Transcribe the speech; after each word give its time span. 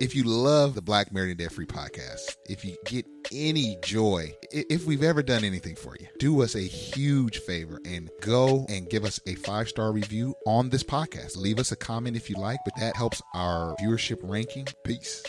If 0.00 0.14
you 0.14 0.24
love 0.24 0.74
the 0.74 0.80
Black 0.80 1.12
Married 1.12 1.28
and 1.28 1.38
Debt 1.38 1.52
Free 1.52 1.66
podcast, 1.66 2.38
if 2.48 2.64
you 2.64 2.74
get 2.86 3.04
any 3.30 3.76
joy, 3.84 4.32
if 4.50 4.86
we've 4.86 5.02
ever 5.02 5.22
done 5.22 5.44
anything 5.44 5.76
for 5.76 5.94
you, 6.00 6.06
do 6.18 6.40
us 6.40 6.54
a 6.54 6.60
huge 6.62 7.40
favor 7.40 7.78
and 7.84 8.08
go 8.22 8.64
and 8.70 8.88
give 8.88 9.04
us 9.04 9.20
a 9.26 9.34
five 9.34 9.68
star 9.68 9.92
review 9.92 10.34
on 10.46 10.70
this 10.70 10.82
podcast. 10.82 11.36
Leave 11.36 11.58
us 11.58 11.70
a 11.70 11.76
comment 11.76 12.16
if 12.16 12.30
you 12.30 12.36
like, 12.36 12.60
but 12.64 12.72
that 12.80 12.96
helps 12.96 13.20
our 13.34 13.76
viewership 13.76 14.20
ranking. 14.22 14.66
Peace. 14.84 15.22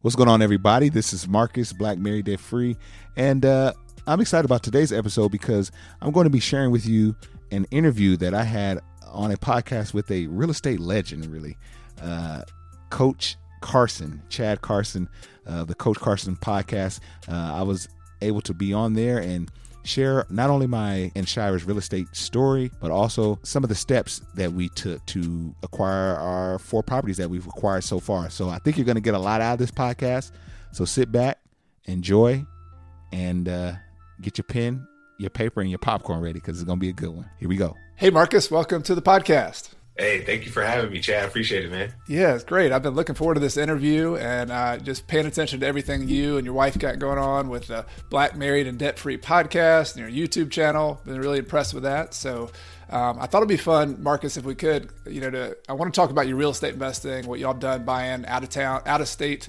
What's 0.00 0.16
going 0.16 0.30
on, 0.30 0.40
everybody? 0.40 0.88
This 0.88 1.12
is 1.12 1.28
Marcus, 1.28 1.74
Black 1.74 1.98
Married 1.98 2.24
Debt 2.24 2.40
Free, 2.40 2.78
and 3.18 3.44
uh, 3.44 3.74
I'm 4.08 4.22
excited 4.22 4.46
about 4.46 4.62
today's 4.62 4.90
episode 4.90 5.30
because 5.30 5.70
I'm 6.00 6.12
going 6.12 6.24
to 6.24 6.30
be 6.30 6.40
sharing 6.40 6.70
with 6.70 6.86
you 6.86 7.14
an 7.50 7.66
interview 7.70 8.16
that 8.16 8.32
I 8.32 8.42
had 8.42 8.80
on 9.06 9.30
a 9.32 9.36
podcast 9.36 9.92
with 9.92 10.10
a 10.10 10.26
real 10.28 10.48
estate 10.48 10.80
legend, 10.80 11.26
really, 11.26 11.58
uh, 12.00 12.40
Coach 12.88 13.36
Carson, 13.60 14.22
Chad 14.30 14.62
Carson, 14.62 15.10
uh, 15.46 15.64
the 15.64 15.74
Coach 15.74 15.98
Carson 15.98 16.36
podcast. 16.36 17.00
Uh, 17.28 17.52
I 17.54 17.62
was 17.64 17.86
able 18.22 18.40
to 18.42 18.54
be 18.54 18.72
on 18.72 18.94
there 18.94 19.18
and 19.18 19.50
share 19.84 20.24
not 20.30 20.48
only 20.48 20.66
my 20.66 21.12
and 21.14 21.36
real 21.36 21.76
estate 21.76 22.06
story, 22.12 22.70
but 22.80 22.90
also 22.90 23.38
some 23.42 23.62
of 23.62 23.68
the 23.68 23.74
steps 23.74 24.22
that 24.36 24.50
we 24.50 24.70
took 24.70 25.04
to 25.04 25.54
acquire 25.62 26.16
our 26.16 26.58
four 26.58 26.82
properties 26.82 27.18
that 27.18 27.28
we've 27.28 27.46
acquired 27.46 27.84
so 27.84 28.00
far. 28.00 28.30
So 28.30 28.48
I 28.48 28.58
think 28.58 28.78
you're 28.78 28.86
going 28.86 28.96
to 28.96 29.02
get 29.02 29.12
a 29.12 29.18
lot 29.18 29.42
out 29.42 29.52
of 29.52 29.58
this 29.58 29.70
podcast. 29.70 30.32
So 30.72 30.86
sit 30.86 31.12
back, 31.12 31.40
enjoy, 31.84 32.46
and 33.12 33.50
uh, 33.50 33.72
get 34.20 34.38
your 34.38 34.44
pen, 34.44 34.86
your 35.18 35.30
paper, 35.30 35.60
and 35.60 35.70
your 35.70 35.78
popcorn 35.78 36.20
ready 36.20 36.40
because 36.40 36.58
it's 36.58 36.64
going 36.64 36.78
to 36.78 36.80
be 36.80 36.90
a 36.90 36.94
good 36.94 37.10
one. 37.10 37.28
Here 37.38 37.48
we 37.48 37.56
go. 37.56 37.76
Hey, 37.96 38.10
Marcus, 38.10 38.50
welcome 38.50 38.82
to 38.84 38.94
the 38.94 39.02
podcast. 39.02 39.70
Hey, 39.96 40.20
thank 40.20 40.44
you 40.44 40.52
for 40.52 40.62
having 40.62 40.92
me, 40.92 41.00
Chad. 41.00 41.24
I 41.24 41.26
appreciate 41.26 41.64
it, 41.64 41.72
man. 41.72 41.92
Yeah, 42.06 42.36
it's 42.36 42.44
great. 42.44 42.70
I've 42.70 42.84
been 42.84 42.94
looking 42.94 43.16
forward 43.16 43.34
to 43.34 43.40
this 43.40 43.56
interview 43.56 44.14
and 44.14 44.52
uh, 44.52 44.78
just 44.78 45.08
paying 45.08 45.26
attention 45.26 45.58
to 45.58 45.66
everything 45.66 46.06
you 46.06 46.36
and 46.36 46.44
your 46.44 46.54
wife 46.54 46.78
got 46.78 47.00
going 47.00 47.18
on 47.18 47.48
with 47.48 47.66
the 47.66 47.84
Black 48.08 48.36
Married 48.36 48.68
and 48.68 48.78
Debt 48.78 48.96
Free 48.96 49.18
podcast 49.18 49.96
and 49.96 50.14
your 50.14 50.26
YouTube 50.26 50.52
channel. 50.52 51.00
Been 51.04 51.18
really 51.18 51.40
impressed 51.40 51.74
with 51.74 51.82
that. 51.82 52.14
So 52.14 52.50
um, 52.90 53.18
I 53.18 53.26
thought 53.26 53.38
it'd 53.38 53.48
be 53.48 53.56
fun, 53.56 54.00
Marcus, 54.00 54.36
if 54.36 54.44
we 54.44 54.54
could, 54.54 54.88
you 55.04 55.20
know, 55.20 55.30
to 55.30 55.56
I 55.68 55.72
want 55.72 55.92
to 55.92 56.00
talk 56.00 56.10
about 56.10 56.28
your 56.28 56.36
real 56.36 56.50
estate 56.50 56.74
investing, 56.74 57.26
what 57.26 57.40
y'all 57.40 57.52
done 57.52 57.84
buying 57.84 58.24
out 58.26 58.44
of 58.44 58.50
town, 58.50 58.82
out 58.86 59.00
of 59.00 59.08
state 59.08 59.48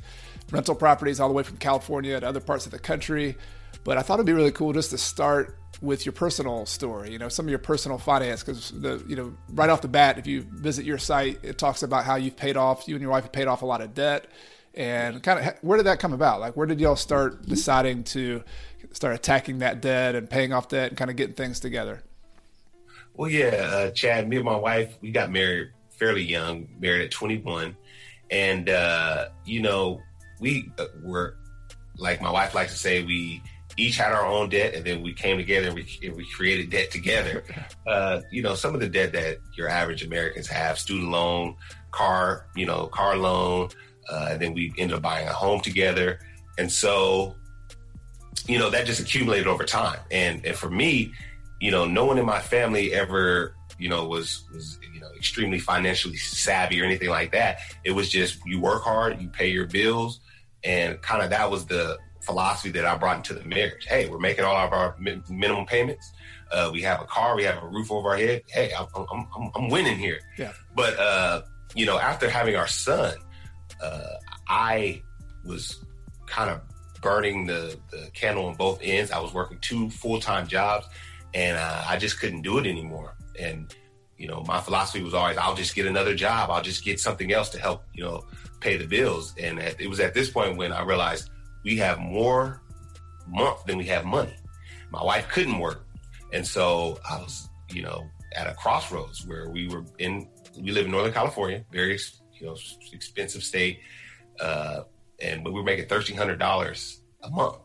rental 0.49 0.73
properties 0.73 1.19
all 1.19 1.27
the 1.27 1.33
way 1.35 1.43
from 1.43 1.57
California 1.57 2.19
to 2.19 2.27
other 2.27 2.39
parts 2.39 2.65
of 2.65 2.71
the 2.71 2.79
country. 2.79 3.37
But 3.83 3.97
I 3.97 4.01
thought 4.01 4.15
it'd 4.15 4.25
be 4.25 4.33
really 4.33 4.51
cool 4.51 4.73
just 4.73 4.91
to 4.91 4.97
start 4.97 5.59
with 5.81 6.05
your 6.05 6.13
personal 6.13 6.65
story, 6.65 7.11
you 7.11 7.17
know, 7.17 7.29
some 7.29 7.45
of 7.45 7.49
your 7.49 7.59
personal 7.59 7.97
finance, 7.97 8.43
because 8.43 8.71
the, 8.71 9.03
you 9.07 9.15
know, 9.15 9.33
right 9.49 9.69
off 9.69 9.81
the 9.81 9.87
bat, 9.87 10.17
if 10.17 10.27
you 10.27 10.41
visit 10.41 10.85
your 10.85 10.97
site, 10.97 11.39
it 11.43 11.57
talks 11.57 11.83
about 11.83 12.03
how 12.03 12.15
you've 12.15 12.35
paid 12.35 12.57
off, 12.57 12.87
you 12.87 12.95
and 12.95 13.01
your 13.01 13.11
wife 13.11 13.23
have 13.23 13.31
paid 13.31 13.47
off 13.47 13.61
a 13.61 13.65
lot 13.65 13.81
of 13.81 13.93
debt, 13.93 14.27
and 14.73 15.23
kind 15.23 15.39
of 15.39 15.53
where 15.61 15.77
did 15.77 15.85
that 15.85 15.99
come 15.99 16.13
about? 16.13 16.39
Like, 16.39 16.58
where 16.58 16.67
did 16.67 16.79
y'all 16.81 16.95
start 16.95 17.45
deciding 17.45 18.03
to 18.05 18.43
start 18.91 19.15
attacking 19.15 19.59
that 19.59 19.81
debt 19.81 20.15
and 20.15 20.29
paying 20.29 20.52
off 20.52 20.67
debt 20.67 20.89
and 20.89 20.97
kind 20.97 21.09
of 21.09 21.15
getting 21.15 21.35
things 21.35 21.59
together? 21.59 22.03
Well, 23.13 23.29
yeah, 23.29 23.47
uh, 23.47 23.91
Chad, 23.91 24.27
me 24.27 24.37
and 24.37 24.45
my 24.45 24.55
wife, 24.55 24.95
we 25.02 25.11
got 25.11 25.31
married 25.31 25.69
fairly 25.91 26.23
young, 26.23 26.67
married 26.79 27.03
at 27.03 27.11
21, 27.11 27.75
and 28.31 28.69
uh, 28.69 29.29
you 29.45 29.61
know, 29.61 30.02
we 30.39 30.71
uh, 30.77 30.85
were 31.03 31.35
like 31.97 32.21
my 32.21 32.31
wife 32.31 32.53
likes 32.53 32.73
to 32.73 32.77
say, 32.77 33.03
we 33.03 33.41
each 33.79 33.97
had 33.97 34.11
our 34.11 34.25
own 34.25 34.49
debt, 34.49 34.73
and 34.75 34.85
then 34.85 35.01
we 35.01 35.13
came 35.13 35.37
together 35.37 35.67
and 35.67 35.75
we, 35.75 35.99
and 36.03 36.15
we 36.15 36.29
created 36.29 36.69
debt 36.69 36.91
together. 36.91 37.43
Uh, 37.87 38.21
you 38.29 38.43
know, 38.43 38.53
some 38.53 38.75
of 38.75 38.81
the 38.81 38.87
debt 38.87 39.11
that 39.11 39.39
your 39.57 39.67
average 39.67 40.03
Americans 40.03 40.47
have: 40.47 40.77
student 40.77 41.09
loan, 41.09 41.55
car, 41.89 42.45
you 42.55 42.63
know, 42.63 42.85
car 42.85 43.17
loan. 43.17 43.67
Uh, 44.07 44.27
and 44.31 44.39
then 44.39 44.53
we 44.53 44.71
ended 44.77 44.95
up 44.95 45.01
buying 45.01 45.27
a 45.27 45.33
home 45.33 45.59
together, 45.59 46.19
and 46.59 46.71
so, 46.71 47.35
you 48.47 48.59
know, 48.59 48.69
that 48.69 48.85
just 48.85 48.99
accumulated 48.99 49.47
over 49.47 49.63
time. 49.63 49.99
And 50.11 50.45
and 50.45 50.55
for 50.55 50.69
me, 50.69 51.11
you 51.59 51.71
know, 51.71 51.85
no 51.85 52.05
one 52.05 52.19
in 52.19 52.27
my 52.27 52.39
family 52.39 52.93
ever 52.93 53.55
you 53.79 53.87
know, 53.87 54.05
was 54.05 54.43
was 54.53 54.77
you 54.93 54.99
know 54.99 55.09
extremely 55.15 55.57
financially 55.57 56.17
savvy 56.17 56.81
or 56.81 56.85
anything 56.85 57.09
like 57.09 57.31
that. 57.31 57.59
It 57.83 57.91
was 57.91 58.09
just 58.09 58.37
you 58.45 58.59
work 58.59 58.83
hard, 58.83 59.19
you 59.21 59.29
pay 59.29 59.47
your 59.47 59.65
bills, 59.65 60.19
and 60.63 61.01
kind 61.01 61.23
of 61.23 61.29
that 61.31 61.49
was 61.49 61.65
the 61.65 61.97
philosophy 62.29 62.69
that 62.69 62.85
I 62.85 62.95
brought 62.95 63.17
into 63.17 63.33
the 63.33 63.43
marriage. 63.43 63.85
Hey, 63.87 64.07
we're 64.07 64.19
making 64.19 64.45
all 64.45 64.55
of 64.55 64.71
our 64.71 64.95
mi- 64.99 65.21
minimum 65.29 65.65
payments. 65.65 66.11
Uh, 66.51 66.69
we 66.71 66.81
have 66.83 67.01
a 67.01 67.05
car, 67.05 67.35
we 67.35 67.43
have 67.43 67.61
a 67.63 67.67
roof 67.67 67.91
over 67.91 68.09
our 68.09 68.17
head. 68.17 68.43
Hey, 68.47 68.71
I'm, 68.77 68.85
I'm, 68.95 69.27
I'm, 69.35 69.51
I'm 69.55 69.69
winning 69.69 69.97
here. 69.97 70.19
Yeah. 70.37 70.53
But, 70.75 70.99
uh, 70.99 71.41
you 71.73 71.87
know, 71.87 71.97
after 71.97 72.29
having 72.29 72.55
our 72.55 72.67
son, 72.67 73.15
uh, 73.83 74.13
I 74.47 75.01
was 75.43 75.83
kind 76.27 76.51
of 76.51 76.61
burning 77.01 77.47
the, 77.47 77.79
the 77.91 78.11
candle 78.13 78.45
on 78.45 78.55
both 78.55 78.79
ends. 78.83 79.09
I 79.11 79.19
was 79.19 79.33
working 79.33 79.57
two 79.59 79.89
full 79.89 80.19
time 80.19 80.47
jobs 80.47 80.85
and 81.33 81.57
uh, 81.57 81.83
I 81.87 81.97
just 81.97 82.19
couldn't 82.19 82.43
do 82.43 82.59
it 82.59 82.67
anymore. 82.67 83.15
And, 83.39 83.73
you 84.19 84.27
know, 84.27 84.43
my 84.47 84.61
philosophy 84.61 85.03
was 85.03 85.15
always, 85.15 85.37
I'll 85.37 85.55
just 85.55 85.73
get 85.73 85.87
another 85.87 86.13
job. 86.13 86.51
I'll 86.51 86.61
just 86.61 86.83
get 86.85 86.99
something 86.99 87.31
else 87.31 87.49
to 87.49 87.59
help, 87.59 87.85
you 87.93 88.03
know, 88.03 88.25
pay 88.59 88.77
the 88.77 88.85
bills. 88.85 89.33
And 89.41 89.59
it 89.59 89.89
was 89.89 89.99
at 89.99 90.13
this 90.13 90.29
point 90.29 90.57
when 90.57 90.73
I 90.73 90.83
realized 90.83 91.31
we 91.64 91.77
have 91.77 91.99
more 91.99 92.61
month 93.27 93.65
than 93.65 93.77
we 93.77 93.86
have 93.86 94.05
money. 94.05 94.33
My 94.92 95.03
wife 95.03 95.27
couldn't 95.30 95.59
work. 95.59 95.86
And 96.33 96.45
so 96.45 96.99
I 97.09 97.17
was, 97.17 97.49
you 97.71 97.81
know, 97.81 98.03
at 98.36 98.47
a 98.47 98.53
crossroads 98.53 99.25
where 99.25 99.49
we 99.49 99.67
were 99.67 99.83
in, 99.97 100.27
we 100.59 100.71
live 100.71 100.86
in 100.86 100.92
Northern 100.92 101.14
California, 101.14 101.65
very, 101.71 101.99
you 102.33 102.47
know, 102.47 102.55
expensive 102.93 103.43
state. 103.43 103.80
Uh, 104.39 104.81
and 105.21 105.45
we 105.45 105.52
were 105.52 105.64
making 105.64 105.86
$1,300 105.86 106.97
a 107.23 107.30
month 107.30 107.55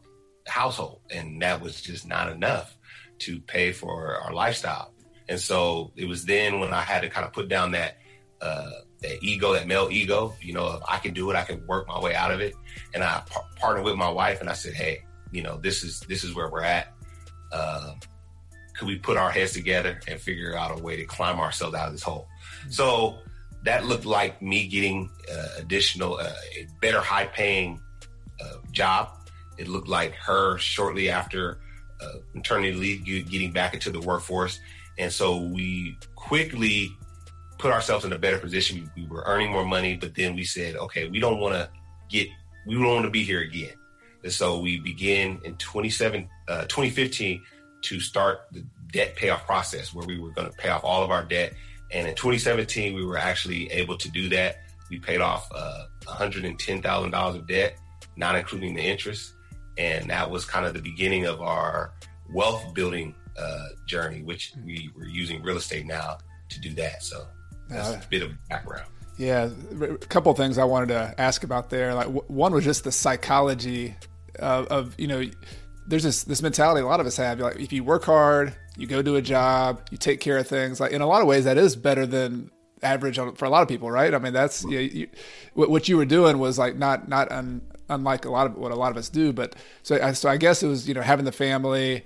household. 0.47 1.01
And 1.11 1.41
that 1.43 1.61
was 1.61 1.81
just 1.81 2.07
not 2.07 2.31
enough 2.31 2.77
to 3.21 3.41
pay 3.41 3.73
for 3.73 4.17
our 4.17 4.33
lifestyle. 4.33 4.93
And 5.29 5.41
so 5.41 5.93
it 5.97 6.07
was 6.07 6.25
then 6.25 6.61
when 6.61 6.73
I 6.73 6.83
had 6.83 7.01
to 7.01 7.09
kind 7.09 7.27
of 7.27 7.33
put 7.33 7.49
down 7.49 7.73
that, 7.73 7.97
uh, 8.41 8.71
that 9.05 9.23
ego, 9.23 9.53
that 9.53 9.67
male 9.67 9.89
ego, 9.91 10.35
you 10.41 10.53
know, 10.53 10.73
if 10.73 10.83
I 10.89 10.99
can 10.99 11.15
do 11.15 11.31
it, 11.31 11.37
I 11.37 11.43
can 11.43 11.65
work 11.67 11.87
my 11.87 12.01
way 12.01 12.15
out 12.15 12.31
of 12.31 12.41
it. 12.41 12.55
And 12.95 13.03
I 13.05 13.23
par- 13.27 13.45
partnered 13.57 13.85
with 13.85 13.97
my 13.97 14.09
wife 14.09 14.41
and 14.41 14.49
I 14.49 14.55
said, 14.55 14.75
Hey, 14.75 15.05
you 15.31 15.43
know, 15.43 15.59
this 15.59 15.85
is, 15.85 16.01
this 16.01 16.25
is 16.25 16.35
where 16.35 16.49
we're 16.51 16.63
at. 16.63 16.93
Um, 17.53 18.01
could 18.75 18.89
we 18.89 18.97
put 18.99 19.17
our 19.17 19.31
heads 19.31 19.53
together 19.53 20.01
and 20.09 20.21
figure 20.21 20.57
out 20.57 20.79
a 20.79 20.83
way 20.83 20.97
to 20.97 21.05
climb 21.05 21.39
ourselves 21.39 21.75
out 21.75 21.87
of 21.87 21.93
this 21.93 22.03
hole? 22.03 22.29
Mm-hmm. 22.61 22.71
So 22.71 23.19
that 23.65 23.85
looked 23.85 24.07
like 24.07 24.41
me 24.43 24.67
getting 24.67 25.11
uh, 25.31 25.49
additional, 25.59 26.17
uh, 26.17 26.33
a 26.59 26.67
better 26.81 27.01
high 27.01 27.27
paying 27.27 27.81
uh, 28.41 28.57
job. 28.73 29.11
It 29.59 29.69
looked 29.69 29.89
like 29.89 30.15
her 30.15 30.59
shortly 30.59 31.11
after 31.11 31.59
uh, 32.01 32.19
maternity 32.33 32.73
leave 32.73 33.31
getting 33.31 33.53
back 33.53 33.75
into 33.75 33.91
the 33.91 34.01
workforce. 34.01 34.59
And 34.99 35.13
so 35.13 35.39
we 35.39 35.99
quickly 36.15 36.91
put 37.65 37.73
ourselves 37.73 38.05
in 38.05 38.13
a 38.13 38.19
better 38.19 38.37
position. 38.37 38.91
We, 38.95 39.05
we 39.05 39.09
were 39.09 39.23
earning 39.25 39.51
more 39.51 39.65
money, 39.65 39.97
but 39.97 40.15
then 40.15 40.37
we 40.37 40.45
said, 40.45 40.77
okay, 40.77 41.09
we 41.09 41.19
don't 41.19 41.41
want 41.41 41.55
to 41.55 41.71
get, 42.11 42.29
we 42.67 42.75
don't 42.75 42.85
want 42.85 43.07
to 43.07 43.11
be 43.11 43.25
here 43.25 43.41
again. 43.41 43.73
And 44.23 44.31
so 44.31 44.61
we 44.61 44.81
began 44.81 45.41
in 45.45 45.57
27, 45.57 46.29
uh, 46.47 46.65
2015 46.65 47.43
to 47.81 48.01
start 48.01 48.41
the 48.53 48.67
debt 48.93 49.17
payoff 49.17 49.47
process 49.47 49.95
where 49.95 50.07
we 50.07 50.21
were 50.21 50.29
going 50.33 50.47
to 50.47 50.55
pay 50.59 50.69
off 50.69 50.85
all 50.85 51.03
of 51.03 51.11
our 51.11 51.25
debt. 51.25 51.55
And 51.91 52.07
in 52.07 52.15
2017, 52.15 52.93
we 52.93 53.03
were 53.03 53.17
actually 53.17 53.73
able 53.73 53.97
to 53.97 54.11
do 54.11 54.29
that. 54.29 54.57
We 54.91 54.99
paid 54.99 55.23
off 55.23 55.51
uh, 55.55 55.85
$110,000 56.03 57.35
of 57.35 57.49
debt, 57.49 57.79
not 58.17 58.37
including 58.37 58.75
the 58.75 58.83
interest. 58.83 59.33
And 59.79 60.11
that 60.11 60.31
was 60.31 60.45
kind 60.45 60.67
of 60.67 60.75
the 60.75 60.83
beginning 60.83 61.25
of 61.25 61.41
our 61.41 61.95
wealth 62.31 62.75
building 62.75 63.15
uh, 63.39 63.69
journey, 63.87 64.23
which 64.23 64.53
we 64.67 64.91
were 64.95 65.07
using 65.07 65.43
real 65.43 65.57
estate 65.57 65.87
now 65.87 66.19
to 66.51 66.61
do 66.61 66.75
that. 66.75 67.03
So 67.03 67.27
that's 67.69 67.89
uh, 67.89 68.01
a 68.03 68.09
bit 68.09 68.23
of 68.23 68.33
background. 68.49 68.87
Yeah, 69.17 69.51
a 69.81 69.97
couple 69.97 70.33
of 70.33 70.39
things 70.39 70.59
I 70.59 70.65
wanted 70.65 70.89
to 70.89 71.15
ask 71.19 71.45
about 71.45 71.71
there. 71.71 71.95
Like 71.95 72.09
one 72.29 72.53
was 72.53 72.65
just 72.65 72.85
the 72.85 72.93
psychology 72.93 73.95
of, 74.39 74.67
of 74.67 74.95
you 74.99 75.07
know 75.07 75.25
there's 75.87 76.03
this 76.03 76.25
this 76.25 76.43
mentality 76.43 76.81
a 76.81 76.87
lot 76.87 77.01
of 77.01 77.07
us 77.07 77.17
have. 77.17 77.39
Like 77.39 77.61
if 77.61 77.73
you 77.73 77.85
work 77.85 78.05
hard, 78.05 78.55
you 78.77 78.87
go 78.87 79.03
do 79.03 79.17
a 79.17 79.23
job, 79.23 79.83
you 79.91 79.99
take 79.99 80.21
care 80.21 80.39
of 80.39 80.49
things. 80.49 80.81
Like 80.81 80.93
in 80.93 81.01
a 81.01 81.07
lot 81.07 81.23
of 81.23 81.29
ways, 81.29 81.45
that 81.45 81.59
is 81.59 81.77
better 81.77 82.07
than 82.07 82.51
average 82.83 83.17
for 83.17 83.45
a 83.45 83.51
lot 83.51 83.63
of 83.63 83.69
people, 83.69 83.91
right? 83.91 84.13
I 84.13 84.19
mean, 84.19 84.33
that's 84.33 84.65
you, 84.65 84.79
you, 84.79 85.09
what 85.55 85.89
you 85.89 85.97
were 85.97 86.05
doing 86.05 86.39
was 86.39 86.59
like 86.59 86.77
not 86.77 87.09
not 87.09 87.31
un, 87.31 87.63
unlike 87.89 88.25
a 88.25 88.31
lot 88.31 88.47
of 88.47 88.57
what 88.57 88.73
a 88.73 88.77
lot 88.77 88.91
of 88.91 88.97
us 88.97 89.09
do. 89.09 89.33
But 89.33 89.55
so 89.83 90.13
so 90.13 90.29
I 90.29 90.37
guess 90.37 90.63
it 90.63 90.69
was 90.69 90.89
you 90.89 90.95
know 90.95 91.03
having 91.03 91.25
the 91.25 91.33
family, 91.33 92.05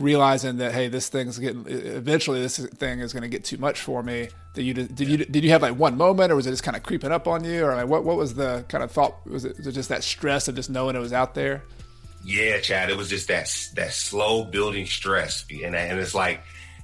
realizing 0.00 0.56
that 0.56 0.72
hey, 0.72 0.88
this 0.88 1.08
thing's 1.08 1.38
getting 1.38 1.64
eventually 1.66 2.40
this 2.40 2.58
thing 2.58 3.00
is 3.00 3.12
going 3.12 3.22
to 3.22 3.28
get 3.28 3.44
too 3.44 3.58
much 3.58 3.80
for 3.80 4.02
me. 4.02 4.28
That 4.54 4.62
you 4.62 4.74
did, 4.74 4.98
you 4.98 5.18
did 5.18 5.44
you 5.44 5.50
have 5.50 5.62
like 5.62 5.76
one 5.76 5.96
moment, 5.96 6.32
or 6.32 6.36
was 6.36 6.46
it 6.46 6.50
just 6.50 6.62
kind 6.62 6.76
of 6.76 6.82
creeping 6.82 7.12
up 7.12 7.28
on 7.28 7.44
you, 7.44 7.64
or 7.64 7.74
like 7.74 7.86
what 7.86 8.04
what 8.04 8.16
was 8.16 8.34
the 8.34 8.64
kind 8.68 8.82
of 8.82 8.90
thought? 8.90 9.26
Was 9.26 9.44
it, 9.44 9.56
was 9.58 9.66
it 9.66 9.72
just 9.72 9.90
that 9.90 10.02
stress 10.02 10.48
of 10.48 10.56
just 10.56 10.70
knowing 10.70 10.96
it 10.96 11.00
was 11.00 11.12
out 11.12 11.34
there? 11.34 11.62
Yeah, 12.24 12.58
Chad, 12.60 12.90
it 12.90 12.96
was 12.96 13.08
just 13.08 13.28
that 13.28 13.50
that 13.76 13.92
slow 13.92 14.44
building 14.44 14.86
stress, 14.86 15.44
and 15.50 15.76
and 15.76 15.98
it's 15.98 16.14
like 16.14 16.42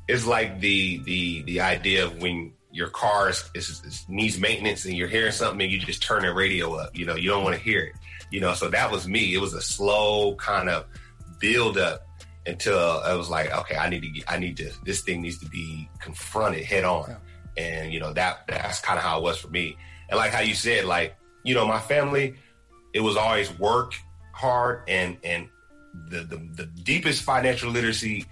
it's 0.09 0.27
like 0.27 0.61
the 0.61 0.99
the 0.99 1.43
the 1.43 1.61
idea 1.61 2.05
of 2.05 2.21
when 2.23 2.53
your 2.77 2.89
car 2.89 3.31
is, 3.31 3.51
is, 3.55 3.83
is, 3.85 4.05
needs 4.07 4.39
maintenance 4.39 4.85
and 4.85 4.95
you're 4.95 5.09
hearing 5.09 5.33
something 5.33 5.63
and 5.63 5.73
you 5.73 5.79
just 5.79 6.03
turn 6.03 6.23
the 6.23 6.35
radio 6.35 6.75
up. 6.75 6.97
You 6.97 7.07
know, 7.07 7.17
you 7.17 7.31
don't 7.31 7.43
want 7.43 7.57
to 7.57 7.63
hear 7.63 7.81
it. 7.81 7.95
You 8.31 8.41
know, 8.41 8.53
so 8.53 8.69
that 8.69 8.93
was 8.93 9.09
me. 9.09 9.35
It 9.35 9.41
was 9.41 9.55
a 9.55 9.63
slow 9.63 10.35
kind 10.35 10.69
of 10.69 10.85
build 11.39 11.79
up 11.79 12.06
until 12.47 12.79
I 12.79 13.15
was 13.15 13.29
like, 13.29 13.51
okay, 13.53 13.77
I 13.77 13.89
need 13.89 14.03
to 14.03 14.09
get, 14.09 14.25
I 14.29 14.39
need 14.39 14.57
to, 14.59 14.71
this 14.85 15.01
thing 15.03 15.23
needs 15.23 15.39
to 15.39 15.47
be 15.47 15.89
confronted 16.01 16.65
head 16.65 16.85
on. 16.85 17.05
Yeah. 17.09 17.17
And, 17.57 17.93
you 17.93 18.01
know, 18.01 18.13
that, 18.13 18.47
that's 18.47 18.81
kind 18.81 18.99
of 18.99 19.05
how 19.05 19.19
it 19.19 19.23
was 19.23 19.39
for 19.39 19.49
me. 19.49 19.77
And 20.09 20.19
like 20.19 20.31
how 20.31 20.41
you 20.41 20.55
said, 20.55 20.85
like, 20.85 21.17
you 21.43 21.55
know, 21.55 21.67
my 21.67 21.81
family, 21.81 22.37
it 22.95 23.01
was 23.01 23.17
always 23.17 23.57
work 23.59 23.95
hard 24.33 24.83
and, 24.89 25.17
and 25.25 25.49
the, 26.11 26.21
the, 26.21 26.37
the 26.55 26.67
deepest 26.67 27.23
financial 27.23 27.71
literacy 27.71 28.27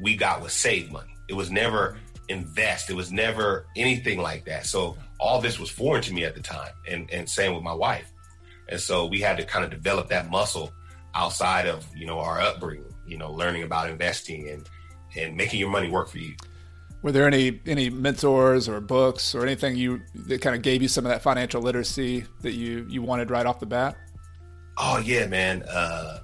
we 0.00 0.16
got 0.16 0.42
was 0.42 0.52
save 0.52 0.92
money. 0.92 1.14
It 1.28 1.34
was 1.34 1.50
never 1.50 1.96
invest. 2.28 2.90
It 2.90 2.94
was 2.94 3.10
never 3.10 3.66
anything 3.76 4.20
like 4.20 4.44
that. 4.44 4.66
So 4.66 4.96
all 5.18 5.40
this 5.40 5.58
was 5.58 5.70
foreign 5.70 6.02
to 6.02 6.12
me 6.12 6.24
at 6.24 6.34
the 6.34 6.42
time 6.42 6.72
and, 6.88 7.10
and 7.10 7.28
same 7.28 7.54
with 7.54 7.62
my 7.62 7.72
wife. 7.72 8.12
And 8.68 8.80
so 8.80 9.06
we 9.06 9.20
had 9.20 9.38
to 9.38 9.44
kind 9.44 9.64
of 9.64 9.70
develop 9.70 10.08
that 10.08 10.30
muscle 10.30 10.72
outside 11.14 11.66
of, 11.66 11.86
you 11.96 12.06
know, 12.06 12.18
our 12.18 12.40
upbringing, 12.40 12.92
you 13.06 13.16
know, 13.16 13.30
learning 13.30 13.62
about 13.62 13.90
investing 13.90 14.48
and, 14.48 14.68
and 15.16 15.36
making 15.36 15.60
your 15.60 15.70
money 15.70 15.90
work 15.90 16.08
for 16.08 16.18
you. 16.18 16.34
Were 17.02 17.12
there 17.12 17.26
any 17.26 17.60
any 17.66 17.88
mentors 17.88 18.68
or 18.68 18.80
books 18.80 19.34
or 19.34 19.44
anything 19.44 19.76
you 19.76 20.02
that 20.14 20.40
kind 20.40 20.56
of 20.56 20.62
gave 20.62 20.82
you 20.82 20.88
some 20.88 21.04
of 21.04 21.10
that 21.10 21.22
financial 21.22 21.62
literacy 21.62 22.24
that 22.40 22.52
you 22.52 22.86
you 22.88 23.02
wanted 23.02 23.30
right 23.30 23.46
off 23.46 23.60
the 23.60 23.66
bat? 23.66 23.96
Oh 24.78 24.98
yeah, 24.98 25.26
man. 25.26 25.62
Uh, 25.62 26.20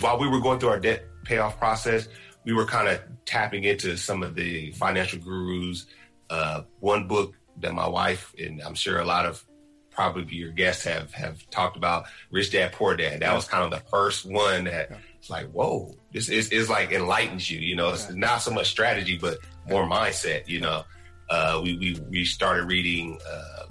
while 0.00 0.18
we 0.18 0.28
were 0.28 0.40
going 0.40 0.58
through 0.58 0.70
our 0.70 0.80
debt 0.80 1.04
payoff 1.24 1.58
process, 1.58 2.08
we 2.44 2.52
were 2.52 2.66
kind 2.66 2.88
of 2.88 3.00
tapping 3.24 3.64
into 3.64 3.96
some 3.96 4.22
of 4.22 4.34
the 4.34 4.72
financial 4.72 5.18
gurus. 5.18 5.86
Uh, 6.28 6.62
one 6.80 7.06
book 7.08 7.34
that 7.58 7.72
my 7.72 7.88
wife 7.88 8.34
and 8.38 8.60
I'm 8.62 8.74
sure 8.74 8.98
a 8.98 9.04
lot 9.04 9.24
of 9.24 9.44
probably 9.90 10.34
your 10.34 10.50
guests 10.50 10.84
have 10.84 11.12
have 11.12 11.48
talked 11.50 11.76
about, 11.76 12.06
Rich 12.30 12.52
Dad 12.52 12.72
Poor 12.72 12.96
Dad. 12.96 13.20
That 13.20 13.34
was 13.34 13.46
kind 13.46 13.64
of 13.64 13.70
the 13.70 13.88
first 13.88 14.26
one 14.26 14.64
that 14.64 14.90
it's 15.24 15.30
like, 15.30 15.50
whoa, 15.52 15.96
this 16.12 16.28
is, 16.28 16.50
is 16.50 16.68
like 16.68 16.92
enlightens 16.92 17.50
you. 17.50 17.58
You 17.58 17.76
know, 17.76 17.88
it's 17.88 18.10
not 18.10 18.42
so 18.42 18.50
much 18.50 18.68
strategy, 18.68 19.16
but 19.16 19.38
more 19.66 19.88
mindset. 19.88 20.46
You 20.46 20.60
know, 20.60 20.82
uh, 21.30 21.62
we 21.64 21.78
we 21.78 21.98
we 22.10 22.24
started 22.26 22.64
reading 22.64 23.18
uh, 23.26 23.64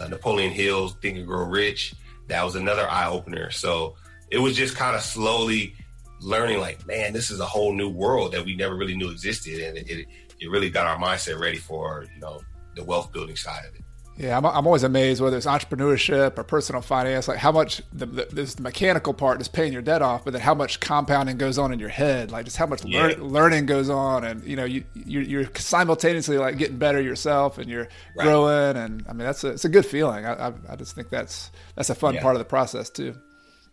uh, 0.00 0.08
Napoleon 0.08 0.52
Hill's 0.52 0.94
Think 0.96 1.16
and 1.16 1.26
Grow 1.26 1.46
Rich. 1.46 1.94
That 2.28 2.44
was 2.44 2.54
another 2.54 2.86
eye 2.86 3.08
opener. 3.08 3.50
So 3.50 3.96
it 4.30 4.36
was 4.36 4.56
just 4.56 4.76
kind 4.76 4.94
of 4.94 5.00
slowly 5.00 5.74
learning 6.20 6.60
like, 6.60 6.86
man, 6.86 7.14
this 7.14 7.30
is 7.30 7.40
a 7.40 7.46
whole 7.46 7.72
new 7.72 7.88
world 7.88 8.32
that 8.32 8.44
we 8.44 8.54
never 8.54 8.76
really 8.76 8.94
knew 8.94 9.08
existed, 9.08 9.62
and 9.62 9.78
it, 9.78 9.88
it, 9.88 10.06
it 10.38 10.50
really 10.50 10.68
got 10.68 10.86
our 10.86 10.98
mindset 10.98 11.40
ready 11.40 11.56
for 11.56 12.04
you 12.14 12.20
know 12.20 12.42
the 12.76 12.84
wealth 12.84 13.10
building 13.10 13.36
side 13.36 13.64
of 13.66 13.74
it. 13.74 13.83
Yeah, 14.16 14.36
I'm, 14.36 14.46
I'm 14.46 14.66
always 14.66 14.84
amazed 14.84 15.20
whether 15.20 15.36
it's 15.36 15.46
entrepreneurship 15.46 16.38
or 16.38 16.44
personal 16.44 16.82
finance, 16.82 17.26
like 17.26 17.38
how 17.38 17.50
much 17.50 17.82
the, 17.92 18.06
the, 18.06 18.28
this 18.30 18.60
mechanical 18.60 19.12
part 19.12 19.40
is 19.40 19.48
paying 19.48 19.72
your 19.72 19.82
debt 19.82 20.02
off, 20.02 20.24
but 20.24 20.32
then 20.32 20.40
how 20.40 20.54
much 20.54 20.78
compounding 20.78 21.36
goes 21.36 21.58
on 21.58 21.72
in 21.72 21.80
your 21.80 21.88
head, 21.88 22.30
like 22.30 22.44
just 22.44 22.56
how 22.56 22.66
much 22.66 22.84
yeah. 22.84 23.06
lear- 23.06 23.16
learning 23.16 23.66
goes 23.66 23.90
on, 23.90 24.22
and 24.22 24.44
you 24.44 24.54
know 24.54 24.64
you 24.64 24.84
you're, 24.94 25.22
you're, 25.22 25.50
simultaneously 25.56 26.38
like 26.38 26.58
getting 26.58 26.76
better 26.76 27.00
yourself, 27.00 27.58
and 27.58 27.68
you're 27.68 27.88
right. 28.16 28.24
growing, 28.24 28.76
and 28.76 29.04
I 29.08 29.12
mean 29.12 29.26
that's 29.26 29.42
a 29.42 29.48
it's 29.48 29.64
a 29.64 29.68
good 29.68 29.86
feeling. 29.86 30.24
I, 30.24 30.48
I, 30.48 30.52
I 30.68 30.76
just 30.76 30.94
think 30.94 31.10
that's 31.10 31.50
that's 31.74 31.90
a 31.90 31.94
fun 31.94 32.14
yeah. 32.14 32.22
part 32.22 32.36
of 32.36 32.38
the 32.38 32.44
process 32.44 32.90
too. 32.90 33.16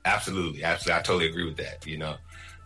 Absolutely, 0.06 0.64
absolutely, 0.64 1.00
I 1.00 1.04
totally 1.04 1.30
agree 1.30 1.46
with 1.46 1.58
that. 1.58 1.86
You 1.86 2.00
know, 2.00 2.16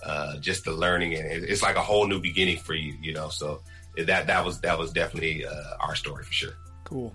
uh, 0.05 0.37
just 0.37 0.63
the 0.63 0.71
learning 0.71 1.15
and 1.15 1.25
it's 1.25 1.61
like 1.61 1.75
a 1.75 1.81
whole 1.81 2.07
new 2.07 2.21
beginning 2.21 2.57
for 2.57 2.73
you, 2.73 2.95
you 3.01 3.13
know. 3.13 3.27
So 3.27 3.63
that 3.97 4.27
that 4.27 4.45
was 4.45 4.61
that 4.61 4.79
was 4.79 4.91
definitely 4.91 5.45
uh, 5.45 5.51
our 5.81 5.95
story 5.95 6.23
for 6.23 6.31
sure. 6.31 6.53
Cool. 6.85 7.13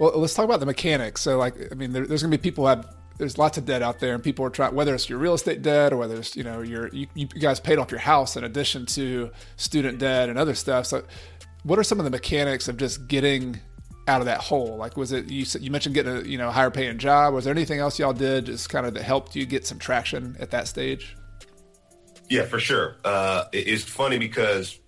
Well, 0.00 0.18
let's 0.18 0.32
talk 0.32 0.46
about 0.46 0.60
the 0.60 0.66
mechanics. 0.66 1.20
So, 1.20 1.36
like, 1.36 1.54
I 1.70 1.74
mean, 1.74 1.92
there, 1.92 2.06
there's 2.06 2.22
going 2.22 2.32
to 2.32 2.38
be 2.38 2.40
people 2.40 2.66
have 2.66 2.96
there's 3.18 3.36
lots 3.36 3.58
of 3.58 3.66
debt 3.66 3.82
out 3.82 4.00
there, 4.00 4.14
and 4.14 4.24
people 4.24 4.46
are 4.46 4.50
trying 4.50 4.74
whether 4.74 4.94
it's 4.94 5.10
your 5.10 5.18
real 5.18 5.34
estate 5.34 5.60
debt 5.60 5.92
or 5.92 5.98
whether 5.98 6.16
it's 6.16 6.34
you 6.34 6.42
know 6.42 6.62
your 6.62 6.88
you, 6.88 7.06
you 7.14 7.26
guys 7.26 7.60
paid 7.60 7.76
off 7.76 7.90
your 7.90 8.00
house 8.00 8.34
in 8.34 8.44
addition 8.44 8.86
to 8.86 9.30
student 9.56 9.98
debt 9.98 10.30
and 10.30 10.38
other 10.38 10.54
stuff. 10.54 10.86
So, 10.86 11.04
what 11.64 11.78
are 11.78 11.82
some 11.82 11.98
of 11.98 12.04
the 12.04 12.10
mechanics 12.10 12.66
of 12.66 12.78
just 12.78 13.08
getting 13.08 13.60
out 14.08 14.22
of 14.22 14.24
that 14.24 14.40
hole? 14.40 14.78
Like, 14.78 14.96
was 14.96 15.12
it 15.12 15.30
you? 15.30 15.44
You 15.60 15.70
mentioned 15.70 15.94
getting 15.94 16.16
a 16.16 16.20
you 16.22 16.38
know 16.38 16.50
higher 16.50 16.70
paying 16.70 16.96
job. 16.96 17.34
Was 17.34 17.44
there 17.44 17.52
anything 17.52 17.78
else 17.78 17.98
y'all 17.98 18.14
did 18.14 18.46
just 18.46 18.70
kind 18.70 18.86
of 18.86 18.94
that 18.94 19.02
helped 19.02 19.36
you 19.36 19.44
get 19.44 19.66
some 19.66 19.78
traction 19.78 20.34
at 20.40 20.50
that 20.52 20.66
stage? 20.66 21.14
Yeah, 22.30 22.46
for 22.46 22.58
sure. 22.58 22.96
Uh, 23.04 23.44
it's 23.52 23.84
funny 23.84 24.16
because 24.16 24.80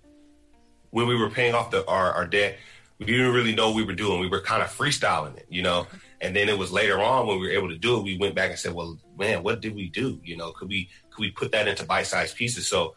when 0.89 1.07
we 1.07 1.15
were 1.15 1.29
paying 1.29 1.53
off 1.53 1.69
the, 1.69 1.85
our, 1.87 2.13
our 2.13 2.25
debt, 2.25 2.57
we 3.05 3.13
didn't 3.13 3.33
really 3.33 3.55
know 3.55 3.67
what 3.67 3.75
we 3.75 3.83
were 3.83 3.93
doing. 3.93 4.19
We 4.19 4.27
were 4.27 4.41
kind 4.41 4.61
of 4.61 4.69
freestyling 4.69 5.37
it, 5.37 5.47
you 5.49 5.61
know. 5.61 5.87
And 6.21 6.35
then 6.35 6.47
it 6.47 6.57
was 6.57 6.71
later 6.71 7.01
on 7.01 7.27
when 7.27 7.39
we 7.39 7.47
were 7.47 7.53
able 7.53 7.69
to 7.69 7.77
do 7.77 7.97
it, 7.97 8.03
we 8.03 8.17
went 8.17 8.35
back 8.35 8.49
and 8.49 8.59
said, 8.59 8.73
"Well, 8.73 8.97
man, 9.17 9.43
what 9.43 9.61
did 9.61 9.75
we 9.75 9.89
do? 9.89 10.19
You 10.23 10.37
know, 10.37 10.51
could 10.51 10.69
we 10.69 10.89
could 11.09 11.21
we 11.21 11.31
put 11.31 11.51
that 11.51 11.67
into 11.67 11.85
bite-sized 11.85 12.35
pieces?" 12.35 12.67
So 12.67 12.95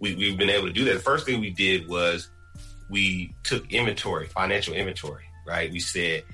we, 0.00 0.14
we've 0.14 0.38
been 0.38 0.50
able 0.50 0.66
to 0.66 0.72
do 0.72 0.84
that. 0.84 0.94
The 0.94 1.00
first 1.00 1.26
thing 1.26 1.40
we 1.40 1.50
did 1.50 1.88
was 1.88 2.28
we 2.88 3.34
took 3.42 3.72
inventory, 3.72 4.26
financial 4.26 4.74
inventory, 4.74 5.24
right? 5.46 5.70
We 5.70 5.80
said, 5.80 6.24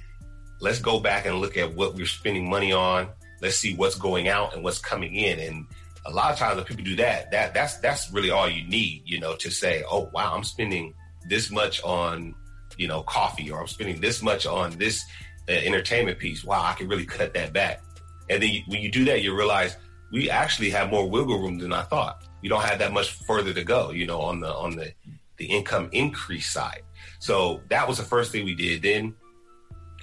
let's 0.61 0.79
go 0.79 1.01
back 1.01 1.27
and 1.27 1.41
look 1.41 1.57
at 1.57 1.75
what 1.75 1.95
we're 1.95 2.07
spending 2.07 2.49
money 2.49 2.73
on. 2.73 3.09
Let's 3.41 3.57
see 3.57 3.75
what's 3.75 3.97
going 3.97 4.29
out 4.29 4.55
and 4.55 4.63
what's 4.63 4.79
coming 4.79 5.15
in. 5.15 5.39
And 5.41 5.67
a 6.07 6.11
lot 6.11 6.33
of 6.33 6.39
times 6.39 6.57
when 6.57 6.65
people 6.65 6.85
do 6.85 6.97
that, 6.97 7.31
that 7.31 7.55
that's 7.55 7.79
that's 7.79 8.11
really 8.13 8.31
all 8.31 8.49
you 8.49 8.67
need, 8.69 9.03
you 9.05 9.21
know, 9.21 9.35
to 9.37 9.51
say, 9.51 9.83
oh 9.91 10.11
wow, 10.13 10.35
I'm 10.35 10.45
spending 10.45 10.95
this 11.29 11.51
much 11.51 11.83
on, 11.83 12.35
you 12.79 12.89
know, 12.89 13.03
coffee, 13.03 13.51
or 13.51 13.61
I'm 13.61 13.67
spending 13.67 14.01
this 14.01 14.23
much 14.23 14.47
on 14.47 14.73
this 14.79 15.05
uh, 15.49 15.53
entertainment 15.53 16.19
piece. 16.19 16.45
Wow, 16.45 16.63
I 16.63 16.73
can 16.73 16.89
really 16.89 17.07
cut 17.07 17.35
that 17.35 17.53
back. 17.53 17.83
And 18.31 18.43
then 18.43 18.51
you, 18.51 18.63
when 18.67 18.81
you 18.81 18.91
do 18.91 19.05
that, 19.07 19.23
you 19.23 19.37
realize 19.37 19.77
we 20.13 20.31
actually 20.31 20.71
have 20.71 20.91
more 20.91 21.09
wiggle 21.09 21.41
room 21.41 21.59
than 21.59 21.73
I 21.73 21.83
thought. 21.83 22.25
You 22.43 22.51
don't 22.51 22.63
have 22.63 22.79
that 22.79 22.93
much 22.93 23.13
further 23.13 23.53
to 23.53 23.65
go, 23.65 23.91
you 23.91 24.07
know, 24.07 24.21
on 24.21 24.41
the 24.41 24.53
on 24.53 24.77
the 24.77 24.93
the 25.37 25.47
income 25.47 25.89
increase 25.93 26.49
side. 26.49 26.83
So 27.19 27.63
that 27.71 27.89
was 27.89 27.99
the 27.99 28.05
first 28.05 28.33
thing 28.33 28.45
we 28.45 28.55
did. 28.55 28.83
Then 28.83 29.15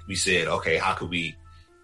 we 0.07 0.15
said, 0.15 0.47
okay, 0.47 0.77
how 0.77 0.93
could 0.93 1.09
we 1.09 1.35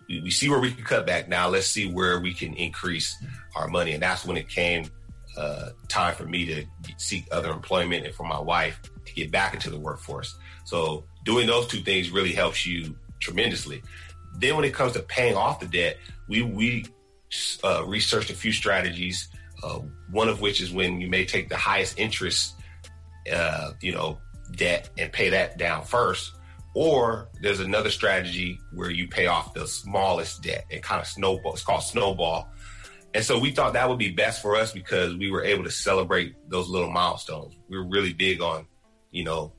we, 0.07 0.31
see 0.31 0.49
where 0.49 0.59
we 0.59 0.71
can 0.71 0.83
cut 0.83 1.05
back. 1.05 1.27
Now 1.27 1.49
let's 1.49 1.67
see 1.67 1.91
where 1.91 2.19
we 2.19 2.33
can 2.33 2.53
increase 2.53 3.15
our 3.55 3.67
money. 3.67 3.91
And 3.93 4.01
that's 4.01 4.25
when 4.25 4.37
it 4.37 4.49
came 4.49 4.89
uh, 5.37 5.69
time 5.87 6.15
for 6.15 6.25
me 6.25 6.45
to 6.45 6.65
seek 6.97 7.27
other 7.31 7.51
employment 7.51 8.05
and 8.05 8.15
for 8.15 8.23
my 8.23 8.39
wife 8.39 8.81
to 9.05 9.13
get 9.13 9.31
back 9.31 9.53
into 9.53 9.69
the 9.69 9.79
workforce. 9.79 10.37
So 10.67 11.05
doing 11.23 11.47
those 11.47 11.65
two 11.65 11.79
things 11.79 12.09
really 12.09 12.33
helps 12.33 12.65
you 12.65 12.93
tremendously. 13.21 13.81
Then 14.37 14.57
when 14.57 14.65
it 14.65 14.73
comes 14.73 14.91
to 14.93 14.99
paying 14.99 15.37
off 15.37 15.61
the 15.61 15.65
debt, 15.65 15.97
we 16.27 16.41
we 16.41 16.85
uh, 17.63 17.85
researched 17.87 18.29
a 18.31 18.33
few 18.33 18.51
strategies. 18.51 19.29
Uh, 19.63 19.79
one 20.11 20.27
of 20.27 20.41
which 20.41 20.59
is 20.59 20.73
when 20.73 20.99
you 20.99 21.07
may 21.07 21.23
take 21.23 21.47
the 21.47 21.55
highest 21.55 21.97
interest, 21.97 22.55
uh, 23.33 23.71
you 23.81 23.93
know, 23.93 24.19
debt 24.57 24.89
and 24.97 25.09
pay 25.13 25.29
that 25.29 25.57
down 25.57 25.85
first. 25.85 26.33
Or 26.75 27.29
there's 27.41 27.61
another 27.61 27.89
strategy 27.89 28.59
where 28.73 28.91
you 28.91 29.07
pay 29.07 29.27
off 29.27 29.53
the 29.53 29.65
smallest 29.67 30.43
debt 30.43 30.65
and 30.69 30.83
kind 30.83 30.99
of 30.99 31.07
snowball. 31.07 31.53
It's 31.53 31.63
called 31.63 31.83
snowball. 31.83 32.49
And 33.13 33.23
so 33.23 33.39
we 33.39 33.51
thought 33.51 33.71
that 33.73 33.87
would 33.87 33.97
be 33.97 34.11
best 34.11 34.41
for 34.41 34.57
us 34.57 34.73
because 34.73 35.15
we 35.15 35.31
were 35.31 35.45
able 35.45 35.63
to 35.63 35.71
celebrate 35.71 36.35
those 36.49 36.67
little 36.67 36.91
milestones. 36.91 37.55
We 37.69 37.77
were 37.77 37.87
really 37.87 38.11
big 38.11 38.41
on, 38.41 38.67
you 39.11 39.23
know, 39.23 39.53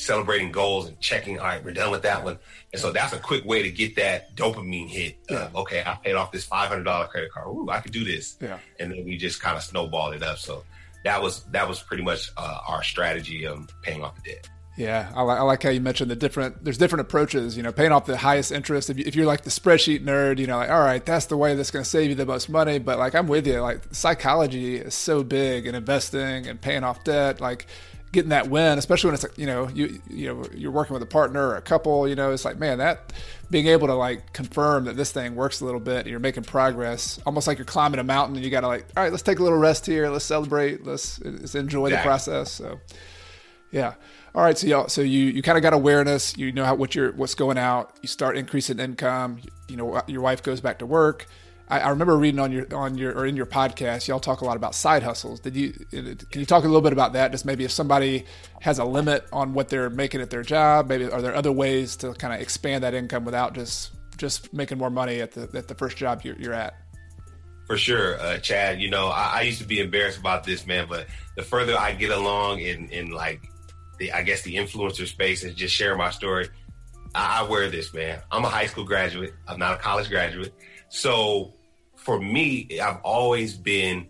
celebrating 0.00 0.50
goals 0.50 0.88
and 0.88 0.98
checking, 1.00 1.38
all 1.38 1.46
right, 1.46 1.64
we're 1.64 1.72
done 1.72 1.90
with 1.90 2.02
that 2.02 2.24
one. 2.24 2.38
And 2.72 2.80
so 2.80 2.90
that's 2.90 3.12
a 3.12 3.18
quick 3.18 3.44
way 3.44 3.62
to 3.62 3.70
get 3.70 3.96
that 3.96 4.34
dopamine 4.34 4.88
hit. 4.88 5.18
Yeah. 5.28 5.50
okay, 5.54 5.82
I 5.84 5.94
paid 5.94 6.14
off 6.14 6.32
this 6.32 6.46
$500 6.46 7.08
credit 7.10 7.30
card. 7.32 7.48
Ooh, 7.48 7.68
I 7.70 7.80
could 7.80 7.92
do 7.92 8.04
this. 8.04 8.36
Yeah. 8.40 8.58
And 8.78 8.92
then 8.92 9.04
we 9.04 9.16
just 9.16 9.40
kind 9.40 9.56
of 9.56 9.62
snowballed 9.62 10.14
it 10.14 10.22
up. 10.22 10.38
So 10.38 10.64
that 11.04 11.22
was, 11.22 11.44
that 11.44 11.68
was 11.68 11.80
pretty 11.80 12.02
much 12.02 12.30
uh, 12.36 12.58
our 12.66 12.82
strategy 12.82 13.46
of 13.46 13.68
paying 13.82 14.02
off 14.02 14.16
the 14.16 14.32
debt. 14.32 14.48
Yeah, 14.76 15.12
I, 15.14 15.22
li- 15.22 15.34
I, 15.34 15.42
like 15.42 15.62
how 15.62 15.68
you 15.68 15.80
mentioned 15.80 16.10
the 16.10 16.16
different. 16.16 16.64
There's 16.64 16.78
different 16.78 17.02
approaches. 17.02 17.54
You 17.54 17.62
know, 17.62 17.72
paying 17.72 17.92
off 17.92 18.06
the 18.06 18.16
highest 18.16 18.50
interest. 18.50 18.88
If, 18.88 19.14
you, 19.14 19.24
are 19.24 19.26
like 19.26 19.42
the 19.42 19.50
spreadsheet 19.50 20.02
nerd, 20.04 20.38
you 20.38 20.46
know, 20.46 20.56
like 20.56 20.70
all 20.70 20.80
right, 20.80 21.04
that's 21.04 21.26
the 21.26 21.36
way 21.36 21.54
that's 21.54 21.70
going 21.70 21.82
to 21.82 21.88
save 21.88 22.08
you 22.08 22.14
the 22.14 22.24
most 22.24 22.48
money. 22.48 22.78
But 22.78 22.98
like 22.98 23.14
I'm 23.14 23.26
with 23.26 23.46
you. 23.46 23.60
Like 23.60 23.82
psychology 23.92 24.76
is 24.76 24.94
so 24.94 25.22
big 25.22 25.66
in 25.66 25.74
investing 25.74 26.46
and 26.46 26.58
paying 26.58 26.82
off 26.82 27.04
debt. 27.04 27.42
Like 27.42 27.66
getting 28.12 28.30
that 28.30 28.48
win, 28.48 28.78
especially 28.78 29.08
when 29.08 29.14
it's 29.14 29.22
like, 29.22 29.38
you 29.38 29.46
know 29.46 29.68
you 29.68 30.00
you 30.08 30.26
know 30.28 30.44
you're 30.54 30.70
working 30.70 30.94
with 30.94 31.02
a 31.02 31.06
partner 31.06 31.48
or 31.48 31.56
a 31.56 31.62
couple. 31.62 32.08
You 32.08 32.16
know, 32.16 32.32
it's 32.32 32.44
like 32.44 32.58
man, 32.58 32.78
that 32.78 33.12
being 33.50 33.66
able 33.66 33.88
to 33.88 33.94
like 33.94 34.32
confirm 34.32 34.84
that 34.84 34.96
this 34.96 35.10
thing 35.10 35.34
works 35.34 35.60
a 35.60 35.64
little 35.64 35.80
bit, 35.80 36.06
you're 36.06 36.20
making 36.20 36.44
progress, 36.44 37.20
almost 37.26 37.46
like 37.46 37.58
you're 37.58 37.64
climbing 37.64 37.98
a 37.98 38.04
mountain 38.04 38.36
and 38.36 38.44
you 38.44 38.50
got 38.50 38.60
to 38.60 38.68
like, 38.68 38.86
all 38.96 39.02
right, 39.02 39.10
let's 39.10 39.24
take 39.24 39.40
a 39.40 39.42
little 39.42 39.58
rest 39.58 39.86
here, 39.86 40.08
let's 40.08 40.24
celebrate, 40.24 40.86
let's, 40.86 41.20
let's 41.24 41.56
enjoy 41.56 41.86
exactly. 41.86 41.96
the 41.96 42.08
process. 42.08 42.52
So, 42.52 42.80
yeah. 43.72 43.94
All 44.32 44.44
right, 44.44 44.56
so 44.56 44.68
y'all, 44.68 44.88
so 44.88 45.00
you 45.00 45.24
you 45.24 45.42
kind 45.42 45.58
of 45.58 45.62
got 45.62 45.72
awareness. 45.72 46.36
You 46.36 46.52
know 46.52 46.64
how 46.64 46.76
what 46.76 46.94
your 46.94 47.10
what's 47.12 47.34
going 47.34 47.58
out. 47.58 47.96
You 48.00 48.06
start 48.08 48.36
increasing 48.36 48.78
income. 48.78 49.40
You 49.68 49.76
know 49.76 50.02
your 50.06 50.20
wife 50.20 50.44
goes 50.44 50.60
back 50.60 50.78
to 50.78 50.86
work. 50.86 51.26
I, 51.70 51.80
I, 51.80 51.88
remember 51.90 52.16
reading 52.16 52.40
on 52.40 52.50
your 52.50 52.66
on 52.74 52.98
your 52.98 53.16
or 53.16 53.26
in 53.26 53.36
your 53.36 53.46
podcast, 53.46 54.08
y'all 54.08 54.18
talk 54.18 54.40
a 54.40 54.44
lot 54.44 54.56
about 54.56 54.74
side 54.74 55.04
hustles. 55.04 55.38
Did 55.38 55.56
you 55.56 55.72
can 55.90 56.40
you 56.40 56.44
talk 56.44 56.64
a 56.64 56.66
little 56.66 56.80
bit 56.80 56.92
about 56.92 57.12
that? 57.12 57.30
Just 57.30 57.46
maybe 57.46 57.64
if 57.64 57.70
somebody 57.70 58.24
has 58.60 58.80
a 58.80 58.84
limit 58.84 59.24
on 59.32 59.54
what 59.54 59.68
they're 59.68 59.88
making 59.88 60.20
at 60.20 60.30
their 60.30 60.42
job, 60.42 60.88
maybe 60.88 61.04
are 61.04 61.22
there 61.22 61.34
other 61.34 61.52
ways 61.52 61.96
to 61.96 62.12
kind 62.14 62.34
of 62.34 62.40
expand 62.40 62.82
that 62.82 62.92
income 62.92 63.24
without 63.24 63.54
just 63.54 63.92
just 64.16 64.52
making 64.52 64.78
more 64.78 64.90
money 64.90 65.20
at 65.20 65.32
the 65.32 65.48
at 65.56 65.68
the 65.68 65.74
first 65.76 65.96
job 65.96 66.22
you're, 66.24 66.36
you're 66.36 66.52
at? 66.52 66.74
For 67.68 67.78
sure, 67.78 68.20
uh, 68.20 68.38
Chad. 68.38 68.80
You 68.80 68.90
know, 68.90 69.06
I, 69.06 69.34
I, 69.34 69.42
used 69.42 69.60
to 69.60 69.66
be 69.66 69.78
embarrassed 69.78 70.18
about 70.18 70.42
this, 70.42 70.66
man. 70.66 70.86
But 70.88 71.06
the 71.36 71.44
further 71.44 71.78
I 71.78 71.92
get 71.92 72.10
along 72.10 72.58
in 72.58 72.88
in 72.90 73.12
like 73.12 73.48
the 73.98 74.12
I 74.12 74.22
guess 74.22 74.42
the 74.42 74.56
influencer 74.56 75.06
space 75.06 75.44
and 75.44 75.54
just 75.54 75.72
share 75.72 75.96
my 75.96 76.10
story. 76.10 76.48
I, 77.14 77.40
I 77.40 77.42
wear 77.48 77.70
this, 77.70 77.94
man. 77.94 78.20
I'm 78.32 78.44
a 78.44 78.48
high 78.48 78.66
school 78.66 78.82
graduate. 78.82 79.34
I'm 79.46 79.60
not 79.60 79.74
a 79.74 79.76
college 79.76 80.08
graduate. 80.08 80.52
So 80.88 81.54
for 82.00 82.20
me, 82.20 82.80
I've 82.80 83.00
always 83.02 83.56
been 83.56 84.08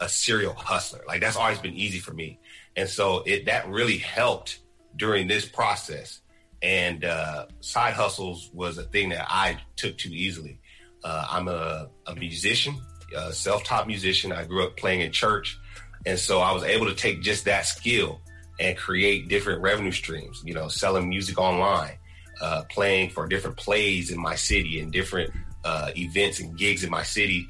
a 0.00 0.08
serial 0.08 0.54
hustler. 0.54 1.02
Like 1.06 1.20
that's 1.20 1.36
always 1.36 1.58
been 1.58 1.74
easy 1.74 1.98
for 1.98 2.12
me. 2.12 2.38
And 2.76 2.88
so 2.88 3.22
it 3.26 3.46
that 3.46 3.68
really 3.68 3.98
helped 3.98 4.60
during 4.96 5.28
this 5.28 5.46
process. 5.46 6.20
And 6.62 7.04
uh, 7.04 7.46
side 7.60 7.94
hustles 7.94 8.50
was 8.52 8.78
a 8.78 8.82
thing 8.82 9.10
that 9.10 9.26
I 9.28 9.58
took 9.76 9.98
too 9.98 10.10
easily. 10.10 10.58
Uh, 11.04 11.26
I'm 11.30 11.48
a, 11.48 11.88
a 12.06 12.14
musician, 12.16 12.80
a 13.16 13.32
self-taught 13.32 13.86
musician. 13.86 14.32
I 14.32 14.44
grew 14.44 14.64
up 14.64 14.76
playing 14.76 15.02
in 15.02 15.12
church. 15.12 15.58
And 16.06 16.18
so 16.18 16.40
I 16.40 16.52
was 16.52 16.62
able 16.62 16.86
to 16.86 16.94
take 16.94 17.20
just 17.20 17.44
that 17.44 17.66
skill 17.66 18.20
and 18.58 18.76
create 18.76 19.28
different 19.28 19.60
revenue 19.60 19.92
streams, 19.92 20.42
you 20.44 20.54
know, 20.54 20.68
selling 20.68 21.08
music 21.08 21.38
online, 21.38 21.98
uh, 22.40 22.62
playing 22.70 23.10
for 23.10 23.26
different 23.28 23.56
plays 23.56 24.10
in 24.10 24.18
my 24.18 24.34
city 24.34 24.80
and 24.80 24.90
different 24.92 25.30
uh, 25.66 25.90
events 25.96 26.40
and 26.40 26.56
gigs 26.56 26.84
in 26.84 26.90
my 26.90 27.02
city. 27.02 27.48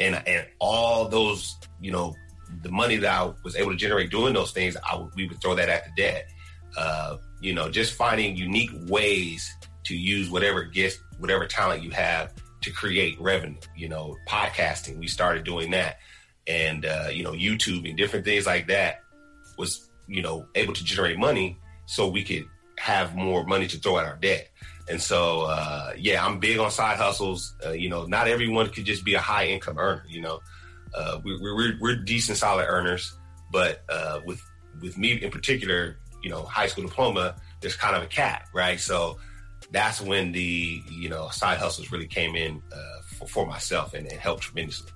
And, 0.00 0.20
and 0.26 0.46
all 0.58 1.08
those, 1.08 1.56
you 1.80 1.92
know, 1.92 2.14
the 2.62 2.70
money 2.70 2.96
that 2.96 3.10
I 3.10 3.32
was 3.44 3.56
able 3.56 3.70
to 3.70 3.76
generate 3.76 4.10
doing 4.10 4.34
those 4.34 4.52
things, 4.52 4.76
I 4.90 4.96
would, 4.96 5.14
we 5.14 5.28
would 5.28 5.40
throw 5.40 5.54
that 5.54 5.68
at 5.68 5.84
the 5.84 5.90
debt. 6.02 6.30
Uh, 6.76 7.18
you 7.40 7.54
know, 7.54 7.70
just 7.70 7.94
finding 7.94 8.36
unique 8.36 8.70
ways 8.88 9.54
to 9.84 9.94
use 9.96 10.30
whatever 10.30 10.64
gift, 10.64 11.00
whatever 11.18 11.46
talent 11.46 11.82
you 11.82 11.90
have 11.90 12.32
to 12.62 12.70
create 12.70 13.20
revenue. 13.20 13.60
You 13.76 13.88
know, 13.88 14.16
podcasting, 14.28 14.98
we 14.98 15.06
started 15.06 15.44
doing 15.44 15.70
that, 15.72 15.98
and 16.46 16.86
uh, 16.86 17.08
you 17.12 17.22
know, 17.22 17.32
YouTube 17.32 17.88
and 17.88 17.96
different 17.98 18.24
things 18.24 18.46
like 18.46 18.68
that 18.68 19.02
was 19.58 19.90
you 20.12 20.22
know, 20.22 20.46
able 20.54 20.74
to 20.74 20.84
generate 20.84 21.18
money 21.18 21.58
so 21.86 22.08
we 22.08 22.22
could 22.22 22.44
have 22.78 23.14
more 23.14 23.44
money 23.44 23.66
to 23.66 23.78
throw 23.78 23.98
at 23.98 24.04
our 24.04 24.16
debt. 24.16 24.48
And 24.88 25.00
so, 25.00 25.42
uh, 25.42 25.92
yeah, 25.96 26.24
I'm 26.24 26.40
big 26.40 26.58
on 26.58 26.70
side 26.70 26.96
hustles. 26.96 27.54
Uh, 27.64 27.70
you 27.70 27.88
know, 27.88 28.04
not 28.06 28.28
everyone 28.28 28.68
could 28.70 28.84
just 28.84 29.04
be 29.04 29.14
a 29.14 29.20
high 29.20 29.46
income 29.46 29.78
earner. 29.78 30.04
You 30.08 30.22
know, 30.22 30.40
uh, 30.94 31.20
we, 31.22 31.38
we're 31.40 31.78
we're 31.80 31.96
decent, 31.96 32.38
solid 32.38 32.66
earners, 32.68 33.16
but 33.50 33.82
uh, 33.88 34.20
with 34.26 34.42
with 34.80 34.98
me 34.98 35.12
in 35.12 35.30
particular, 35.30 35.98
you 36.22 36.30
know, 36.30 36.42
high 36.42 36.66
school 36.66 36.84
diploma, 36.84 37.36
there's 37.60 37.76
kind 37.76 37.96
of 37.96 38.02
a 38.02 38.06
cap, 38.06 38.48
right? 38.54 38.80
So 38.80 39.18
that's 39.70 40.00
when 40.00 40.32
the 40.32 40.82
you 40.90 41.08
know 41.08 41.28
side 41.28 41.58
hustles 41.58 41.92
really 41.92 42.06
came 42.06 42.34
in 42.34 42.62
uh, 42.72 43.02
for, 43.18 43.26
for 43.28 43.46
myself 43.46 43.94
and, 43.94 44.06
and 44.10 44.20
helped 44.20 44.42
tremendously. 44.42 44.90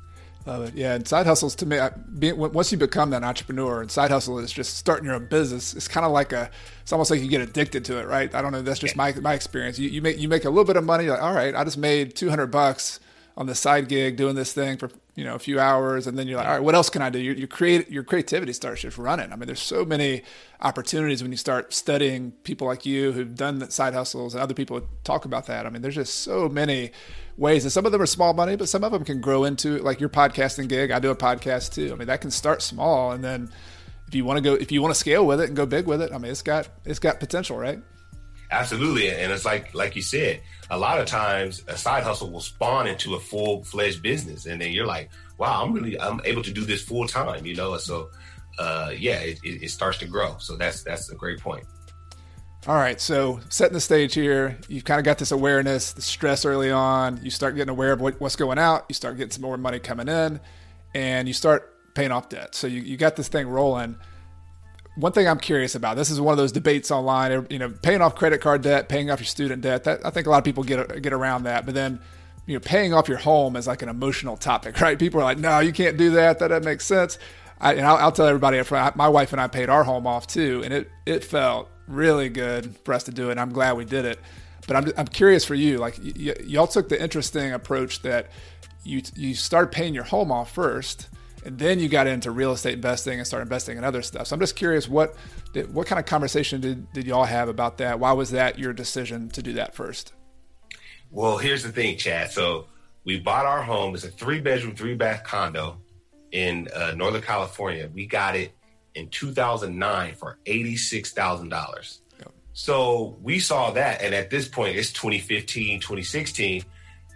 Love 0.46 0.62
it. 0.62 0.74
Yeah, 0.74 0.94
and 0.94 1.06
side 1.06 1.26
hustles 1.26 1.56
to 1.56 1.66
me, 1.66 1.80
being, 2.20 2.38
once 2.38 2.70
you 2.70 2.78
become 2.78 3.10
that 3.10 3.24
entrepreneur, 3.24 3.80
and 3.80 3.90
side 3.90 4.12
hustle 4.12 4.38
is 4.38 4.52
just 4.52 4.76
starting 4.76 5.04
your 5.04 5.16
own 5.16 5.26
business. 5.26 5.74
It's 5.74 5.88
kind 5.88 6.06
of 6.06 6.12
like 6.12 6.32
a, 6.32 6.48
it's 6.82 6.92
almost 6.92 7.10
like 7.10 7.20
you 7.20 7.28
get 7.28 7.40
addicted 7.40 7.84
to 7.86 7.98
it, 7.98 8.06
right? 8.06 8.32
I 8.32 8.42
don't 8.42 8.52
know. 8.52 8.62
That's 8.62 8.78
just 8.78 8.94
my 8.94 9.12
my 9.14 9.34
experience. 9.34 9.76
You, 9.76 9.88
you 9.88 10.00
make 10.00 10.18
you 10.18 10.28
make 10.28 10.44
a 10.44 10.48
little 10.48 10.64
bit 10.64 10.76
of 10.76 10.84
money. 10.84 11.08
Like, 11.08 11.20
all 11.20 11.34
right, 11.34 11.52
I 11.52 11.64
just 11.64 11.78
made 11.78 12.14
two 12.14 12.30
hundred 12.30 12.52
bucks 12.52 13.00
on 13.36 13.46
the 13.46 13.56
side 13.56 13.88
gig 13.88 14.16
doing 14.16 14.36
this 14.36 14.52
thing 14.52 14.78
for 14.78 14.88
you 15.16 15.24
know 15.24 15.34
a 15.34 15.38
few 15.40 15.58
hours, 15.58 16.06
and 16.06 16.16
then 16.16 16.28
you're 16.28 16.38
like, 16.38 16.46
all 16.46 16.54
right, 16.54 16.62
what 16.62 16.76
else 16.76 16.90
can 16.90 17.02
I 17.02 17.10
do? 17.10 17.18
Your, 17.18 17.34
your 17.34 17.48
create 17.48 17.90
your 17.90 18.04
creativity 18.04 18.52
starts 18.52 18.82
just 18.82 18.98
running. 18.98 19.32
I 19.32 19.36
mean, 19.36 19.48
there's 19.48 19.60
so 19.60 19.84
many 19.84 20.22
opportunities 20.60 21.22
when 21.22 21.32
you 21.32 21.38
start 21.38 21.74
studying 21.74 22.30
people 22.44 22.68
like 22.68 22.86
you 22.86 23.10
who've 23.10 23.34
done 23.34 23.68
side 23.70 23.94
hustles 23.94 24.34
and 24.34 24.42
other 24.44 24.54
people 24.54 24.80
talk 25.02 25.24
about 25.24 25.46
that. 25.46 25.66
I 25.66 25.70
mean, 25.70 25.82
there's 25.82 25.96
just 25.96 26.20
so 26.20 26.48
many 26.48 26.92
ways. 27.36 27.64
And 27.64 27.72
some 27.72 27.86
of 27.86 27.92
them 27.92 28.00
are 28.00 28.06
small 28.06 28.34
money, 28.34 28.56
but 28.56 28.68
some 28.68 28.84
of 28.84 28.92
them 28.92 29.04
can 29.04 29.20
grow 29.20 29.44
into 29.44 29.78
like 29.78 30.00
your 30.00 30.08
podcasting 30.08 30.68
gig. 30.68 30.90
I 30.90 30.98
do 30.98 31.10
a 31.10 31.16
podcast 31.16 31.74
too. 31.74 31.92
I 31.92 31.96
mean, 31.96 32.08
that 32.08 32.20
can 32.20 32.30
start 32.30 32.62
small 32.62 33.12
and 33.12 33.22
then 33.22 33.50
if 34.08 34.14
you 34.14 34.24
want 34.24 34.36
to 34.36 34.40
go 34.40 34.54
if 34.54 34.70
you 34.70 34.80
want 34.82 34.94
to 34.94 34.98
scale 34.98 35.26
with 35.26 35.40
it 35.40 35.48
and 35.48 35.56
go 35.56 35.66
big 35.66 35.86
with 35.86 36.00
it, 36.00 36.12
I 36.12 36.18
mean, 36.18 36.30
it's 36.30 36.42
got 36.42 36.68
it's 36.84 36.98
got 36.98 37.20
potential, 37.20 37.58
right? 37.58 37.80
Absolutely. 38.50 39.10
And 39.10 39.32
it's 39.32 39.44
like 39.44 39.74
like 39.74 39.96
you 39.96 40.02
said, 40.02 40.40
a 40.70 40.78
lot 40.78 41.00
of 41.00 41.06
times 41.06 41.62
a 41.66 41.76
side 41.76 42.04
hustle 42.04 42.30
will 42.30 42.40
spawn 42.40 42.86
into 42.86 43.14
a 43.14 43.20
full-fledged 43.20 44.02
business 44.02 44.46
and 44.46 44.60
then 44.60 44.72
you're 44.72 44.86
like, 44.86 45.10
"Wow, 45.38 45.64
I'm 45.64 45.72
really 45.72 45.98
I'm 45.98 46.20
able 46.24 46.42
to 46.42 46.52
do 46.52 46.64
this 46.64 46.82
full 46.82 47.06
time," 47.08 47.44
you 47.44 47.56
know? 47.56 47.76
So 47.78 48.10
uh, 48.58 48.92
yeah, 48.96 49.18
it, 49.18 49.38
it, 49.44 49.70
starts 49.70 49.98
to 49.98 50.06
grow. 50.06 50.36
So 50.38 50.56
that's 50.56 50.82
that's 50.82 51.10
a 51.10 51.14
great 51.14 51.40
point. 51.40 51.66
All 52.68 52.74
right, 52.74 53.00
so 53.00 53.38
setting 53.48 53.74
the 53.74 53.80
stage 53.80 54.14
here, 54.14 54.58
you've 54.66 54.84
kind 54.84 54.98
of 54.98 55.04
got 55.04 55.18
this 55.18 55.30
awareness, 55.30 55.92
the 55.92 56.02
stress 56.02 56.44
early 56.44 56.72
on. 56.72 57.20
You 57.22 57.30
start 57.30 57.54
getting 57.54 57.70
aware 57.70 57.92
of 57.92 58.00
what, 58.00 58.20
what's 58.20 58.34
going 58.34 58.58
out. 58.58 58.86
You 58.88 58.94
start 58.96 59.16
getting 59.16 59.30
some 59.30 59.42
more 59.42 59.56
money 59.56 59.78
coming 59.78 60.08
in, 60.08 60.40
and 60.92 61.28
you 61.28 61.34
start 61.34 61.72
paying 61.94 62.10
off 62.10 62.28
debt. 62.28 62.56
So 62.56 62.66
you, 62.66 62.80
you 62.80 62.96
got 62.96 63.14
this 63.14 63.28
thing 63.28 63.46
rolling. 63.46 63.94
One 64.96 65.12
thing 65.12 65.28
I'm 65.28 65.38
curious 65.38 65.76
about, 65.76 65.96
this 65.96 66.10
is 66.10 66.20
one 66.20 66.32
of 66.32 66.38
those 66.38 66.50
debates 66.50 66.90
online, 66.90 67.46
you 67.50 67.60
know, 67.60 67.70
paying 67.70 68.02
off 68.02 68.16
credit 68.16 68.40
card 68.40 68.62
debt, 68.62 68.88
paying 68.88 69.12
off 69.12 69.20
your 69.20 69.26
student 69.26 69.62
debt. 69.62 69.84
That 69.84 70.04
I 70.04 70.10
think 70.10 70.26
a 70.26 70.30
lot 70.30 70.38
of 70.38 70.44
people 70.44 70.64
get 70.64 71.02
get 71.02 71.12
around 71.12 71.44
that, 71.44 71.66
but 71.66 71.74
then 71.74 72.00
you 72.46 72.54
know, 72.54 72.60
paying 72.60 72.92
off 72.92 73.08
your 73.08 73.18
home 73.18 73.54
is 73.54 73.68
like 73.68 73.82
an 73.82 73.88
emotional 73.88 74.36
topic, 74.36 74.80
right? 74.80 74.98
People 74.98 75.20
are 75.20 75.24
like, 75.24 75.38
no, 75.38 75.60
you 75.60 75.72
can't 75.72 75.96
do 75.96 76.10
that. 76.10 76.40
That 76.40 76.48
doesn't 76.48 76.64
make 76.64 76.80
sense. 76.80 77.16
I, 77.60 77.74
and 77.74 77.86
I'll, 77.86 77.96
I'll, 77.96 78.12
tell 78.12 78.26
everybody 78.26 78.60
my 78.96 79.08
wife 79.08 79.32
and 79.32 79.40
I 79.40 79.46
paid 79.46 79.68
our 79.68 79.84
home 79.84 80.06
off 80.06 80.26
too, 80.26 80.62
and 80.64 80.74
it 80.74 80.90
it 81.06 81.22
felt 81.22 81.70
really 81.86 82.28
good 82.28 82.76
for 82.84 82.94
us 82.94 83.04
to 83.04 83.12
do 83.12 83.30
it. 83.30 83.38
I'm 83.38 83.52
glad 83.52 83.76
we 83.76 83.84
did 83.84 84.04
it. 84.04 84.18
But 84.66 84.76
I'm, 84.76 84.92
I'm 84.96 85.06
curious 85.06 85.44
for 85.44 85.54
you, 85.54 85.78
like 85.78 85.98
y- 85.98 86.12
y- 86.16 86.34
y'all 86.44 86.66
took 86.66 86.88
the 86.88 87.00
interesting 87.00 87.52
approach 87.52 88.02
that 88.02 88.30
you 88.82 89.02
you 89.14 89.34
started 89.34 89.70
paying 89.72 89.94
your 89.94 90.04
home 90.04 90.32
off 90.32 90.52
first, 90.52 91.08
and 91.44 91.58
then 91.58 91.78
you 91.78 91.88
got 91.88 92.06
into 92.06 92.30
real 92.30 92.52
estate 92.52 92.74
investing 92.74 93.18
and 93.18 93.26
start 93.26 93.42
investing 93.42 93.78
in 93.78 93.84
other 93.84 94.02
stuff. 94.02 94.26
So 94.26 94.34
I'm 94.34 94.40
just 94.40 94.56
curious, 94.56 94.88
what 94.88 95.14
did, 95.52 95.72
what 95.72 95.86
kind 95.86 96.00
of 96.00 96.06
conversation 96.06 96.60
did, 96.60 96.92
did 96.92 97.06
y'all 97.06 97.24
have 97.24 97.48
about 97.48 97.78
that? 97.78 98.00
Why 98.00 98.12
was 98.12 98.30
that 98.32 98.58
your 98.58 98.72
decision 98.72 99.28
to 99.30 99.42
do 99.42 99.52
that 99.54 99.74
first? 99.74 100.12
Well, 101.10 101.38
here's 101.38 101.62
the 101.62 101.70
thing, 101.70 101.96
Chad. 101.96 102.32
So 102.32 102.66
we 103.04 103.20
bought 103.20 103.46
our 103.46 103.62
home. 103.62 103.94
It's 103.94 104.04
a 104.04 104.08
three 104.08 104.40
bedroom, 104.40 104.74
three 104.74 104.94
bath 104.94 105.22
condo 105.22 105.78
in 106.32 106.68
uh, 106.74 106.92
Northern 106.96 107.22
California. 107.22 107.88
We 107.94 108.06
got 108.06 108.34
it 108.34 108.52
in 108.96 109.08
2009 109.08 110.14
for 110.14 110.38
$86,000. 110.46 111.98
So 112.58 113.18
we 113.22 113.38
saw 113.38 113.70
that. 113.72 114.00
And 114.00 114.14
at 114.14 114.30
this 114.30 114.48
point, 114.48 114.76
it's 114.76 114.90
2015, 114.94 115.80
2016, 115.80 116.64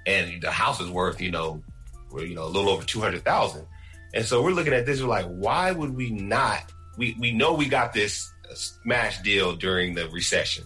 and 0.06 0.42
the 0.42 0.50
house 0.50 0.80
is 0.80 0.90
worth, 0.90 1.18
you 1.18 1.30
know, 1.30 1.62
you 2.14 2.34
know, 2.34 2.44
a 2.44 2.52
little 2.52 2.68
over 2.68 2.84
200,000. 2.84 3.66
And 4.12 4.24
so 4.24 4.42
we're 4.42 4.50
looking 4.50 4.74
at 4.74 4.84
this, 4.84 5.00
we're 5.00 5.08
like, 5.08 5.24
why 5.24 5.72
would 5.72 5.96
we 5.96 6.10
not? 6.10 6.70
We, 6.98 7.16
we 7.18 7.32
know 7.32 7.54
we 7.54 7.70
got 7.70 7.94
this 7.94 8.30
smash 8.52 9.22
deal 9.22 9.56
during 9.56 9.94
the 9.94 10.10
recession. 10.10 10.64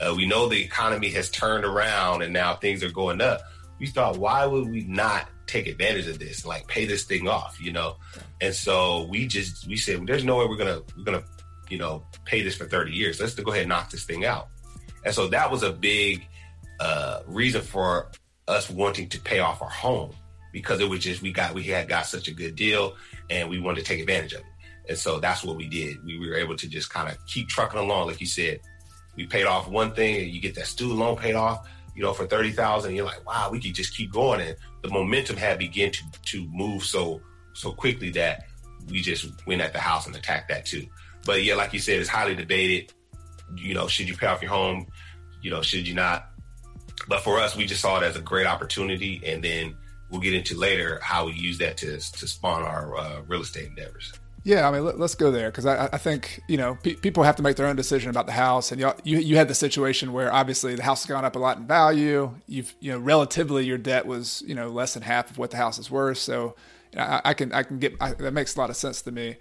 Uh, 0.00 0.14
we 0.16 0.26
know 0.26 0.48
the 0.48 0.60
economy 0.60 1.10
has 1.10 1.30
turned 1.30 1.64
around 1.64 2.22
and 2.22 2.32
now 2.32 2.56
things 2.56 2.82
are 2.82 2.90
going 2.90 3.20
up. 3.20 3.42
We 3.78 3.86
thought, 3.86 4.18
why 4.18 4.44
would 4.44 4.68
we 4.68 4.82
not 4.82 5.28
take 5.50 5.66
advantage 5.66 6.06
of 6.06 6.18
this, 6.18 6.46
like 6.46 6.66
pay 6.66 6.84
this 6.84 7.04
thing 7.04 7.28
off, 7.28 7.60
you 7.60 7.72
know? 7.72 7.96
And 8.40 8.54
so 8.54 9.04
we 9.04 9.26
just 9.26 9.66
we 9.66 9.76
said, 9.76 9.98
well, 9.98 10.06
there's 10.06 10.24
no 10.24 10.36
way 10.36 10.46
we're 10.46 10.56
gonna 10.56 10.82
we're 10.96 11.04
gonna 11.04 11.24
you 11.68 11.78
know 11.78 12.04
pay 12.24 12.42
this 12.42 12.56
for 12.56 12.66
30 12.66 12.92
years. 12.92 13.20
Let's 13.20 13.34
go 13.34 13.50
ahead 13.50 13.62
and 13.62 13.70
knock 13.70 13.90
this 13.90 14.04
thing 14.04 14.24
out. 14.24 14.48
And 15.04 15.14
so 15.14 15.28
that 15.28 15.50
was 15.50 15.62
a 15.62 15.72
big 15.72 16.26
uh, 16.78 17.20
reason 17.26 17.62
for 17.62 18.10
us 18.48 18.70
wanting 18.70 19.08
to 19.10 19.20
pay 19.20 19.38
off 19.40 19.62
our 19.62 19.70
home 19.70 20.12
because 20.52 20.80
it 20.80 20.88
was 20.88 21.00
just 21.00 21.22
we 21.22 21.32
got 21.32 21.54
we 21.54 21.64
had 21.64 21.88
got 21.88 22.06
such 22.06 22.28
a 22.28 22.32
good 22.32 22.54
deal 22.54 22.94
and 23.28 23.48
we 23.48 23.60
wanted 23.60 23.80
to 23.80 23.86
take 23.86 24.00
advantage 24.00 24.32
of 24.34 24.40
it. 24.40 24.46
And 24.88 24.98
so 24.98 25.20
that's 25.20 25.44
what 25.44 25.56
we 25.56 25.68
did. 25.68 26.04
We 26.04 26.18
were 26.18 26.34
able 26.34 26.56
to 26.56 26.68
just 26.68 26.90
kind 26.90 27.08
of 27.08 27.16
keep 27.26 27.48
trucking 27.48 27.78
along, 27.78 28.08
like 28.08 28.20
you 28.20 28.26
said. 28.26 28.60
We 29.16 29.26
paid 29.26 29.44
off 29.44 29.68
one 29.68 29.92
thing, 29.92 30.20
and 30.20 30.30
you 30.30 30.40
get 30.40 30.54
that 30.54 30.66
student 30.66 30.98
loan 30.98 31.16
paid 31.16 31.34
off, 31.34 31.68
you 32.00 32.06
know, 32.06 32.14
for 32.14 32.26
thirty 32.26 32.50
thousand. 32.50 32.94
You're 32.94 33.04
like, 33.04 33.26
wow, 33.26 33.50
we 33.52 33.60
could 33.60 33.74
just 33.74 33.94
keep 33.94 34.10
going, 34.10 34.40
and 34.40 34.56
the 34.80 34.88
momentum 34.88 35.36
had 35.36 35.58
begun 35.58 35.90
to 35.90 36.02
to 36.32 36.48
move 36.50 36.82
so 36.82 37.20
so 37.52 37.72
quickly 37.72 38.08
that 38.12 38.46
we 38.88 39.02
just 39.02 39.26
went 39.46 39.60
at 39.60 39.74
the 39.74 39.80
house 39.80 40.06
and 40.06 40.16
attacked 40.16 40.48
that 40.48 40.64
too. 40.64 40.86
But 41.26 41.44
yeah, 41.44 41.56
like 41.56 41.74
you 41.74 41.78
said, 41.78 42.00
it's 42.00 42.08
highly 42.08 42.34
debated. 42.34 42.94
You 43.54 43.74
know, 43.74 43.86
should 43.86 44.08
you 44.08 44.16
pay 44.16 44.28
off 44.28 44.40
your 44.40 44.50
home? 44.50 44.86
You 45.42 45.50
know, 45.50 45.60
should 45.60 45.86
you 45.86 45.92
not? 45.92 46.30
But 47.06 47.20
for 47.20 47.38
us, 47.38 47.54
we 47.54 47.66
just 47.66 47.82
saw 47.82 47.98
it 47.98 48.02
as 48.02 48.16
a 48.16 48.22
great 48.22 48.46
opportunity, 48.46 49.20
and 49.26 49.44
then 49.44 49.76
we'll 50.10 50.22
get 50.22 50.32
into 50.32 50.56
later 50.56 51.00
how 51.02 51.26
we 51.26 51.32
use 51.32 51.58
that 51.58 51.76
to 51.78 51.98
to 51.98 52.26
spawn 52.26 52.62
our 52.62 52.96
uh, 52.96 53.20
real 53.28 53.42
estate 53.42 53.68
endeavors. 53.68 54.10
Yeah, 54.42 54.66
I 54.66 54.72
mean, 54.72 54.84
let, 54.84 54.98
us 55.00 55.14
go 55.14 55.30
there 55.30 55.50
because 55.50 55.66
I, 55.66 55.90
I, 55.92 55.98
think 55.98 56.40
you 56.48 56.56
know 56.56 56.76
pe- 56.82 56.94
people 56.94 57.22
have 57.24 57.36
to 57.36 57.42
make 57.42 57.56
their 57.56 57.66
own 57.66 57.76
decision 57.76 58.08
about 58.08 58.24
the 58.24 58.32
house, 58.32 58.72
and 58.72 58.80
you, 58.80 58.90
you 59.04 59.18
you 59.18 59.36
had 59.36 59.48
the 59.48 59.54
situation 59.54 60.14
where 60.14 60.32
obviously 60.32 60.74
the 60.74 60.82
house 60.82 61.02
has 61.02 61.08
gone 61.08 61.26
up 61.26 61.36
a 61.36 61.38
lot 61.38 61.58
in 61.58 61.66
value. 61.66 62.34
You've 62.46 62.74
you 62.80 62.90
know 62.92 62.98
relatively 62.98 63.66
your 63.66 63.76
debt 63.76 64.06
was 64.06 64.42
you 64.46 64.54
know 64.54 64.68
less 64.68 64.94
than 64.94 65.02
half 65.02 65.30
of 65.30 65.36
what 65.36 65.50
the 65.50 65.58
house 65.58 65.78
is 65.78 65.90
worth, 65.90 66.18
so 66.18 66.56
I, 66.96 67.20
I 67.26 67.34
can 67.34 67.52
I 67.52 67.62
can 67.64 67.78
get 67.78 67.94
I, 68.00 68.14
that 68.14 68.32
makes 68.32 68.56
a 68.56 68.58
lot 68.58 68.70
of 68.70 68.76
sense 68.76 69.02
to 69.02 69.12
me. 69.12 69.36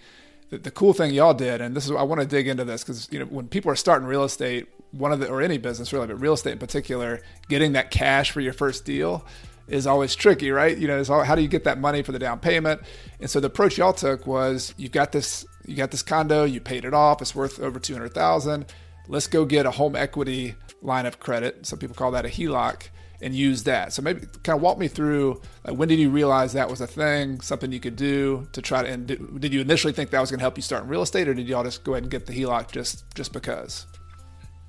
The, 0.49 0.57
the 0.57 0.71
cool 0.71 0.93
thing 0.93 1.13
y'all 1.13 1.33
did, 1.33 1.61
and 1.61 1.77
this 1.77 1.85
is 1.85 1.91
I 1.91 2.03
want 2.03 2.19
to 2.19 2.27
dig 2.27 2.49
into 2.49 2.65
this 2.65 2.83
because 2.83 3.07
you 3.09 3.19
know 3.19 3.25
when 3.25 3.47
people 3.47 3.71
are 3.71 3.77
starting 3.77 4.05
real 4.05 4.25
estate, 4.25 4.67
one 4.91 5.13
of 5.13 5.21
the 5.21 5.29
or 5.29 5.41
any 5.41 5.57
business 5.57 5.93
really, 5.93 6.07
but 6.07 6.19
real 6.19 6.33
estate 6.33 6.53
in 6.53 6.59
particular, 6.59 7.21
getting 7.47 7.71
that 7.71 7.89
cash 7.89 8.31
for 8.31 8.41
your 8.41 8.53
first 8.53 8.83
deal 8.83 9.25
is 9.69 9.87
always 9.87 10.15
tricky, 10.15 10.51
right? 10.51 10.77
You 10.77 10.87
know, 10.87 11.03
all, 11.09 11.23
how 11.23 11.35
do 11.35 11.41
you 11.41 11.47
get 11.47 11.63
that 11.63 11.79
money 11.79 12.01
for 12.01 12.11
the 12.11 12.19
down 12.19 12.39
payment? 12.39 12.81
And 13.19 13.29
so 13.29 13.39
the 13.39 13.47
approach 13.47 13.77
y'all 13.77 13.93
took 13.93 14.27
was 14.27 14.73
you've 14.77 14.91
got 14.91 15.11
this 15.11 15.45
you 15.65 15.75
got 15.75 15.91
this 15.91 16.01
condo, 16.01 16.45
you 16.45 16.59
paid 16.59 16.85
it 16.85 16.93
off, 16.93 17.21
it's 17.21 17.35
worth 17.35 17.59
over 17.59 17.79
two 17.79 17.93
hundred 17.93 18.13
thousand. 18.13 18.65
Let's 19.07 19.27
go 19.27 19.45
get 19.45 19.65
a 19.65 19.71
home 19.71 19.95
equity 19.95 20.55
line 20.81 21.05
of 21.05 21.19
credit. 21.19 21.65
Some 21.65 21.79
people 21.79 21.95
call 21.95 22.11
that 22.11 22.25
a 22.25 22.29
HELOC 22.29 22.89
and 23.21 23.35
use 23.35 23.63
that. 23.63 23.91
So 23.91 24.01
maybe 24.01 24.21
kind 24.43 24.55
of 24.55 24.61
walk 24.61 24.77
me 24.77 24.87
through 24.87 25.41
like, 25.65 25.75
when 25.75 25.89
did 25.89 25.99
you 25.99 26.09
realize 26.09 26.53
that 26.53 26.69
was 26.69 26.79
a 26.79 26.87
thing, 26.87 27.41
something 27.41 27.71
you 27.71 27.79
could 27.79 27.97
do 27.97 28.47
to 28.53 28.61
try 28.61 28.81
to. 28.81 28.87
And 28.87 29.07
did, 29.07 29.41
did 29.41 29.53
you 29.53 29.61
initially 29.61 29.93
think 29.93 30.11
that 30.11 30.21
was 30.21 30.31
going 30.31 30.39
to 30.39 30.43
help 30.43 30.57
you 30.57 30.61
start 30.61 30.83
in 30.83 30.89
real 30.89 31.01
estate, 31.01 31.27
or 31.27 31.33
did 31.33 31.47
y'all 31.47 31.63
just 31.63 31.83
go 31.83 31.93
ahead 31.93 32.03
and 32.03 32.11
get 32.11 32.25
the 32.25 32.33
HELOC 32.33 32.71
just 32.71 33.03
just 33.15 33.33
because? 33.33 33.87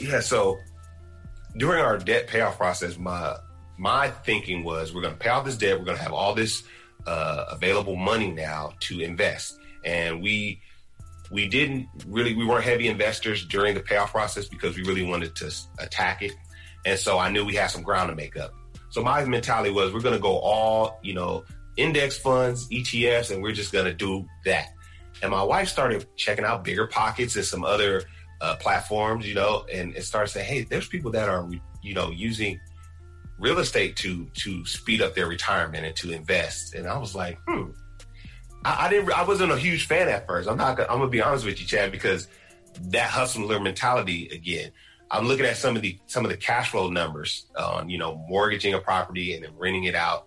Yeah. 0.01 0.21
So 0.21 0.59
during 1.57 1.81
our 1.81 1.99
debt 1.99 2.27
payoff 2.27 2.57
process, 2.57 2.99
my 2.99 3.37
my 3.81 4.11
thinking 4.11 4.63
was 4.63 4.95
we're 4.95 5.03
going 5.03 5.15
to 5.15 5.19
pay 5.19 5.31
off 5.31 5.45
this 5.45 5.57
debt. 5.57 5.79
We're 5.79 5.87
going 5.87 5.97
to 5.97 6.03
have 6.03 6.13
all 6.13 6.35
this 6.35 6.63
uh, 7.07 7.47
available 7.51 7.97
money 7.97 8.31
now 8.31 8.75
to 8.81 9.01
invest, 9.01 9.59
and 9.85 10.23
we 10.23 10.61
we 11.33 11.49
didn't 11.49 11.89
really 12.07 12.35
we 12.35 12.45
weren't 12.45 12.65
heavy 12.65 12.89
investors 12.89 13.45
during 13.47 13.75
the 13.75 13.81
payoff 13.81 14.13
process 14.13 14.47
because 14.47 14.77
we 14.77 14.83
really 14.85 15.05
wanted 15.05 15.35
to 15.37 15.53
attack 15.79 16.23
it 16.23 16.33
and 16.85 16.99
so 16.99 17.19
I 17.19 17.31
knew 17.31 17.45
we 17.45 17.55
had 17.55 17.69
some 17.69 17.83
ground 17.83 18.11
to 18.11 18.15
make 18.15 18.37
up. 18.37 18.53
So 18.91 19.03
my 19.03 19.25
mentality 19.25 19.71
was 19.71 19.93
we're 19.93 20.01
going 20.01 20.15
to 20.15 20.21
go 20.21 20.39
all, 20.39 20.99
you 21.03 21.15
know, 21.15 21.45
index 21.77 22.19
funds, 22.19 22.69
ETFs, 22.69 23.31
and 23.31 23.43
we're 23.43 23.53
just 23.53 23.73
going 23.73 23.85
to 23.85 23.95
do 23.95 24.27
that. 24.45 24.69
And 25.23 25.31
my 25.31 25.43
wife 25.43 25.69
started 25.69 26.07
checking 26.17 26.45
out 26.45 26.65
Bigger 26.65 26.87
Pockets 26.87 27.37
and 27.37 27.45
some 27.45 27.65
other 27.65 28.05
uh, 28.41 28.57
platforms, 28.57 29.29
you 29.29 29.35
know, 29.35 29.67
and 29.73 29.95
it 29.95 30.05
started 30.05 30.29
saying, 30.29 30.47
hey, 30.47 30.63
there's 30.63 30.89
people 30.89 31.11
that 31.13 31.29
are, 31.29 31.49
you 31.83 31.95
know, 31.95 32.11
using 32.11 32.59
real 33.41 33.59
estate 33.59 33.97
to 33.97 34.27
to 34.35 34.65
speed 34.67 35.03
up 35.03 35.15
their 35.15 35.27
retirement 35.27 35.85
and 35.85 35.97
to 35.97 36.13
invest. 36.13 36.75
And 36.75 36.87
I 36.87 36.99
was 36.99 37.15
like, 37.15 37.39
hmm. 37.49 37.71
I, 38.65 38.87
I 38.87 38.91
didn't. 38.91 39.13
I 39.13 39.25
wasn't 39.25 39.53
a 39.53 39.59
huge 39.59 39.87
fan 39.87 40.09
at 40.09 40.27
first. 40.27 40.49
I'm 40.49 40.59
not. 40.59 40.79
I'm 40.81 40.99
gonna 40.99 41.09
be 41.09 41.23
honest 41.23 41.45
with 41.45 41.61
you, 41.61 41.67
Chad, 41.67 41.91
because 41.91 42.29
that 42.83 43.11
hustler 43.11 43.59
mentality 43.59 44.29
again 44.29 44.71
I'm 45.11 45.27
looking 45.27 45.47
at 45.47 45.57
some 45.57 45.77
of 45.77 45.83
the 45.83 45.99
some 46.07 46.25
of 46.25 46.31
the 46.31 46.37
cash 46.37 46.71
flow 46.71 46.89
numbers 46.89 47.47
on 47.57 47.89
you 47.91 47.99
know 47.99 48.25
mortgaging 48.29 48.75
a 48.75 48.79
property 48.79 49.35
and 49.35 49.45
then 49.45 49.51
renting 49.57 49.85
it 49.85 49.95
out, 49.95 50.27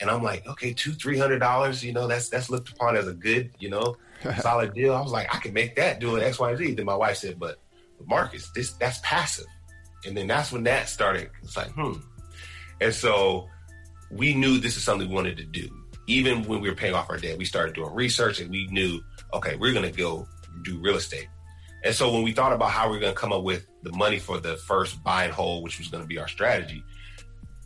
and 0.00 0.10
I'm 0.10 0.22
like, 0.22 0.46
okay, 0.46 0.72
two 0.72 0.92
three 0.92 1.18
hundred 1.18 1.40
dollars, 1.40 1.84
you 1.84 1.92
know, 1.92 2.06
that's 2.06 2.30
that's 2.30 2.48
looked 2.48 2.70
upon 2.70 2.96
as 2.96 3.06
a 3.06 3.12
good 3.12 3.50
you 3.58 3.68
know 3.68 3.96
solid 4.40 4.72
deal. 4.72 4.94
I 4.94 5.02
was 5.02 5.12
like, 5.12 5.34
I 5.34 5.38
can 5.38 5.52
make 5.52 5.76
that 5.76 6.00
doing 6.00 6.22
X 6.22 6.38
Y 6.38 6.56
Z. 6.56 6.74
Then 6.74 6.86
my 6.86 6.94
wife 6.94 7.18
said, 7.18 7.38
but, 7.38 7.60
but 7.98 8.08
Marcus, 8.08 8.50
this 8.54 8.72
that's 8.74 9.00
passive, 9.00 9.46
and 10.06 10.16
then 10.16 10.26
that's 10.26 10.50
when 10.50 10.62
that 10.62 10.88
started. 10.88 11.30
It's 11.42 11.56
like, 11.56 11.70
hmm, 11.72 11.94
and 12.82 12.94
so 12.94 13.48
we 14.10 14.34
knew 14.34 14.58
this 14.58 14.76
is 14.76 14.82
something 14.82 15.08
we 15.08 15.14
wanted 15.14 15.36
to 15.38 15.44
do. 15.44 15.68
Even 16.08 16.42
when 16.44 16.60
we 16.60 16.68
were 16.68 16.74
paying 16.74 16.94
off 16.94 17.08
our 17.08 17.16
debt, 17.16 17.38
we 17.38 17.44
started 17.44 17.74
doing 17.74 17.94
research, 17.94 18.40
and 18.40 18.50
we 18.50 18.66
knew, 18.66 19.00
okay, 19.32 19.56
we're 19.56 19.72
going 19.72 19.90
to 19.90 19.96
go 19.96 20.26
do 20.62 20.78
real 20.80 20.96
estate. 20.96 21.28
And 21.84 21.94
so 21.94 22.12
when 22.12 22.22
we 22.22 22.32
thought 22.32 22.52
about 22.52 22.70
how 22.70 22.90
we 22.90 22.96
are 22.96 23.00
going 23.00 23.14
to 23.14 23.18
come 23.18 23.32
up 23.32 23.42
with 23.42 23.66
the 23.82 23.92
money 23.92 24.18
for 24.18 24.38
the 24.38 24.56
first 24.56 25.02
buy 25.02 25.24
and 25.24 25.32
hold, 25.32 25.64
which 25.64 25.78
was 25.78 25.88
going 25.88 26.02
to 26.02 26.08
be 26.08 26.18
our 26.18 26.28
strategy, 26.28 26.84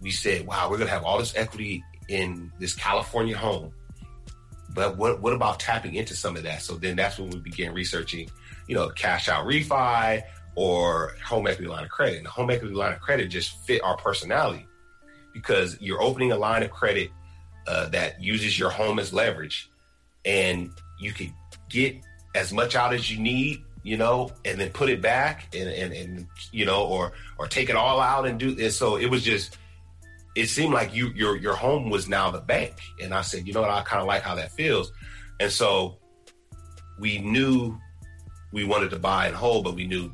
we 0.00 0.10
said, 0.10 0.46
wow, 0.46 0.68
we're 0.70 0.76
going 0.76 0.88
to 0.88 0.94
have 0.94 1.04
all 1.04 1.18
this 1.18 1.34
equity 1.34 1.82
in 2.08 2.52
this 2.58 2.74
California 2.74 3.36
home. 3.36 3.72
But 4.70 4.98
what, 4.98 5.22
what 5.22 5.32
about 5.32 5.58
tapping 5.58 5.94
into 5.94 6.14
some 6.14 6.36
of 6.36 6.42
that? 6.42 6.60
So 6.60 6.74
then 6.74 6.96
that's 6.96 7.18
when 7.18 7.30
we 7.30 7.40
began 7.40 7.72
researching, 7.72 8.28
you 8.68 8.74
know, 8.74 8.90
cash 8.90 9.28
out 9.28 9.46
refi 9.46 10.22
or 10.54 11.16
home 11.24 11.46
equity 11.46 11.68
line 11.68 11.84
of 11.84 11.90
credit. 11.90 12.18
And 12.18 12.26
the 12.26 12.30
home 12.30 12.50
equity 12.50 12.74
line 12.74 12.92
of 12.92 13.00
credit 13.00 13.28
just 13.28 13.58
fit 13.66 13.82
our 13.82 13.96
personality 13.96 14.65
because 15.36 15.76
you're 15.80 16.02
opening 16.02 16.32
a 16.32 16.36
line 16.36 16.62
of 16.62 16.70
credit 16.70 17.10
uh, 17.66 17.88
that 17.90 18.22
uses 18.22 18.58
your 18.58 18.70
home 18.70 18.98
as 18.98 19.12
leverage 19.12 19.70
and 20.24 20.70
you 20.98 21.12
can 21.12 21.32
get 21.68 21.96
as 22.34 22.52
much 22.52 22.74
out 22.74 22.92
as 22.92 23.10
you 23.10 23.18
need 23.18 23.62
you 23.86 23.96
know, 23.96 24.32
and 24.44 24.60
then 24.60 24.68
put 24.70 24.88
it 24.88 25.00
back 25.00 25.54
and, 25.54 25.68
and, 25.68 25.92
and 25.92 26.26
you 26.50 26.66
know, 26.66 26.84
or 26.86 27.12
or 27.38 27.46
take 27.46 27.70
it 27.70 27.76
all 27.76 28.00
out 28.00 28.26
and 28.26 28.36
do 28.36 28.52
this. 28.52 28.76
So 28.76 28.96
it 28.96 29.08
was 29.08 29.22
just 29.22 29.58
it 30.34 30.48
seemed 30.48 30.74
like 30.74 30.92
you 30.92 31.12
your 31.14 31.36
your 31.36 31.54
home 31.54 31.88
was 31.88 32.08
now 32.08 32.32
the 32.32 32.40
bank. 32.40 32.74
And 33.00 33.14
I 33.14 33.20
said, 33.20 33.46
you 33.46 33.52
know 33.52 33.60
what, 33.60 33.70
I 33.70 33.82
kind 33.82 34.00
of 34.00 34.08
like 34.08 34.22
how 34.22 34.34
that 34.34 34.50
feels. 34.50 34.90
And 35.38 35.52
so 35.52 35.98
we 36.98 37.18
knew 37.18 37.78
we 38.52 38.64
wanted 38.64 38.90
to 38.90 38.98
buy 38.98 39.28
and 39.28 39.36
hold, 39.36 39.62
but 39.62 39.76
we 39.76 39.86
knew 39.86 40.10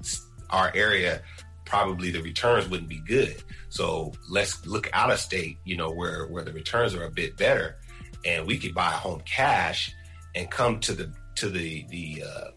our 0.50 0.70
area 0.74 1.22
probably 1.64 2.10
the 2.10 2.22
returns 2.22 2.68
wouldn't 2.68 2.88
be 2.88 3.00
good. 3.06 3.42
So 3.68 4.12
let's 4.28 4.66
look 4.66 4.88
out 4.92 5.10
of 5.10 5.18
state, 5.18 5.58
you 5.64 5.76
know, 5.76 5.90
where 5.90 6.26
where 6.26 6.44
the 6.44 6.52
returns 6.52 6.94
are 6.94 7.04
a 7.04 7.10
bit 7.10 7.36
better, 7.36 7.76
and 8.24 8.46
we 8.46 8.58
could 8.58 8.74
buy 8.74 8.88
a 8.88 8.96
home 8.96 9.22
cash 9.24 9.94
and 10.34 10.50
come 10.50 10.80
to 10.80 10.92
the 10.92 11.12
to 11.36 11.48
the 11.48 11.86
the 11.88 12.24
uh, 12.26 12.50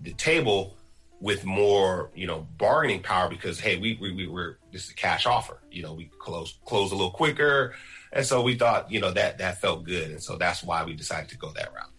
the 0.00 0.12
table 0.14 0.76
with 1.20 1.44
more, 1.44 2.10
you 2.14 2.26
know, 2.26 2.46
bargaining 2.58 3.02
power 3.02 3.28
because 3.28 3.58
hey, 3.58 3.78
we 3.78 3.98
we, 4.00 4.12
we 4.12 4.26
were 4.26 4.58
this 4.72 4.84
is 4.84 4.90
a 4.90 4.94
cash 4.94 5.26
offer. 5.26 5.58
You 5.70 5.82
know, 5.82 5.94
we 5.94 6.10
close 6.18 6.58
close 6.64 6.92
a 6.92 6.94
little 6.94 7.10
quicker, 7.10 7.74
and 8.12 8.24
so 8.24 8.42
we 8.42 8.54
thought 8.56 8.90
you 8.90 9.00
know 9.00 9.10
that 9.12 9.38
that 9.38 9.60
felt 9.60 9.84
good, 9.84 10.10
and 10.10 10.22
so 10.22 10.36
that's 10.36 10.62
why 10.62 10.84
we 10.84 10.94
decided 10.94 11.28
to 11.30 11.38
go 11.38 11.52
that 11.52 11.72
route. 11.74 11.90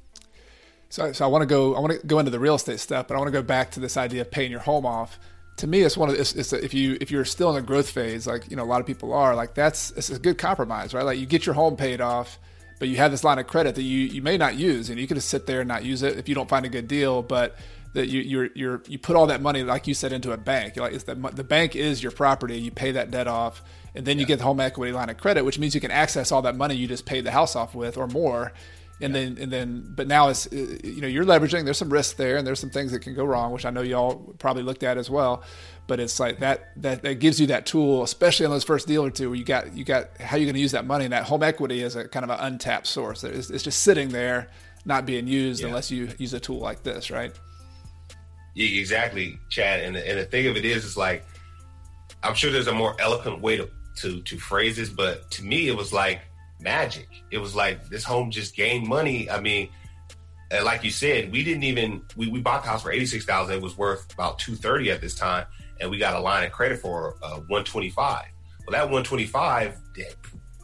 So, 0.89 1.11
so 1.11 1.25
I 1.25 1.27
want 1.27 1.41
to 1.41 1.47
go. 1.47 1.75
I 1.75 1.79
want 1.79 1.99
to 1.99 2.07
go 2.07 2.19
into 2.19 2.31
the 2.31 2.39
real 2.39 2.55
estate 2.55 2.79
stuff, 2.79 3.07
but 3.07 3.15
I 3.15 3.17
want 3.17 3.27
to 3.27 3.33
go 3.33 3.41
back 3.41 3.71
to 3.71 3.79
this 3.79 3.97
idea 3.97 4.21
of 4.21 4.31
paying 4.31 4.51
your 4.51 4.61
home 4.61 4.85
off. 4.85 5.19
To 5.57 5.67
me, 5.67 5.81
it's 5.81 5.97
one 5.97 6.09
of 6.09 6.15
it's, 6.15 6.33
it's 6.33 6.53
if 6.53 6.73
you 6.73 6.97
if 7.01 7.09
you're 7.09 7.25
still 7.25 7.49
in 7.49 7.55
the 7.55 7.61
growth 7.61 7.89
phase, 7.89 8.27
like 8.27 8.49
you 8.49 8.55
know 8.55 8.63
a 8.63 8.65
lot 8.65 8.79
of 8.79 8.87
people 8.87 9.11
are, 9.13 9.35
like 9.35 9.55
that's 9.55 9.91
it's 9.91 10.09
a 10.09 10.19
good 10.19 10.37
compromise, 10.37 10.93
right? 10.93 11.03
Like 11.03 11.19
you 11.19 11.25
get 11.25 11.45
your 11.45 11.55
home 11.55 11.75
paid 11.75 11.99
off, 11.99 12.37
but 12.79 12.87
you 12.89 12.97
have 12.97 13.11
this 13.11 13.23
line 13.23 13.39
of 13.39 13.47
credit 13.47 13.75
that 13.75 13.81
you 13.81 13.99
you 14.01 14.21
may 14.21 14.37
not 14.37 14.55
use, 14.55 14.89
and 14.89 14.99
you 14.99 15.07
can 15.07 15.15
just 15.15 15.29
sit 15.29 15.47
there 15.47 15.61
and 15.61 15.67
not 15.67 15.83
use 15.83 16.03
it 16.03 16.17
if 16.17 16.29
you 16.29 16.35
don't 16.35 16.47
find 16.47 16.65
a 16.65 16.69
good 16.69 16.87
deal, 16.87 17.23
but 17.23 17.57
that 17.93 18.07
you 18.07 18.21
you're, 18.21 18.49
you're 18.53 18.83
you 18.87 18.99
put 18.99 19.15
all 19.15 19.27
that 19.27 19.41
money 19.41 19.63
like 19.63 19.87
you 19.87 19.93
said 19.95 20.13
into 20.13 20.31
a 20.31 20.37
bank. 20.37 20.75
You're 20.75 20.85
like 20.85 20.93
it's 20.93 21.05
the 21.05 21.15
the 21.15 21.43
bank 21.43 21.75
is 21.75 22.03
your 22.03 22.11
property. 22.11 22.59
You 22.59 22.69
pay 22.69 22.91
that 22.91 23.09
debt 23.09 23.27
off, 23.27 23.63
and 23.95 24.05
then 24.05 24.19
you 24.19 24.25
get 24.25 24.37
the 24.37 24.45
home 24.45 24.59
equity 24.59 24.91
line 24.91 25.09
of 25.09 25.17
credit, 25.17 25.43
which 25.43 25.57
means 25.57 25.73
you 25.73 25.81
can 25.81 25.91
access 25.91 26.31
all 26.31 26.43
that 26.43 26.55
money 26.55 26.75
you 26.75 26.87
just 26.87 27.05
paid 27.07 27.23
the 27.23 27.31
house 27.31 27.55
off 27.55 27.73
with 27.73 27.97
or 27.97 28.07
more. 28.07 28.53
And 28.99 29.13
yeah. 29.13 29.21
then 29.21 29.37
and 29.39 29.51
then 29.51 29.93
but 29.95 30.07
now 30.07 30.29
it's 30.29 30.47
uh, 30.47 30.77
you 30.83 31.01
know 31.01 31.07
you're 31.07 31.25
leveraging. 31.25 31.65
There's 31.65 31.77
some 31.77 31.89
risks 31.89 32.13
there, 32.13 32.37
and 32.37 32.47
there's 32.47 32.59
some 32.59 32.71
things 32.71 32.91
that 32.91 32.99
can 32.99 33.13
go 33.13 33.23
wrong, 33.23 33.51
which 33.51 33.65
I 33.65 33.69
know 33.69 33.81
y'all 33.81 34.35
probably 34.39 34.63
looked 34.63 34.83
at 34.83 34.97
as 34.97 35.09
well. 35.09 35.43
But 35.85 35.99
it's 35.99 36.19
like 36.19 36.39
that 36.39 36.71
that 36.81 37.03
that 37.03 37.19
gives 37.19 37.39
you 37.39 37.47
that 37.47 37.65
tool, 37.65 38.03
especially 38.03 38.45
on 38.45 38.51
those 38.51 38.63
first 38.63 38.87
deal 38.87 39.05
or 39.05 39.11
two, 39.11 39.29
where 39.29 39.37
you 39.37 39.45
got 39.45 39.75
you 39.77 39.83
got 39.83 40.19
how 40.19 40.35
you're 40.35 40.45
going 40.45 40.55
to 40.55 40.61
use 40.61 40.71
that 40.71 40.85
money. 40.85 41.05
And 41.05 41.13
that 41.13 41.25
home 41.25 41.43
equity 41.43 41.81
is 41.81 41.95
a 41.95 42.07
kind 42.07 42.23
of 42.23 42.29
an 42.29 42.39
untapped 42.39 42.87
source. 42.87 43.23
It's, 43.23 43.49
it's 43.49 43.63
just 43.63 43.83
sitting 43.83 44.09
there, 44.09 44.49
not 44.83 45.05
being 45.05 45.27
used 45.27 45.61
yeah. 45.61 45.67
unless 45.67 45.91
you 45.91 46.09
use 46.17 46.33
a 46.33 46.39
tool 46.39 46.59
like 46.59 46.83
this, 46.83 47.11
right? 47.11 47.31
Exactly, 48.55 49.39
Chad. 49.49 49.81
And 49.81 49.95
the, 49.95 50.09
and 50.09 50.19
the 50.19 50.25
thing 50.25 50.47
of 50.47 50.57
it 50.57 50.65
is, 50.65 50.83
is 50.83 50.97
like, 50.97 51.23
I'm 52.23 52.33
sure 52.33 52.51
there's 52.51 52.67
a 52.67 52.73
more 52.73 52.95
eloquent 52.99 53.41
way 53.41 53.57
to, 53.57 53.69
to, 53.97 54.21
to 54.21 54.37
phrase 54.37 54.77
this, 54.77 54.89
but 54.89 55.29
to 55.31 55.43
me, 55.43 55.67
it 55.67 55.77
was 55.77 55.93
like 55.93 56.21
magic. 56.59 57.07
It 57.31 57.37
was 57.37 57.55
like 57.55 57.89
this 57.89 58.03
home 58.03 58.31
just 58.31 58.55
gained 58.55 58.87
money. 58.87 59.29
I 59.29 59.39
mean, 59.39 59.69
like 60.51 60.83
you 60.83 60.91
said, 60.91 61.31
we 61.31 61.43
didn't 61.43 61.63
even, 61.63 62.03
we, 62.15 62.27
we 62.27 62.39
bought 62.39 62.63
the 62.63 62.69
house 62.69 62.83
for 62.83 62.91
86,000. 62.91 63.55
It 63.55 63.61
was 63.61 63.77
worth 63.77 64.11
about 64.13 64.39
230 64.39 64.91
at 64.91 65.01
this 65.01 65.15
time. 65.15 65.45
And 65.79 65.91
we 65.91 65.97
got 65.97 66.15
a 66.15 66.19
line 66.19 66.43
of 66.43 66.51
credit 66.51 66.79
for 66.79 67.15
uh, 67.21 67.39
125. 67.47 68.25
Well, 68.65 68.71
that 68.71 68.83
125 68.83 69.77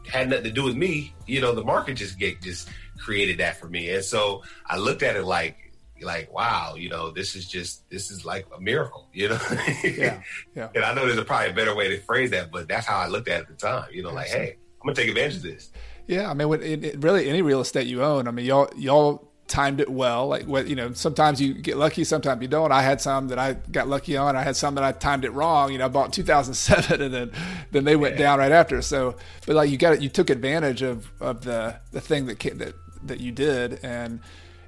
had 0.10 0.29
nothing 0.29 0.45
to 0.45 0.51
do 0.51 0.63
with 0.63 0.75
me. 0.75 1.13
You 1.27 1.41
know, 1.41 1.53
the 1.53 1.63
market 1.63 1.95
just 1.95 2.17
get, 2.17 2.41
just 2.41 2.69
created 2.97 3.39
that 3.39 3.58
for 3.58 3.67
me. 3.67 3.89
And 3.91 4.03
so 4.03 4.43
I 4.65 4.77
looked 4.77 5.03
at 5.03 5.15
it 5.15 5.23
like, 5.23 5.58
like, 6.01 6.34
wow, 6.34 6.75
you 6.75 6.89
know, 6.89 7.12
this 7.12 7.36
is 7.36 7.47
just 7.47 7.89
this 7.89 8.12
is 8.12 8.25
like 8.25 8.45
a 8.56 8.60
miracle, 8.60 9.08
you 9.13 9.29
know. 9.29 9.39
yeah, 9.84 10.21
yeah. 10.56 10.69
And 10.75 10.84
I 10.84 10.93
know 10.93 11.06
there's 11.06 11.17
a 11.17 11.23
probably 11.23 11.51
a 11.51 11.53
better 11.53 11.73
way 11.73 11.89
to 11.89 11.99
phrase 12.01 12.32
that, 12.32 12.51
but 12.51 12.67
that's 12.67 12.86
how 12.86 12.97
I 12.97 13.08
looked 13.08 13.29
at 13.29 13.39
it 13.39 13.41
at 13.43 13.47
the 13.47 13.56
time. 13.56 13.88
You 13.91 14.03
know, 14.03 14.12
like, 14.12 14.27
hey, 14.27 14.58
gonna 14.85 14.95
take 14.95 15.09
advantage 15.09 15.37
of 15.37 15.43
this. 15.43 15.71
Yeah, 16.07 16.29
I 16.29 16.33
mean, 16.33 16.49
when, 16.49 16.61
it, 16.61 16.83
it, 16.83 17.03
really 17.03 17.29
any 17.29 17.41
real 17.41 17.61
estate 17.61 17.87
you 17.87 18.03
own, 18.03 18.27
I 18.27 18.31
mean, 18.31 18.45
y'all 18.45 18.69
y'all 18.75 19.29
timed 19.47 19.79
it 19.79 19.89
well. 19.89 20.27
Like 20.27 20.45
what 20.45 20.67
you 20.67 20.75
know, 20.75 20.93
sometimes 20.93 21.41
you 21.41 21.53
get 21.53 21.77
lucky, 21.77 22.03
sometimes 22.03 22.41
you 22.41 22.47
don't. 22.47 22.71
I 22.71 22.81
had 22.81 22.99
some 23.01 23.27
that 23.29 23.39
I 23.39 23.53
got 23.53 23.87
lucky 23.87 24.17
on. 24.17 24.35
I 24.35 24.43
had 24.43 24.55
some 24.55 24.75
that 24.75 24.83
I 24.83 24.91
timed 24.91 25.25
it 25.25 25.31
wrong. 25.31 25.71
You 25.71 25.77
know, 25.77 25.85
I 25.85 25.89
bought 25.89 26.11
2007, 26.13 27.01
and 27.03 27.13
then 27.13 27.31
then 27.71 27.83
they 27.83 27.95
went 27.95 28.15
yeah. 28.15 28.19
down 28.19 28.39
right 28.39 28.51
after. 28.51 28.81
So, 28.81 29.15
but 29.45 29.55
like 29.55 29.69
you 29.69 29.77
got 29.77 29.93
it, 29.93 30.01
you 30.01 30.09
took 30.09 30.29
advantage 30.29 30.81
of 30.81 31.09
of 31.21 31.43
the 31.43 31.79
the 31.91 32.01
thing 32.01 32.25
that 32.25 32.39
that 32.39 32.73
that 33.03 33.19
you 33.19 33.31
did, 33.31 33.79
and 33.83 34.19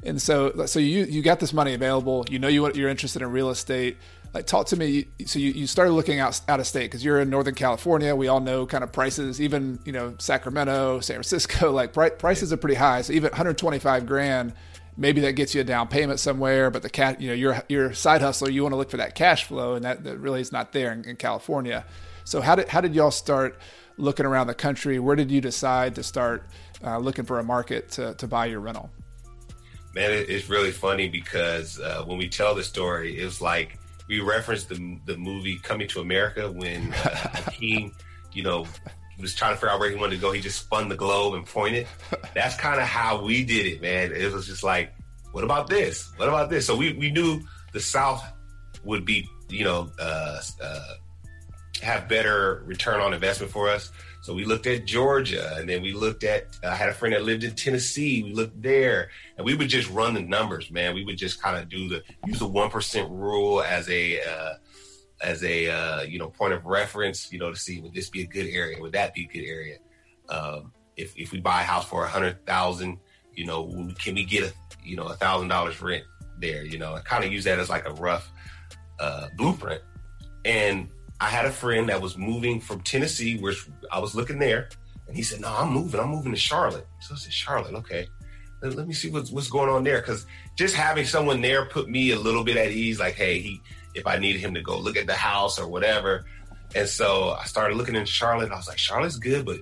and 0.03 0.21
so 0.21 0.65
so 0.65 0.79
you 0.79 1.05
you 1.05 1.21
got 1.21 1.39
this 1.39 1.53
money 1.53 1.73
available. 1.73 2.25
You 2.29 2.39
know 2.39 2.47
you 2.47 2.71
you're 2.73 2.89
interested 2.89 3.21
in 3.21 3.31
real 3.31 3.49
estate. 3.49 3.97
Like 4.35 4.47
talk 4.47 4.67
to 4.67 4.75
me. 4.75 5.07
So 5.25 5.39
you, 5.39 5.51
you 5.51 5.65
started 5.65 5.93
looking 5.93 6.19
out 6.19 6.41
out 6.49 6.59
of 6.59 6.67
state 6.67 6.83
because 6.83 7.05
you're 7.05 7.21
in 7.21 7.29
Northern 7.29 7.55
California. 7.55 8.13
We 8.13 8.27
all 8.27 8.41
know 8.41 8.65
kind 8.65 8.83
of 8.83 8.91
prices. 8.91 9.39
Even 9.39 9.79
you 9.85 9.93
know 9.93 10.13
Sacramento, 10.19 10.99
San 10.99 11.15
Francisco. 11.15 11.71
Like 11.75 11.93
prices 11.93 12.51
are 12.51 12.57
pretty 12.57 12.75
high. 12.75 13.01
So 13.01 13.13
even 13.13 13.29
125 13.31 14.05
grand 14.05 14.53
maybe 14.97 15.21
that 15.21 15.33
gets 15.33 15.55
you 15.55 15.61
a 15.61 15.63
down 15.63 15.87
payment 15.87 16.19
somewhere, 16.19 16.69
but 16.69 16.81
the 16.81 16.89
cat, 16.89 17.21
you 17.21 17.29
know, 17.29 17.33
your 17.33 17.63
your 17.69 17.93
side 17.93 18.21
hustler, 18.21 18.49
you 18.49 18.61
want 18.61 18.73
to 18.73 18.77
look 18.77 18.89
for 18.89 18.97
that 18.97 19.15
cash 19.15 19.45
flow, 19.45 19.75
and 19.75 19.85
that, 19.85 20.03
that 20.03 20.17
really 20.17 20.41
is 20.41 20.51
not 20.51 20.73
there 20.73 20.91
in, 20.91 21.05
in, 21.05 21.15
California. 21.15 21.85
So 22.25 22.41
how 22.41 22.55
did 22.55 22.67
how 22.67 22.81
did 22.81 22.93
y'all 22.93 23.11
start 23.11 23.57
looking 23.97 24.25
around 24.25 24.47
the 24.47 24.53
country? 24.53 24.99
Where 24.99 25.15
did 25.15 25.31
you 25.31 25.39
decide 25.39 25.95
to 25.95 26.03
start 26.03 26.49
uh, 26.83 26.97
looking 26.97 27.23
for 27.23 27.39
a 27.39 27.43
market 27.43 27.89
to 27.91 28.15
to 28.15 28.27
buy 28.27 28.47
your 28.47 28.59
rental? 28.59 28.89
Man, 29.93 30.11
it's 30.11 30.49
really 30.49 30.71
funny 30.71 31.07
because 31.07 31.79
uh, 31.79 32.03
when 32.03 32.17
we 32.17 32.27
tell 32.27 32.53
the 32.53 32.63
story, 32.63 33.17
it 33.21 33.23
was 33.23 33.41
like 33.41 33.79
we 34.07 34.21
referenced 34.21 34.69
the 34.69 34.99
the 35.05 35.17
movie 35.17 35.57
Coming 35.59 35.87
to 35.89 35.99
America 35.99 36.51
when 36.51 36.93
uh, 37.05 37.41
King, 37.51 37.93
you 38.33 38.43
know, 38.43 38.65
was 39.19 39.33
trying 39.33 39.53
to 39.53 39.57
figure 39.57 39.69
out 39.69 39.79
where 39.79 39.89
he 39.89 39.95
wanted 39.95 40.15
to 40.15 40.21
go. 40.21 40.31
He 40.31 40.41
just 40.41 40.59
spun 40.59 40.89
the 40.89 40.95
globe 40.95 41.35
and 41.35 41.45
pointed. 41.45 41.87
That's 42.33 42.55
kind 42.55 42.79
of 42.79 42.87
how 42.87 43.21
we 43.21 43.43
did 43.43 43.65
it, 43.65 43.81
man. 43.81 44.11
It 44.11 44.31
was 44.31 44.47
just 44.47 44.63
like, 44.63 44.93
what 45.31 45.43
about 45.43 45.67
this? 45.67 46.11
What 46.17 46.27
about 46.27 46.49
this? 46.49 46.65
So 46.65 46.75
we, 46.75 46.93
we 46.93 47.11
knew 47.11 47.41
the 47.73 47.79
South 47.79 48.23
would 48.83 49.05
be, 49.05 49.27
you 49.49 49.63
know, 49.63 49.91
uh, 49.99 50.41
uh, 50.61 50.93
have 51.81 52.07
better 52.07 52.63
return 52.65 53.01
on 53.01 53.13
investment 53.13 53.51
for 53.51 53.69
us. 53.69 53.91
So 54.25 54.33
we 54.33 54.43
looked 54.43 54.65
at 54.65 54.85
Georgia, 54.85 55.55
and 55.55 55.69
then 55.69 55.83
we 55.83 55.93
looked 55.93 56.23
at. 56.23 56.47
I 56.63 56.73
had 56.73 56.89
a 56.89 56.95
friend 56.95 57.13
that 57.13 57.21
lived 57.21 57.43
in 57.43 57.53
Tennessee. 57.53 58.23
We 58.23 58.33
looked 58.33 58.59
there, 58.59 59.11
and 59.37 59.45
we 59.45 59.53
would 59.53 59.69
just 59.69 59.87
run 59.91 60.15
the 60.15 60.21
numbers, 60.23 60.71
man. 60.71 60.95
We 60.95 61.05
would 61.05 61.19
just 61.19 61.39
kind 61.39 61.55
of 61.55 61.69
do 61.69 61.87
the 61.87 62.01
use 62.25 62.39
the 62.39 62.47
one 62.47 62.71
percent 62.71 63.07
rule 63.11 63.61
as 63.61 63.87
a 63.87 64.19
uh, 64.19 64.53
as 65.21 65.43
a 65.43 65.69
uh, 65.69 66.01
you 66.01 66.17
know 66.17 66.29
point 66.29 66.53
of 66.53 66.65
reference, 66.65 67.31
you 67.31 67.37
know, 67.37 67.51
to 67.51 67.55
see 67.55 67.79
would 67.81 67.93
this 67.93 68.09
be 68.09 68.23
a 68.23 68.25
good 68.25 68.47
area? 68.47 68.81
Would 68.81 68.93
that 68.93 69.13
be 69.13 69.25
a 69.25 69.27
good 69.27 69.47
area? 69.47 69.77
Um, 70.27 70.73
if 70.97 71.15
if 71.15 71.31
we 71.31 71.39
buy 71.39 71.61
a 71.61 71.63
house 71.63 71.85
for 71.85 72.03
a 72.03 72.09
hundred 72.09 72.47
thousand, 72.47 72.97
you 73.35 73.45
know, 73.45 73.93
can 73.99 74.15
we 74.15 74.25
get 74.25 74.43
a 74.43 74.53
you 74.83 74.95
know 74.95 75.05
a 75.05 75.15
thousand 75.15 75.49
dollars 75.49 75.79
rent 75.83 76.03
there? 76.39 76.65
You 76.65 76.79
know, 76.79 76.95
I 76.95 77.01
kind 77.01 77.23
of 77.23 77.31
use 77.31 77.43
that 77.43 77.59
as 77.59 77.69
like 77.69 77.87
a 77.87 77.93
rough 77.93 78.31
uh, 78.99 79.27
blueprint. 79.37 79.83
And 80.45 80.89
I 81.19 81.27
had 81.27 81.45
a 81.45 81.51
friend 81.51 81.89
that 81.89 82.01
was 82.01 82.17
moving 82.17 82.59
from 82.59 82.81
Tennessee, 82.81 83.37
where 83.37 83.53
I 83.91 83.99
was 83.99 84.15
looking 84.15 84.39
there, 84.39 84.69
and 85.07 85.15
he 85.15 85.23
said, 85.23 85.41
"No, 85.41 85.49
I'm 85.49 85.71
moving. 85.71 85.99
I'm 85.99 86.09
moving 86.09 86.33
to 86.33 86.39
Charlotte." 86.39 86.87
So 87.01 87.15
I 87.15 87.17
said, 87.17 87.33
"Charlotte, 87.33 87.75
okay." 87.75 88.07
Let, 88.61 88.75
let 88.75 88.87
me 88.87 88.93
see 88.93 89.09
what's 89.09 89.31
what's 89.31 89.49
going 89.49 89.69
on 89.69 89.83
there, 89.83 90.01
because 90.01 90.25
just 90.55 90.75
having 90.75 91.05
someone 91.05 91.41
there 91.41 91.65
put 91.65 91.89
me 91.89 92.11
a 92.11 92.19
little 92.19 92.43
bit 92.43 92.57
at 92.57 92.71
ease. 92.71 92.99
Like, 92.99 93.15
hey, 93.15 93.39
he 93.39 93.61
if 93.95 94.05
I 94.05 94.17
needed 94.17 94.41
him 94.41 94.53
to 94.53 94.61
go 94.61 94.77
look 94.77 94.97
at 94.97 95.07
the 95.07 95.13
house 95.13 95.57
or 95.57 95.67
whatever. 95.67 96.25
And 96.75 96.87
so 96.87 97.31
I 97.31 97.45
started 97.45 97.77
looking 97.77 97.95
in 97.95 98.05
Charlotte. 98.05 98.51
I 98.51 98.55
was 98.57 98.67
like, 98.67 98.77
Charlotte's 98.77 99.17
good, 99.17 99.45
but 99.45 99.61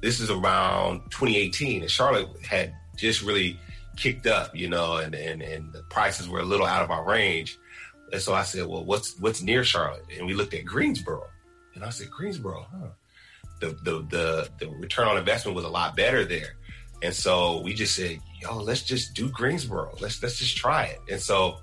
this 0.00 0.20
is 0.20 0.30
around 0.30 1.02
2018, 1.10 1.82
and 1.82 1.90
Charlotte 1.90 2.28
had 2.44 2.74
just 2.96 3.22
really 3.22 3.60
kicked 3.96 4.26
up, 4.26 4.54
you 4.56 4.68
know, 4.68 4.96
and 4.96 5.14
and 5.14 5.42
and 5.42 5.72
the 5.72 5.82
prices 5.84 6.28
were 6.28 6.40
a 6.40 6.44
little 6.44 6.66
out 6.66 6.82
of 6.82 6.90
our 6.90 7.04
range. 7.04 7.58
And 8.12 8.22
so 8.22 8.34
I 8.34 8.42
said, 8.42 8.66
well, 8.66 8.84
what's 8.84 9.18
what's 9.20 9.42
near 9.42 9.64
Charlotte? 9.64 10.04
And 10.16 10.26
we 10.26 10.34
looked 10.34 10.54
at 10.54 10.64
Greensboro, 10.64 11.26
and 11.74 11.84
I 11.84 11.90
said, 11.90 12.10
Greensboro, 12.10 12.66
huh? 12.70 12.88
The 13.60 13.68
the 13.82 14.06
the 14.10 14.48
the 14.58 14.70
return 14.70 15.08
on 15.08 15.16
investment 15.18 15.56
was 15.56 15.64
a 15.64 15.68
lot 15.68 15.96
better 15.96 16.24
there. 16.24 16.56
And 17.02 17.14
so 17.14 17.60
we 17.60 17.74
just 17.74 17.94
said, 17.94 18.20
yo, 18.42 18.58
let's 18.58 18.82
just 18.82 19.14
do 19.14 19.28
Greensboro. 19.28 19.96
Let's 20.00 20.22
let's 20.22 20.38
just 20.38 20.56
try 20.56 20.84
it. 20.86 21.00
And 21.10 21.20
so 21.20 21.58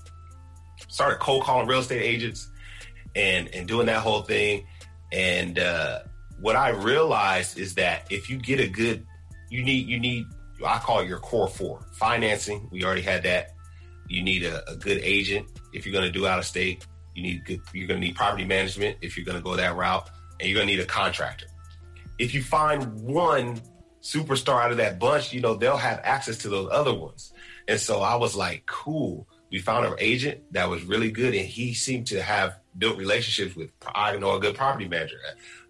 started 0.88 1.19
cold 1.19 1.43
calling 1.43 1.67
real 1.67 1.79
estate 1.79 2.01
agents 2.01 2.49
and 3.15 3.53
and 3.53 3.67
doing 3.67 3.88
that 3.88 4.01
whole 4.01 4.21
thing. 4.21 4.65
And 5.12 5.60
uh, 5.60 5.99
what 6.39 6.55
I 6.55 6.69
realized 6.69 7.58
is 7.58 7.75
that 7.75 8.08
if 8.12 8.29
you 8.29 8.38
get 8.38 8.60
a 8.60 8.67
good, 8.67 9.05
you 9.49 9.63
need 9.63 9.88
you 9.88 9.99
need 9.99 10.25
I 10.65 10.79
call 10.79 10.99
it 10.99 11.08
your 11.08 11.19
core 11.19 11.47
four 11.47 11.86
financing. 11.93 12.69
We 12.71 12.84
already 12.84 13.01
had 13.01 13.23
that. 13.23 13.51
You 14.08 14.23
need 14.23 14.43
a, 14.43 14.69
a 14.69 14.75
good 14.75 14.99
agent 15.03 15.47
if 15.75 15.85
you're 15.85 15.93
going 15.93 16.05
to 16.05 16.11
do 16.11 16.27
out 16.27 16.39
of 16.39 16.45
state. 16.45 16.85
You 17.13 17.23
need. 17.23 17.61
You're 17.73 17.88
going 17.88 18.01
to 18.01 18.07
need 18.07 18.15
property 18.15 18.43
management 18.43 18.97
if 19.01 19.15
you're 19.15 19.25
going 19.25 19.38
to 19.38 19.43
go 19.43 19.55
that 19.55 19.75
route, 19.75 20.09
and 20.39 20.49
you're 20.49 20.57
going 20.57 20.67
to 20.67 20.73
need 20.73 20.81
a 20.81 20.85
contractor. 20.85 21.45
If 22.19 22.33
you 22.33 22.43
find 22.43 23.01
one 23.01 23.61
superstar 24.01 24.61
out 24.61 24.71
of 24.71 24.77
that 24.77 24.99
bunch, 24.99 25.31
you 25.31 25.39
know 25.39 25.55
they'll 25.55 25.77
have 25.77 26.01
access 26.03 26.39
to 26.39 26.49
those 26.49 26.69
other 26.71 26.93
ones. 26.93 27.31
And 27.67 27.79
so 27.79 28.01
I 28.01 28.15
was 28.15 28.35
like, 28.35 28.65
cool 28.65 29.27
we 29.55 29.59
found 29.59 29.85
an 29.85 29.93
agent 29.99 30.41
that 30.51 30.69
was 30.69 30.83
really 30.83 31.11
good, 31.11 31.33
and 31.33 31.45
he 31.45 31.73
seemed 31.73 32.07
to 32.07 32.21
have 32.21 32.59
built 32.77 32.97
relationships 32.97 33.55
with 33.55 33.71
I 33.88 34.13
know 34.17 34.35
a 34.35 34.39
good 34.39 34.55
property 34.55 34.88
manager. 34.88 35.17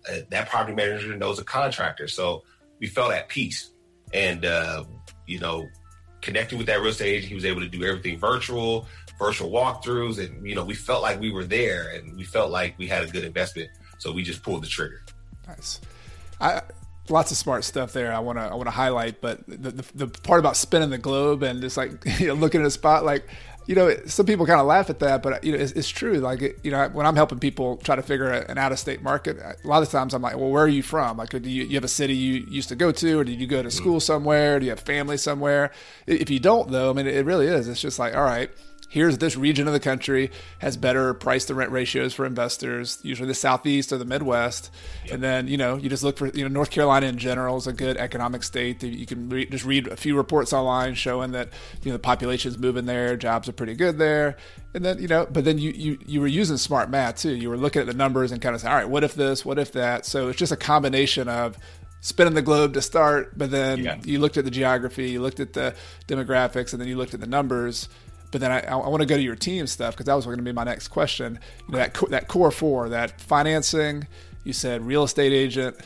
Uh, 0.10 0.22
that 0.30 0.50
property 0.50 0.76
manager 0.76 1.16
knows 1.16 1.38
a 1.38 1.44
contractor, 1.44 2.08
so 2.08 2.44
we 2.80 2.88
felt 2.88 3.12
at 3.12 3.30
peace. 3.30 3.70
And 4.14 4.44
uh, 4.44 4.86
you 5.28 5.40
know, 5.40 5.68
connecting 6.22 6.58
with 6.58 6.66
that 6.68 6.80
real 6.80 6.90
estate 6.90 7.14
agent, 7.14 7.30
he 7.30 7.36
was 7.36 7.46
able 7.46 7.62
to 7.62 7.68
do 7.68 7.84
everything 7.84 8.18
virtual, 8.18 8.88
virtual 9.18 9.52
walkthroughs, 9.52 10.24
and 10.24 10.46
you 10.46 10.56
know, 10.56 10.64
we 10.64 10.74
felt 10.74 11.02
like 11.02 11.20
we 11.20 11.32
were 11.32 11.46
there, 11.46 11.90
and 11.90 12.16
we 12.16 12.24
felt 12.24 12.52
like 12.52 12.78
we 12.78 12.88
had 12.88 13.04
a 13.04 13.08
good 13.08 13.24
investment. 13.24 13.70
So 13.98 14.12
we 14.12 14.24
just 14.24 14.44
pulled 14.44 14.64
the 14.64 14.68
trigger. 14.68 15.04
Nice. 15.48 15.82
I 16.40 16.62
lots 17.10 17.32
of 17.32 17.38
smart 17.38 17.64
stuff 17.64 17.94
there. 17.94 18.14
I 18.14 18.20
want 18.20 18.38
to 18.38 18.44
I 18.44 18.56
want 18.56 18.68
to 18.68 18.72
highlight, 18.72 19.22
but 19.22 19.46
the, 19.48 19.72
the, 19.72 19.86
the 19.96 20.08
part 20.08 20.40
about 20.40 20.58
spinning 20.58 20.90
the 20.90 20.98
globe 20.98 21.44
and 21.44 21.62
just 21.62 21.78
like 21.78 21.92
you 22.20 22.28
know 22.28 22.34
looking 22.34 22.62
at 22.62 22.68
a 22.68 22.72
spot 22.72 23.06
like 23.06 23.28
you 23.68 23.74
know, 23.74 23.96
some 24.06 24.26
people 24.26 24.46
kind 24.46 24.60
of 24.60 24.68
laugh 24.68 24.90
at 24.90 25.00
that, 25.00 25.24
but 25.24 25.44
you 25.44 25.52
know, 25.52 25.58
it's, 25.58 25.72
it's 25.72 25.90
true. 25.90 26.20
Like, 26.20 26.60
you 26.64 26.72
know, 26.72 26.88
when 26.90 27.06
I'm 27.06 27.16
helping 27.16 27.40
people 27.40 27.78
try 27.78 27.96
to 27.96 28.04
figure 28.04 28.30
an 28.30 28.58
out-of-state 28.58 29.02
market, 29.02 29.38
a 29.40 29.68
lot 29.68 29.82
of 29.82 29.90
times 29.90 30.14
I'm 30.14 30.22
like, 30.22 30.38
well, 30.38 30.50
where 30.50 30.64
are 30.64 30.68
you 30.68 30.84
from? 30.84 31.18
Like, 31.18 31.30
do 31.30 31.40
you, 31.40 31.64
you 31.64 31.76
have 31.76 31.84
a 31.84 31.88
city 31.88 32.16
you 32.16 32.46
used 32.48 32.70
to 32.70 32.76
go 32.76 32.92
to, 32.92 33.20
or 33.20 33.24
did 33.24 33.40
you 33.40 33.48
go 33.48 33.64
to 33.64 33.70
mm. 33.70 33.74
school 33.74 34.00
somewhere? 34.00 34.60
Do 34.60 34.66
you 34.66 34.72
have 34.72 34.82
family 34.82 35.18
somewhere? 35.18 35.72
If 36.06 36.30
you 36.30 36.40
don't, 36.40 36.70
though, 36.70 36.92
I 36.92 36.94
mean, 36.94 37.08
it 37.08 37.26
really 37.26 37.48
is. 37.48 37.68
It's 37.68 37.82
just 37.82 37.98
like, 37.98 38.16
all 38.16 38.24
right, 38.24 38.52
here's 38.96 39.18
this 39.18 39.36
region 39.36 39.68
of 39.68 39.74
the 39.74 39.80
country 39.80 40.32
has 40.60 40.78
better 40.78 41.14
price 41.14 41.44
to 41.44 41.54
rent 41.54 41.70
ratios 41.70 42.14
for 42.14 42.26
investors, 42.26 42.98
usually 43.04 43.28
the 43.28 43.34
southeast 43.34 43.92
or 43.92 43.98
the 43.98 44.06
Midwest. 44.06 44.72
Yep. 45.04 45.14
And 45.14 45.22
then, 45.22 45.48
you 45.50 45.58
know, 45.58 45.76
you 45.76 45.90
just 45.90 46.02
look 46.02 46.18
for, 46.18 46.28
you 46.28 46.44
know, 46.44 46.48
North 46.48 46.72
Carolina 46.72 47.08
in 47.08 47.18
general 47.18 47.58
is 47.58 47.68
a 47.68 47.74
good 47.74 47.98
economic 47.98 48.42
state. 48.42 48.82
You 48.82 49.06
can 49.06 49.28
re- 49.28 49.48
just 49.48 49.66
read 49.66 49.88
a 49.88 49.98
few 49.98 50.16
reports 50.16 50.54
online 50.54 50.96
showing 50.96 51.34
that, 51.34 51.50
you 51.84 51.92
know, 51.92 51.98
the 51.98 52.00
population's 52.00 52.58
moving 52.58 52.86
there, 52.86 53.18
jobs 53.18 53.50
are 53.50 53.52
pretty 53.52 53.74
good 53.74 53.98
there. 53.98 54.38
And 54.74 54.86
then, 54.86 55.02
you 55.02 55.10
know, 55.10 55.28
but 55.30 55.44
then 55.44 55.58
you, 55.58 55.72
you, 55.72 56.00
you 56.06 56.22
were 56.22 56.28
using 56.28 56.56
smart 56.56 56.90
math 56.90 57.18
too. 57.18 57.36
You 57.36 57.50
were 57.50 57.58
looking 57.58 57.82
at 57.82 57.88
the 57.88 57.94
numbers 57.94 58.32
and 58.32 58.42
kind 58.42 58.56
of 58.56 58.62
saying, 58.62 58.72
all 58.72 58.80
right, 58.80 58.88
what 58.88 59.04
if 59.04 59.14
this, 59.14 59.44
what 59.44 59.60
if 59.60 59.74
that? 59.74 60.06
So 60.06 60.30
it's 60.30 60.40
just 60.40 60.54
a 60.54 60.58
combination 60.58 61.28
of 61.28 61.58
spinning 62.00 62.36
the 62.36 62.42
globe 62.42 62.76
to 62.76 62.82
start, 62.82 63.38
but 63.38 63.52
then 63.52 63.80
yeah. 63.80 63.98
you 64.06 64.20
looked 64.20 64.38
at 64.38 64.46
the 64.46 64.52
geography, 64.52 65.10
you 65.10 65.22
looked 65.22 65.42
at 65.42 65.52
the 65.52 65.76
demographics, 66.08 66.72
and 66.72 66.80
then 66.80 66.88
you 66.88 66.96
looked 66.96 67.14
at 67.14 67.20
the 67.20 67.28
numbers 67.28 67.90
but 68.36 68.42
then 68.42 68.52
I, 68.52 68.60
I 68.68 68.76
want 68.90 69.00
to 69.00 69.06
go 69.06 69.16
to 69.16 69.24
your 69.24 69.38
team 69.38 69.66
stuff 69.66 69.94
because 69.94 70.08
that 70.08 70.14
was 70.14 70.26
going 70.26 70.40
to 70.40 70.44
be 70.44 70.52
my 70.52 70.66
next 70.66 70.90
question. 70.90 71.40
You 71.70 71.72
know, 71.72 71.78
that 71.78 71.94
that 72.10 72.28
core 72.28 72.52
four, 72.52 72.90
that 72.90 73.22
financing. 73.22 74.08
You 74.44 74.52
said 74.52 74.86
real 74.86 75.06
estate 75.06 75.32
agent, 75.32 75.78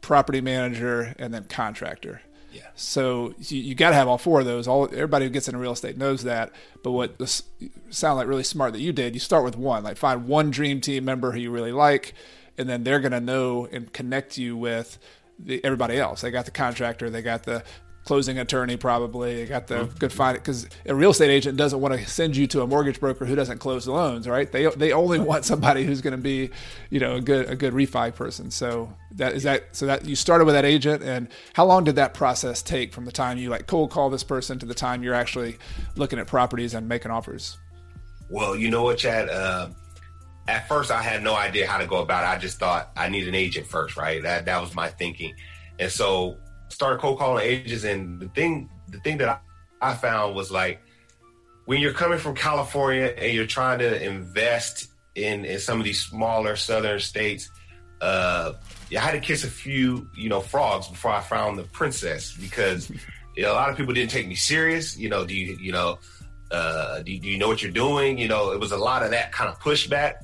property 0.00 0.40
manager, 0.40 1.14
and 1.20 1.32
then 1.32 1.44
contractor. 1.44 2.20
Yeah. 2.52 2.62
So 2.74 3.34
you, 3.38 3.60
you 3.60 3.76
got 3.76 3.90
to 3.90 3.94
have 3.94 4.08
all 4.08 4.18
four 4.18 4.40
of 4.40 4.46
those. 4.46 4.66
All 4.66 4.86
everybody 4.86 5.26
who 5.26 5.30
gets 5.30 5.46
into 5.46 5.60
real 5.60 5.70
estate 5.70 5.96
knows 5.96 6.24
that. 6.24 6.50
But 6.82 6.90
what 6.90 7.20
this 7.20 7.44
sound 7.90 8.16
like 8.16 8.26
really 8.26 8.42
smart 8.42 8.72
that 8.72 8.80
you 8.80 8.92
did, 8.92 9.14
you 9.14 9.20
start 9.20 9.44
with 9.44 9.56
one. 9.56 9.84
Like 9.84 9.96
find 9.96 10.26
one 10.26 10.50
dream 10.50 10.80
team 10.80 11.04
member 11.04 11.30
who 11.30 11.38
you 11.38 11.52
really 11.52 11.70
like, 11.70 12.14
and 12.58 12.68
then 12.68 12.82
they're 12.82 12.98
going 12.98 13.12
to 13.12 13.20
know 13.20 13.68
and 13.70 13.92
connect 13.92 14.36
you 14.36 14.56
with 14.56 14.98
the, 15.38 15.64
everybody 15.64 15.98
else. 15.98 16.22
They 16.22 16.32
got 16.32 16.46
the 16.46 16.50
contractor, 16.50 17.10
they 17.10 17.22
got 17.22 17.44
the 17.44 17.62
closing 18.04 18.38
attorney 18.38 18.76
probably. 18.76 19.46
Got 19.46 19.66
the 19.66 19.84
mm-hmm. 19.84 19.98
good 19.98 20.12
find 20.12 20.36
because 20.36 20.68
a 20.86 20.94
real 20.94 21.10
estate 21.10 21.30
agent 21.30 21.56
doesn't 21.56 21.80
want 21.80 21.94
to 21.94 22.06
send 22.06 22.36
you 22.36 22.46
to 22.48 22.62
a 22.62 22.66
mortgage 22.66 23.00
broker 23.00 23.24
who 23.24 23.34
doesn't 23.34 23.58
close 23.58 23.84
the 23.84 23.92
loans, 23.92 24.28
right? 24.28 24.50
They 24.50 24.66
they 24.66 24.92
only 24.92 25.18
want 25.20 25.44
somebody 25.44 25.84
who's 25.84 26.00
going 26.00 26.12
to 26.12 26.22
be, 26.22 26.50
you 26.90 27.00
know, 27.00 27.16
a 27.16 27.20
good 27.20 27.48
a 27.48 27.56
good 27.56 27.74
refi 27.74 28.14
person. 28.14 28.50
So 28.50 28.92
that 29.12 29.34
is 29.34 29.44
that. 29.44 29.64
So 29.72 29.86
that 29.86 30.04
you 30.04 30.16
started 30.16 30.44
with 30.44 30.54
that 30.54 30.64
agent, 30.64 31.02
and 31.02 31.28
how 31.54 31.64
long 31.64 31.84
did 31.84 31.96
that 31.96 32.14
process 32.14 32.62
take 32.62 32.92
from 32.92 33.04
the 33.04 33.12
time 33.12 33.38
you 33.38 33.50
like 33.50 33.66
cold 33.66 33.90
call 33.90 34.10
this 34.10 34.24
person 34.24 34.58
to 34.58 34.66
the 34.66 34.74
time 34.74 35.02
you're 35.02 35.14
actually 35.14 35.58
looking 35.96 36.18
at 36.18 36.26
properties 36.26 36.74
and 36.74 36.88
making 36.88 37.10
offers? 37.10 37.56
Well, 38.28 38.56
you 38.56 38.70
know 38.70 38.82
what, 38.82 38.98
Chad. 38.98 39.28
Uh, 39.28 39.68
at 40.48 40.66
first, 40.66 40.90
I 40.90 41.02
had 41.02 41.22
no 41.22 41.36
idea 41.36 41.68
how 41.68 41.78
to 41.78 41.86
go 41.86 41.98
about 41.98 42.24
it. 42.24 42.36
I 42.36 42.38
just 42.38 42.58
thought 42.58 42.90
I 42.96 43.08
need 43.08 43.28
an 43.28 43.34
agent 43.34 43.66
first, 43.66 43.96
right? 43.96 44.22
That 44.22 44.46
that 44.46 44.60
was 44.60 44.74
my 44.74 44.88
thinking, 44.88 45.34
and 45.78 45.90
so 45.90 46.38
started 46.72 47.00
cold 47.00 47.18
calling 47.18 47.44
agents. 47.44 47.84
And 47.84 48.20
the 48.20 48.28
thing, 48.28 48.70
the 48.88 48.98
thing 49.00 49.18
that 49.18 49.28
I, 49.28 49.90
I 49.90 49.94
found 49.94 50.34
was 50.34 50.50
like 50.50 50.80
when 51.66 51.80
you're 51.80 51.92
coming 51.92 52.18
from 52.18 52.34
California 52.34 53.14
and 53.16 53.32
you're 53.32 53.46
trying 53.46 53.78
to 53.80 54.02
invest 54.04 54.88
in 55.14 55.44
in 55.44 55.58
some 55.58 55.78
of 55.78 55.84
these 55.84 56.00
smaller 56.00 56.56
southern 56.56 56.98
states, 57.00 57.50
uh, 58.00 58.54
I 58.90 58.98
had 58.98 59.12
to 59.12 59.20
kiss 59.20 59.44
a 59.44 59.50
few, 59.50 60.08
you 60.16 60.28
know, 60.28 60.40
frogs 60.40 60.88
before 60.88 61.12
I 61.12 61.20
found 61.20 61.58
the 61.58 61.64
princess 61.64 62.36
because 62.36 62.90
you 63.36 63.42
know, 63.42 63.52
a 63.52 63.54
lot 63.54 63.70
of 63.70 63.76
people 63.76 63.94
didn't 63.94 64.10
take 64.10 64.26
me 64.26 64.34
serious. 64.34 64.98
You 64.98 65.08
know, 65.08 65.24
do 65.24 65.34
you, 65.34 65.56
you 65.60 65.72
know, 65.72 65.98
uh, 66.50 67.02
do, 67.02 67.18
do 67.18 67.28
you 67.28 67.38
know 67.38 67.48
what 67.48 67.62
you're 67.62 67.72
doing? 67.72 68.18
You 68.18 68.28
know, 68.28 68.52
it 68.52 68.60
was 68.60 68.72
a 68.72 68.76
lot 68.76 69.02
of 69.02 69.10
that 69.10 69.32
kind 69.32 69.48
of 69.48 69.58
pushback. 69.60 70.14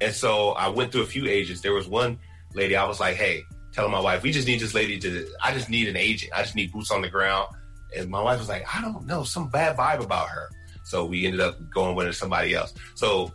And 0.00 0.12
so 0.12 0.50
I 0.50 0.68
went 0.68 0.92
through 0.92 1.02
a 1.02 1.06
few 1.06 1.26
agents. 1.26 1.62
There 1.62 1.72
was 1.72 1.88
one 1.88 2.18
lady 2.54 2.76
I 2.76 2.84
was 2.84 3.00
like, 3.00 3.16
hey, 3.16 3.44
telling 3.72 3.90
my 3.90 4.00
wife, 4.00 4.22
we 4.22 4.32
just 4.32 4.46
need 4.46 4.60
this 4.60 4.74
lady 4.74 4.98
to, 5.00 5.28
I 5.42 5.52
just 5.52 5.68
need 5.70 5.88
an 5.88 5.96
agent. 5.96 6.32
I 6.34 6.42
just 6.42 6.54
need 6.54 6.72
boots 6.72 6.90
on 6.90 7.02
the 7.02 7.08
ground. 7.08 7.48
And 7.96 8.10
my 8.10 8.22
wife 8.22 8.38
was 8.38 8.48
like, 8.48 8.64
I 8.74 8.80
don't 8.80 9.06
know, 9.06 9.22
some 9.24 9.48
bad 9.48 9.76
vibe 9.76 10.02
about 10.02 10.28
her. 10.28 10.50
So 10.84 11.04
we 11.04 11.26
ended 11.26 11.40
up 11.40 11.58
going 11.70 11.94
with 11.94 12.14
somebody 12.14 12.54
else. 12.54 12.74
So 12.94 13.32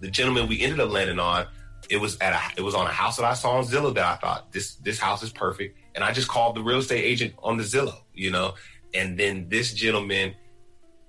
the 0.00 0.10
gentleman 0.10 0.48
we 0.48 0.60
ended 0.60 0.80
up 0.80 0.90
landing 0.90 1.18
on, 1.18 1.46
it 1.90 1.98
was 1.98 2.16
at 2.18 2.32
a, 2.32 2.60
it 2.60 2.62
was 2.62 2.74
on 2.74 2.86
a 2.86 2.90
house 2.90 3.16
that 3.16 3.24
I 3.24 3.34
saw 3.34 3.58
on 3.58 3.64
Zillow 3.64 3.94
that 3.94 4.04
I 4.04 4.16
thought 4.16 4.52
this, 4.52 4.76
this 4.76 4.98
house 4.98 5.22
is 5.22 5.30
perfect. 5.30 5.78
And 5.94 6.02
I 6.02 6.12
just 6.12 6.28
called 6.28 6.56
the 6.56 6.62
real 6.62 6.78
estate 6.78 7.04
agent 7.04 7.34
on 7.42 7.56
the 7.56 7.64
Zillow, 7.64 7.98
you 8.14 8.30
know, 8.30 8.54
and 8.94 9.18
then 9.18 9.48
this 9.48 9.74
gentleman, 9.74 10.34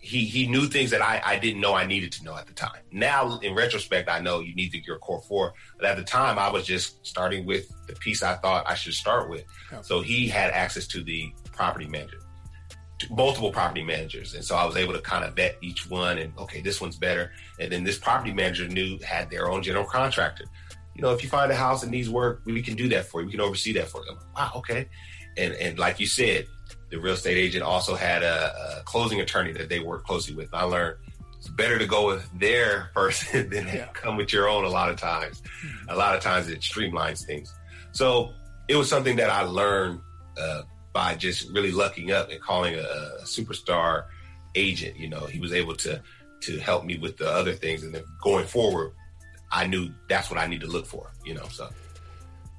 he 0.05 0.25
he 0.25 0.47
knew 0.47 0.67
things 0.67 0.91
that 0.91 1.01
I, 1.01 1.19
I 1.25 1.39
didn't 1.39 1.61
know 1.61 1.73
I 1.73 1.85
needed 1.87 2.11
to 2.13 2.23
know 2.23 2.35
at 2.37 2.45
the 2.45 2.53
time. 2.53 2.79
Now, 2.91 3.39
in 3.39 3.55
retrospect, 3.55 4.07
I 4.07 4.19
know 4.19 4.39
you 4.39 4.53
need 4.53 4.71
to 4.73 4.83
your 4.85 4.99
core 4.99 5.21
four. 5.21 5.53
But 5.77 5.87
at 5.87 5.97
the 5.97 6.03
time, 6.03 6.37
I 6.37 6.49
was 6.49 6.65
just 6.65 7.05
starting 7.05 7.45
with 7.45 7.71
the 7.87 7.93
piece 7.93 8.21
I 8.21 8.35
thought 8.35 8.69
I 8.69 8.75
should 8.75 8.93
start 8.93 9.29
with. 9.29 9.43
So 9.81 10.01
he 10.01 10.27
had 10.27 10.51
access 10.51 10.85
to 10.87 11.03
the 11.03 11.33
property 11.51 11.87
manager, 11.87 12.19
to 12.99 13.13
multiple 13.13 13.51
property 13.51 13.83
managers, 13.83 14.35
and 14.35 14.43
so 14.45 14.55
I 14.55 14.65
was 14.65 14.77
able 14.77 14.93
to 14.93 15.01
kind 15.01 15.25
of 15.25 15.35
vet 15.35 15.57
each 15.61 15.89
one. 15.89 16.19
And 16.19 16.37
okay, 16.37 16.61
this 16.61 16.79
one's 16.79 16.97
better. 16.97 17.31
And 17.59 17.71
then 17.71 17.83
this 17.83 17.97
property 17.97 18.31
manager 18.31 18.67
knew 18.67 18.99
had 18.99 19.31
their 19.31 19.49
own 19.49 19.63
general 19.63 19.85
contractor. 19.85 20.45
You 20.93 21.01
know, 21.01 21.11
if 21.11 21.23
you 21.23 21.29
find 21.29 21.51
a 21.51 21.55
house 21.55 21.81
that 21.81 21.89
needs 21.89 22.09
work, 22.09 22.41
we 22.45 22.61
can 22.61 22.75
do 22.75 22.87
that 22.89 23.05
for 23.05 23.21
you. 23.21 23.25
We 23.25 23.31
can 23.31 23.41
oversee 23.41 23.73
that 23.73 23.89
for 23.89 24.03
you. 24.05 24.11
Like, 24.11 24.35
wow, 24.37 24.51
okay. 24.57 24.87
And 25.35 25.53
and 25.55 25.79
like 25.79 25.99
you 25.99 26.05
said, 26.05 26.45
the 26.89 26.97
real 26.97 27.13
estate 27.13 27.37
agent 27.37 27.63
also 27.63 27.95
had 27.95 28.23
a, 28.23 28.79
a 28.79 28.83
closing 28.83 29.21
attorney 29.21 29.51
that 29.53 29.69
they 29.69 29.79
work 29.79 30.05
closely 30.05 30.35
with. 30.35 30.53
I 30.53 30.63
learned 30.63 30.97
it's 31.37 31.47
better 31.49 31.77
to 31.77 31.85
go 31.85 32.07
with 32.07 32.27
their 32.39 32.91
person 32.95 33.49
than 33.49 33.67
yeah. 33.67 33.87
come 33.93 34.17
with 34.17 34.33
your 34.33 34.49
own 34.49 34.65
a 34.65 34.69
lot 34.69 34.89
of 34.89 34.97
times. 34.97 35.41
Mm-hmm. 35.41 35.89
A 35.89 35.95
lot 35.95 36.15
of 36.15 36.21
times 36.21 36.49
it 36.49 36.61
streamlines 36.61 37.25
things. 37.25 37.53
So 37.91 38.33
it 38.67 38.75
was 38.75 38.89
something 38.89 39.15
that 39.17 39.29
I 39.29 39.41
learned 39.41 39.99
uh, 40.37 40.63
by 40.93 41.15
just 41.15 41.49
really 41.51 41.71
lucking 41.71 42.11
up 42.11 42.29
and 42.31 42.41
calling 42.41 42.75
a, 42.75 42.79
a, 42.79 43.23
superstar 43.23 44.05
agent. 44.55 44.97
You 44.97 45.09
know, 45.09 45.25
he 45.25 45.39
was 45.39 45.53
able 45.53 45.75
to 45.77 46.01
to 46.41 46.59
help 46.59 46.85
me 46.85 46.97
with 46.97 47.17
the 47.17 47.29
other 47.29 47.53
things, 47.53 47.83
and 47.83 47.93
then 47.93 48.03
going 48.21 48.45
forward, 48.45 48.91
I 49.51 49.65
knew 49.67 49.89
that's 50.09 50.29
what 50.29 50.39
I 50.39 50.47
need 50.47 50.61
to 50.61 50.67
look 50.67 50.85
for. 50.85 51.11
You 51.23 51.35
know, 51.35 51.47
so. 51.49 51.69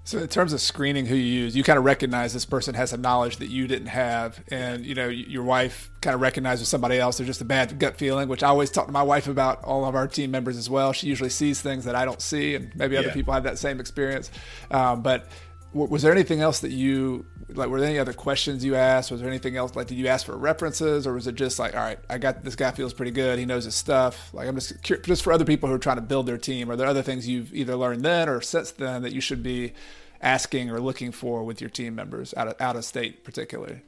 So 0.06 0.18
in 0.18 0.28
terms 0.28 0.52
of 0.52 0.60
screening 0.60 1.04
who 1.04 1.16
you 1.16 1.40
use, 1.42 1.56
you 1.56 1.64
kind 1.64 1.80
of 1.80 1.84
recognize 1.84 2.32
this 2.32 2.44
person 2.44 2.76
has 2.76 2.90
some 2.90 3.00
knowledge 3.00 3.38
that 3.38 3.48
you 3.48 3.66
didn't 3.66 3.88
have, 3.88 4.40
and 4.52 4.86
you 4.86 4.94
know 4.94 5.08
your 5.08 5.42
wife 5.42 5.90
kind 6.00 6.14
of 6.14 6.20
recognizes 6.20 6.68
somebody 6.68 6.96
else. 6.96 7.16
There's 7.16 7.26
just 7.26 7.40
a 7.40 7.44
bad 7.44 7.76
gut 7.80 7.96
feeling, 7.96 8.28
which 8.28 8.44
I 8.44 8.48
always 8.48 8.70
talk 8.70 8.86
to 8.86 8.92
my 8.92 9.02
wife 9.02 9.26
about 9.26 9.64
all 9.64 9.84
of 9.84 9.96
our 9.96 10.06
team 10.06 10.30
members 10.30 10.56
as 10.56 10.70
well. 10.70 10.92
She 10.92 11.08
usually 11.08 11.28
sees 11.28 11.60
things 11.60 11.86
that 11.86 11.96
I 11.96 12.04
don't 12.04 12.22
see, 12.22 12.54
and 12.54 12.72
maybe 12.76 12.94
yeah. 12.94 13.00
other 13.00 13.10
people 13.10 13.34
have 13.34 13.42
that 13.42 13.58
same 13.58 13.80
experience. 13.80 14.30
Um, 14.70 15.02
but 15.02 15.28
was 15.72 16.02
there 16.02 16.12
anything 16.12 16.40
else 16.40 16.60
that 16.60 16.70
you 16.70 17.26
like? 17.48 17.68
Were 17.68 17.80
there 17.80 17.88
any 17.88 17.98
other 17.98 18.12
questions 18.12 18.64
you 18.64 18.74
asked? 18.74 19.10
Was 19.10 19.20
there 19.20 19.28
anything 19.28 19.56
else 19.56 19.74
like? 19.74 19.86
Did 19.86 19.98
you 19.98 20.08
ask 20.08 20.26
for 20.26 20.36
references, 20.36 21.06
or 21.06 21.14
was 21.14 21.26
it 21.26 21.34
just 21.34 21.58
like, 21.58 21.74
all 21.74 21.80
right, 21.80 21.98
I 22.10 22.18
got 22.18 22.44
this 22.44 22.56
guy 22.56 22.70
feels 22.72 22.92
pretty 22.92 23.12
good. 23.12 23.38
He 23.38 23.44
knows 23.44 23.64
his 23.64 23.74
stuff. 23.74 24.32
Like 24.32 24.48
I'm 24.48 24.56
just 24.56 24.82
just 24.82 25.22
for 25.22 25.32
other 25.32 25.44
people 25.44 25.68
who 25.68 25.74
are 25.74 25.78
trying 25.78 25.96
to 25.96 26.02
build 26.02 26.26
their 26.26 26.38
team. 26.38 26.70
Are 26.70 26.76
there 26.76 26.86
other 26.86 27.02
things 27.02 27.28
you've 27.28 27.54
either 27.54 27.76
learned 27.76 28.04
then 28.04 28.28
or 28.28 28.40
since 28.40 28.72
then 28.72 29.02
that 29.02 29.12
you 29.12 29.20
should 29.20 29.42
be 29.42 29.72
asking 30.20 30.70
or 30.70 30.80
looking 30.80 31.12
for 31.12 31.44
with 31.44 31.60
your 31.60 31.70
team 31.70 31.94
members 31.94 32.34
out 32.36 32.48
of 32.48 32.60
out 32.60 32.76
of 32.76 32.84
state, 32.84 33.24
particularly? 33.24 33.80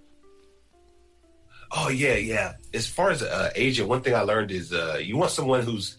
Oh 1.73 1.89
yeah, 1.89 2.15
yeah. 2.15 2.55
As 2.73 2.87
far 2.87 3.11
as 3.11 3.23
uh, 3.23 3.51
agent, 3.55 3.89
one 3.89 4.03
thing 4.03 4.15
I 4.15 4.23
learned 4.23 4.51
is 4.51 4.73
uh, 4.73 4.99
you 5.03 5.17
want 5.17 5.31
someone 5.31 5.63
who's 5.63 5.99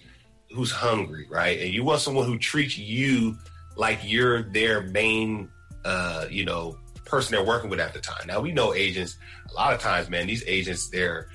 who's 0.51 0.71
hungry, 0.71 1.27
right? 1.29 1.59
And 1.59 1.73
you 1.73 1.83
want 1.83 2.01
someone 2.01 2.25
who 2.25 2.37
treats 2.37 2.77
you 2.77 3.37
like 3.75 3.99
you're 4.03 4.43
their 4.43 4.81
main 4.81 5.49
uh, 5.85 6.25
you 6.29 6.45
know, 6.45 6.77
person 7.09 7.35
they're 7.35 7.45
working 7.45 7.69
with 7.69 7.79
at 7.79 7.93
the 7.93 7.99
time. 7.99 8.27
Now 8.27 8.39
we 8.39 8.51
know 8.51 8.73
agents, 8.73 9.17
a 9.49 9.53
lot 9.53 9.73
of 9.73 9.79
times, 9.79 10.09
man, 10.09 10.27
these 10.27 10.43
agents, 10.47 10.89
they're 10.89 11.29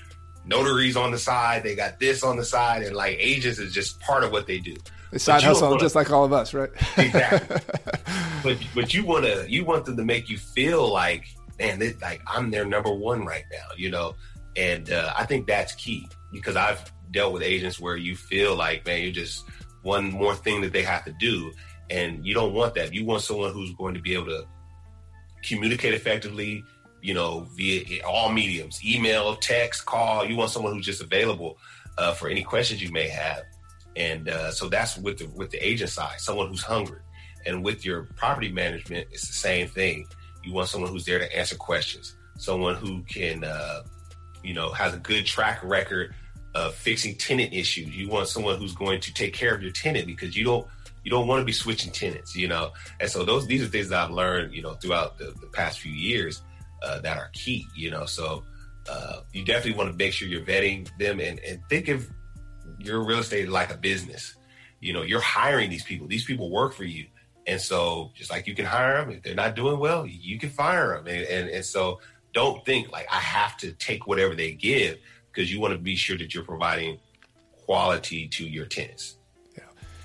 notaries 0.44 0.96
on 0.96 1.10
the 1.10 1.18
side, 1.18 1.62
they 1.62 1.74
got 1.74 1.98
this 1.98 2.22
on 2.22 2.36
the 2.36 2.44
side, 2.44 2.82
and 2.82 2.94
like 2.94 3.16
agents 3.18 3.58
is 3.58 3.72
just 3.72 4.00
part 4.00 4.24
of 4.24 4.32
what 4.32 4.46
they 4.46 4.58
do. 4.58 4.74
They 5.10 5.18
side 5.18 5.42
hustle 5.42 5.70
wanna, 5.70 5.80
just 5.80 5.94
like 5.94 6.10
all 6.10 6.24
of 6.24 6.32
us, 6.32 6.54
right? 6.54 6.70
exactly. 6.96 7.56
but 8.42 8.58
but 8.74 8.94
you 8.94 9.04
wanna 9.04 9.44
you 9.48 9.64
want 9.64 9.84
them 9.84 9.96
to 9.96 10.04
make 10.04 10.28
you 10.28 10.38
feel 10.38 10.90
like, 10.92 11.26
man, 11.58 11.78
they, 11.78 11.94
like 11.94 12.22
I'm 12.26 12.50
their 12.50 12.64
number 12.64 12.92
one 12.92 13.24
right 13.24 13.44
now, 13.52 13.74
you 13.76 13.90
know? 13.90 14.14
And 14.56 14.90
uh, 14.90 15.12
I 15.16 15.24
think 15.24 15.46
that's 15.46 15.74
key 15.74 16.08
because 16.32 16.56
I've 16.56 16.92
dealt 17.10 17.32
with 17.32 17.42
agents 17.42 17.80
where 17.80 17.96
you 17.96 18.14
feel 18.16 18.54
like, 18.56 18.86
man, 18.86 19.02
you're 19.02 19.12
just 19.12 19.44
one 19.82 20.10
more 20.10 20.34
thing 20.34 20.60
that 20.62 20.72
they 20.72 20.82
have 20.82 21.04
to 21.04 21.12
do. 21.18 21.52
And 21.90 22.26
you 22.26 22.34
don't 22.34 22.54
want 22.54 22.74
that. 22.74 22.94
You 22.94 23.04
want 23.04 23.22
someone 23.22 23.52
who's 23.52 23.72
going 23.74 23.94
to 23.94 24.00
be 24.00 24.14
able 24.14 24.26
to 24.26 24.46
communicate 25.48 25.94
effectively, 25.94 26.64
you 27.02 27.14
know, 27.14 27.46
via 27.54 28.04
all 28.06 28.32
mediums, 28.32 28.80
email, 28.84 29.36
text, 29.36 29.86
call. 29.86 30.24
You 30.24 30.36
want 30.36 30.50
someone 30.50 30.74
who's 30.74 30.86
just 30.86 31.02
available 31.02 31.58
uh, 31.98 32.12
for 32.12 32.28
any 32.28 32.42
questions 32.42 32.82
you 32.82 32.90
may 32.90 33.08
have. 33.08 33.42
And 33.96 34.28
uh, 34.28 34.50
so 34.50 34.68
that's 34.68 34.98
with 34.98 35.18
the 35.18 35.26
with 35.36 35.50
the 35.50 35.58
agent 35.66 35.90
side, 35.90 36.20
someone 36.20 36.48
who's 36.48 36.62
hungry. 36.62 37.00
And 37.46 37.62
with 37.64 37.84
your 37.84 38.08
property 38.16 38.50
management, 38.50 39.08
it's 39.12 39.26
the 39.28 39.34
same 39.34 39.68
thing. 39.68 40.06
You 40.42 40.52
want 40.52 40.68
someone 40.68 40.90
who's 40.90 41.04
there 41.04 41.18
to 41.18 41.36
answer 41.36 41.56
questions, 41.56 42.16
someone 42.38 42.74
who 42.74 43.02
can, 43.02 43.44
uh, 43.44 43.82
you 44.42 44.54
know, 44.54 44.70
has 44.70 44.94
a 44.94 44.98
good 44.98 45.26
track 45.26 45.62
record 45.62 46.14
of 46.54 46.74
fixing 46.74 47.16
tenant 47.16 47.52
issues. 47.52 47.96
You 47.96 48.08
want 48.08 48.28
someone 48.28 48.58
who's 48.58 48.74
going 48.74 49.00
to 49.00 49.12
take 49.12 49.34
care 49.34 49.54
of 49.54 49.62
your 49.62 49.72
tenant 49.72 50.06
because 50.06 50.36
you 50.36 50.44
don't 50.44 50.66
you 51.04 51.10
don't 51.10 51.26
want 51.26 51.40
to 51.40 51.44
be 51.44 51.52
switching 51.52 51.92
tenants, 51.92 52.34
you 52.34 52.48
know. 52.48 52.72
And 52.98 53.08
so 53.08 53.24
those 53.24 53.46
these 53.46 53.62
are 53.62 53.66
things 53.66 53.90
that 53.90 54.04
I've 54.04 54.10
learned, 54.10 54.54
you 54.54 54.62
know, 54.62 54.74
throughout 54.74 55.18
the, 55.18 55.34
the 55.40 55.46
past 55.52 55.80
few 55.80 55.92
years 55.92 56.42
uh, 56.82 57.00
that 57.00 57.18
are 57.18 57.28
key, 57.34 57.66
you 57.76 57.90
know. 57.90 58.06
So 58.06 58.42
uh, 58.88 59.20
you 59.32 59.44
definitely 59.44 59.78
want 59.78 59.90
to 59.90 59.96
make 59.96 60.12
sure 60.12 60.26
you're 60.26 60.42
vetting 60.42 60.88
them 60.98 61.20
and, 61.20 61.38
and 61.40 61.60
think 61.68 61.88
of 61.88 62.08
your 62.78 63.04
real 63.04 63.18
estate 63.18 63.48
like 63.48 63.72
a 63.72 63.76
business. 63.76 64.34
You 64.80 64.92
know, 64.94 65.02
you're 65.02 65.20
hiring 65.20 65.70
these 65.70 65.84
people. 65.84 66.06
These 66.06 66.24
people 66.24 66.50
work 66.50 66.72
for 66.74 66.84
you. 66.84 67.06
And 67.46 67.60
so 67.60 68.10
just 68.14 68.30
like 68.30 68.46
you 68.46 68.54
can 68.54 68.64
hire 68.64 69.04
them, 69.04 69.10
if 69.10 69.22
they're 69.22 69.34
not 69.34 69.54
doing 69.54 69.78
well, 69.78 70.06
you 70.06 70.38
can 70.38 70.48
fire 70.48 70.96
them. 70.96 71.06
And, 71.06 71.24
and, 71.26 71.50
and 71.50 71.64
so 71.64 72.00
don't 72.32 72.64
think 72.64 72.90
like 72.90 73.06
I 73.10 73.18
have 73.18 73.56
to 73.58 73.72
take 73.72 74.06
whatever 74.06 74.34
they 74.34 74.52
give 74.52 74.98
because 75.30 75.52
you 75.52 75.60
want 75.60 75.72
to 75.72 75.78
be 75.78 75.96
sure 75.96 76.16
that 76.16 76.34
you're 76.34 76.44
providing 76.44 76.98
quality 77.66 78.28
to 78.28 78.44
your 78.44 78.66
tenants 78.66 79.16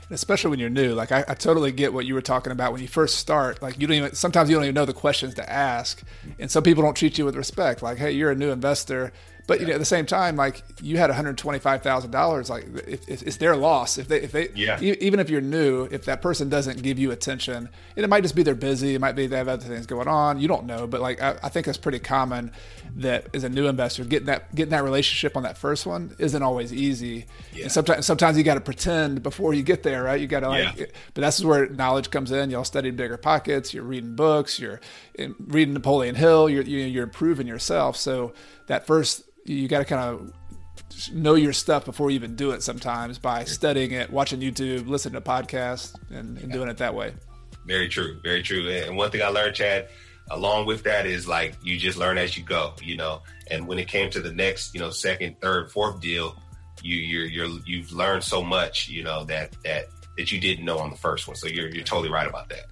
especially 0.10 0.50
when 0.50 0.60
you're 0.60 0.70
new. 0.70 0.94
Like 0.94 1.12
I, 1.12 1.24
I, 1.28 1.34
totally 1.34 1.72
get 1.72 1.94
what 1.94 2.06
you 2.06 2.14
were 2.14 2.22
talking 2.22 2.52
about 2.52 2.72
when 2.72 2.82
you 2.82 2.88
first 2.88 3.18
start. 3.18 3.62
Like 3.62 3.80
you 3.80 3.88
don't 3.88 3.98
even 3.98 4.16
sometimes 4.16 4.50
you 4.50 4.56
don't 4.56 4.64
even 4.66 4.76
know 4.76 4.86
the 4.86 4.94
questions 4.94 5.36
to 5.36 5.50
ask, 5.50 6.02
and 6.40 6.50
some 6.50 6.64
people 6.64 6.84
don't 6.84 6.96
treat 6.96 7.18
you 7.18 7.26
with 7.26 7.36
respect. 7.36 7.82
Like 7.82 7.98
hey, 7.98 8.12
you're 8.12 8.32
a 8.32 8.36
new 8.36 8.52
investor, 8.52 9.12
But 9.50 9.60
you 9.60 9.66
know, 9.68 9.74
at 9.74 9.80
the 9.80 9.86
same 9.86 10.06
time, 10.06 10.36
like 10.36 10.64
you 10.82 10.98
had 10.98 11.10
one 11.10 11.16
hundred 11.18 11.38
twenty 11.40 11.58
five 11.60 11.82
thousand 11.82 12.12
dollars. 12.12 12.50
Like 12.50 12.66
if, 12.88 13.10
if 13.10 13.24
it's 13.24 13.38
their 13.38 13.56
loss. 13.56 13.98
If 13.98 14.08
they 14.08 14.22
if 14.22 14.32
they 14.32 14.50
Yeah. 14.56 14.80
e- 14.80 14.96
even 15.02 15.20
if 15.20 15.30
you're 15.30 15.42
new, 15.42 15.86
if 15.92 16.06
that 16.06 16.22
person 16.22 16.48
doesn't 16.50 16.84
give 16.84 17.00
you 17.00 17.10
attention, 17.12 17.68
and 17.96 18.06
it 18.06 18.08
might 18.08 18.22
just 18.22 18.36
be 18.36 18.44
they're 18.44 18.54
busy. 18.56 18.94
It 18.96 19.02
might 19.02 19.16
be 19.16 19.26
they 19.28 19.38
have 19.38 19.48
other 19.48 19.66
things 19.66 19.88
going 19.88 20.08
on. 20.08 20.40
You 20.40 20.48
don't 20.48 20.66
know. 20.66 20.86
But 20.86 21.02
like 21.02 21.20
I, 21.22 21.38
I 21.44 21.50
think 21.50 21.66
that's 21.66 21.80
pretty 21.80 22.00
common. 22.00 22.52
That 22.96 23.28
as 23.36 23.44
a 23.44 23.50
new 23.50 23.68
investor, 23.68 24.04
getting 24.04 24.28
that 24.28 24.54
getting 24.56 24.72
that 24.72 24.84
relationship 24.84 25.36
on 25.38 25.44
that 25.44 25.58
first 25.58 25.86
one 25.86 26.16
isn't 26.20 26.42
always 26.44 26.72
easy. 26.74 27.26
Yeah. 27.54 27.64
And 27.64 27.72
sometimes 27.72 28.06
sometimes 28.06 28.38
you 28.38 28.44
got 28.44 28.56
to 28.56 28.62
pretend 28.62 29.22
before 29.24 29.54
you 29.54 29.64
get 29.64 29.84
there, 29.84 30.04
right? 30.04 30.20
You 30.22 30.28
got 30.28 30.40
to 30.42 30.50
like. 30.50 30.78
Yeah. 30.78 30.86
But 31.14 31.22
that's 31.22 31.44
where 31.44 31.68
knowledge 31.70 32.10
comes 32.12 32.32
in. 32.32 32.50
Y'all 32.52 32.64
studied 32.64 32.98
bigger 32.98 33.18
pockets. 33.18 33.74
You're 33.74 33.84
reading 33.84 34.16
books. 34.16 34.60
You're 34.60 34.80
in- 35.16 35.36
reading 35.40 35.74
Napoleon 35.74 36.16
Hill. 36.16 36.50
You're 36.50 36.64
you- 36.64 36.86
you're 36.86 37.04
improving 37.04 37.48
yourself. 37.48 37.96
So 37.98 38.34
that 38.70 38.86
first, 38.88 39.24
you 39.46 39.68
got 39.68 39.80
to 39.80 39.86
kind 39.86 40.02
of 40.02 40.34
know 41.14 41.36
your 41.36 41.54
stuff 41.54 41.86
before 41.86 42.10
you 42.12 42.16
even 42.16 42.36
do 42.36 42.52
it. 42.52 42.64
Sometimes 42.64 43.18
by 43.18 43.44
studying 43.44 43.92
it, 43.92 44.12
watching 44.12 44.40
YouTube, 44.40 44.88
listening 44.88 45.22
to 45.22 45.22
podcasts, 45.22 45.94
and, 46.10 46.38
and 46.38 46.52
doing 46.52 46.70
it 46.70 46.78
that 46.78 46.96
way. 46.96 47.14
Very 47.66 47.90
true, 47.90 48.20
very 48.24 48.42
true. 48.42 48.70
And 48.70 48.96
one 48.96 49.12
thing 49.12 49.22
I 49.22 49.28
learned, 49.28 49.56
Chad, 49.56 49.90
along 50.32 50.68
with 50.68 50.84
that 50.84 51.06
is 51.06 51.28
like 51.28 51.56
you 51.64 51.78
just 51.78 51.98
learn 51.98 52.18
as 52.18 52.38
you 52.38 52.44
go, 52.44 52.74
you 52.82 52.96
know. 52.96 53.24
And 53.52 53.68
when 53.68 53.80
it 53.80 53.88
came 53.88 54.10
to 54.12 54.20
the 54.20 54.32
next, 54.32 54.74
you 54.74 54.80
know, 54.80 54.92
second, 54.92 55.42
third, 55.42 55.72
fourth 55.72 56.00
deal, 56.00 56.36
you 56.82 56.96
you're 56.96 57.26
you're 57.26 57.60
you've 57.66 57.92
learned 57.92 58.24
so 58.24 58.44
much, 58.44 58.88
you 58.88 59.04
know, 59.04 59.24
that 59.26 59.52
that 59.64 59.86
that 60.18 60.32
you 60.32 60.40
didn't 60.40 60.66
know 60.66 60.78
on 60.78 60.92
the 60.92 60.96
first 60.96 61.28
one. 61.28 61.36
So 61.36 61.48
you're 61.48 61.70
you're 61.70 61.84
totally 61.84 62.10
right 62.10 62.28
about 62.28 62.50
that. 62.50 62.66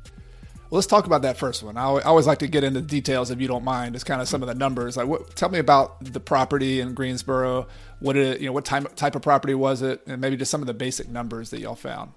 Well, 0.69 0.79
let's 0.79 0.87
talk 0.87 1.05
about 1.05 1.21
that 1.21 1.37
first 1.37 1.63
one. 1.63 1.77
I 1.77 1.83
always 1.83 2.27
like 2.27 2.39
to 2.39 2.47
get 2.47 2.65
into 2.65 2.81
details 2.81 3.31
if 3.31 3.39
you 3.39 3.47
don't 3.47 3.63
mind. 3.63 3.95
It's 3.95 4.03
kind 4.03 4.21
of 4.21 4.27
some 4.27 4.43
of 4.43 4.49
the 4.49 4.55
numbers. 4.55 4.97
Like, 4.97 5.07
what, 5.07 5.33
tell 5.33 5.47
me 5.47 5.59
about 5.59 6.03
the 6.03 6.19
property 6.19 6.81
in 6.81 6.93
Greensboro. 6.93 7.67
What 7.99 8.13
did 8.13 8.35
it, 8.35 8.41
you 8.41 8.47
know? 8.47 8.51
What 8.51 8.65
type 8.65 8.93
type 8.95 9.15
of 9.15 9.21
property 9.21 9.53
was 9.53 9.81
it? 9.81 10.01
And 10.07 10.19
maybe 10.19 10.35
just 10.35 10.51
some 10.51 10.59
of 10.59 10.67
the 10.67 10.73
basic 10.73 11.07
numbers 11.07 11.51
that 11.51 11.61
y'all 11.61 11.75
found. 11.75 12.11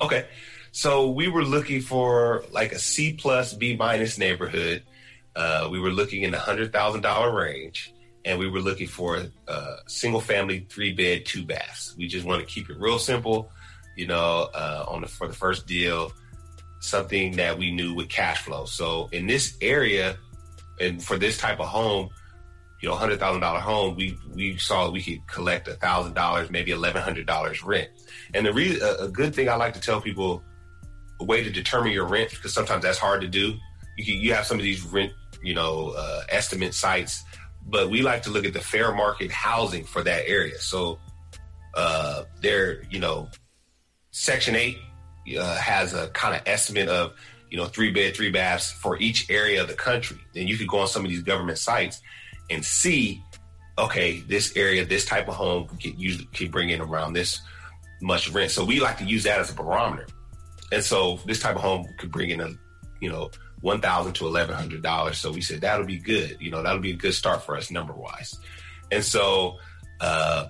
Okay. 0.00 0.26
So 0.70 1.10
we 1.10 1.26
were 1.26 1.42
looking 1.44 1.80
for 1.80 2.44
like 2.52 2.70
a 2.70 2.78
C 2.78 3.14
plus 3.14 3.52
B 3.52 3.74
minus 3.74 4.16
neighborhood. 4.16 4.84
Uh, 5.34 5.68
we 5.68 5.80
were 5.80 5.90
looking 5.90 6.22
in 6.22 6.30
the 6.30 6.38
hundred 6.38 6.72
thousand 6.72 7.00
dollar 7.00 7.34
range, 7.34 7.92
and 8.24 8.38
we 8.38 8.48
were 8.48 8.60
looking 8.60 8.86
for 8.86 9.24
a 9.48 9.76
single 9.88 10.20
family, 10.20 10.66
three 10.68 10.92
bed, 10.92 11.26
two 11.26 11.44
baths. 11.44 11.96
We 11.98 12.06
just 12.06 12.24
want 12.24 12.40
to 12.40 12.46
keep 12.46 12.70
it 12.70 12.78
real 12.78 13.00
simple, 13.00 13.50
you 13.96 14.06
know. 14.06 14.50
Uh, 14.54 14.84
on 14.86 15.00
the 15.00 15.08
for 15.08 15.26
the 15.26 15.34
first 15.34 15.66
deal, 15.66 16.12
something 16.80 17.36
that 17.36 17.58
we 17.58 17.70
knew 17.70 17.94
with 17.94 18.08
cash 18.08 18.42
flow. 18.42 18.64
So 18.64 19.08
in 19.12 19.26
this 19.26 19.56
area, 19.60 20.16
and 20.80 21.02
for 21.02 21.18
this 21.18 21.38
type 21.38 21.60
of 21.60 21.66
home, 21.66 22.08
you 22.80 22.88
know, 22.88 22.94
hundred 22.94 23.18
thousand 23.18 23.40
dollar 23.40 23.58
home, 23.58 23.96
we 23.96 24.16
we 24.34 24.56
saw 24.56 24.90
we 24.90 25.02
could 25.02 25.26
collect 25.26 25.66
a 25.66 25.74
thousand 25.74 26.14
dollars, 26.14 26.50
maybe 26.50 26.70
eleven 26.70 27.02
hundred 27.02 27.26
dollars 27.26 27.62
rent. 27.64 27.88
And 28.34 28.46
the 28.46 28.52
reason, 28.52 28.88
a, 29.00 29.08
good 29.08 29.34
thing 29.34 29.48
I 29.48 29.56
like 29.56 29.74
to 29.74 29.80
tell 29.80 30.00
people, 30.00 30.42
a 31.20 31.24
way 31.24 31.42
to 31.42 31.50
determine 31.50 31.92
your 31.92 32.06
rent 32.06 32.30
because 32.30 32.54
sometimes 32.54 32.84
that's 32.84 32.98
hard 32.98 33.20
to 33.22 33.28
do. 33.28 33.54
You 33.96 34.04
can, 34.04 34.14
you 34.14 34.32
have 34.34 34.46
some 34.46 34.58
of 34.58 34.62
these 34.62 34.84
rent, 34.84 35.12
you 35.42 35.54
know, 35.54 35.92
uh, 35.96 36.22
estimate 36.28 36.72
sites, 36.72 37.24
but 37.66 37.90
we 37.90 38.02
like 38.02 38.22
to 38.22 38.30
look 38.30 38.44
at 38.44 38.52
the 38.52 38.60
fair 38.60 38.92
market 38.92 39.32
housing 39.32 39.84
for 39.84 40.04
that 40.04 40.28
area. 40.28 40.58
So, 40.60 41.00
uh, 41.74 42.24
there, 42.40 42.84
you 42.90 43.00
know, 43.00 43.28
Section 44.12 44.54
Eight 44.54 44.78
uh, 45.36 45.56
has 45.56 45.92
a 45.92 46.08
kind 46.08 46.34
of 46.34 46.42
estimate 46.46 46.88
of 46.88 47.12
you 47.50 47.58
know 47.58 47.66
three 47.66 47.90
bed, 47.90 48.14
three 48.14 48.30
baths 48.30 48.70
for 48.70 48.96
each 48.98 49.28
area 49.30 49.60
of 49.60 49.68
the 49.68 49.74
country. 49.74 50.18
Then 50.34 50.46
you 50.46 50.56
could 50.56 50.68
go 50.68 50.78
on 50.78 50.88
some 50.88 51.04
of 51.04 51.10
these 51.10 51.22
government 51.22 51.58
sites 51.58 52.00
and 52.50 52.64
see, 52.64 53.22
okay, 53.76 54.20
this 54.20 54.56
area, 54.56 54.84
this 54.86 55.04
type 55.04 55.28
of 55.28 55.34
home 55.34 55.68
can 55.78 55.98
usually 55.98 56.28
can 56.32 56.50
bring 56.50 56.70
in 56.70 56.80
around 56.80 57.12
this 57.12 57.40
much 58.00 58.30
rent. 58.30 58.50
So 58.50 58.64
we 58.64 58.80
like 58.80 58.98
to 58.98 59.04
use 59.04 59.24
that 59.24 59.40
as 59.40 59.50
a 59.50 59.54
barometer. 59.54 60.06
And 60.70 60.84
so 60.84 61.18
this 61.26 61.40
type 61.40 61.56
of 61.56 61.62
home 61.62 61.86
could 61.98 62.12
bring 62.12 62.30
in 62.30 62.40
a, 62.40 62.50
you 63.00 63.08
know, 63.08 63.30
one 63.60 63.80
thousand 63.80 64.12
to 64.14 64.26
eleven 64.26 64.54
hundred 64.54 64.82
dollars. 64.82 65.18
So 65.18 65.32
we 65.32 65.40
said 65.40 65.60
that'll 65.62 65.86
be 65.86 65.98
good. 65.98 66.36
You 66.40 66.50
know, 66.50 66.62
that'll 66.62 66.80
be 66.80 66.92
a 66.92 66.96
good 66.96 67.14
start 67.14 67.42
for 67.42 67.56
us 67.56 67.70
number 67.70 67.92
wise. 67.92 68.38
And 68.92 69.04
so 69.04 69.58
uh, 70.00 70.48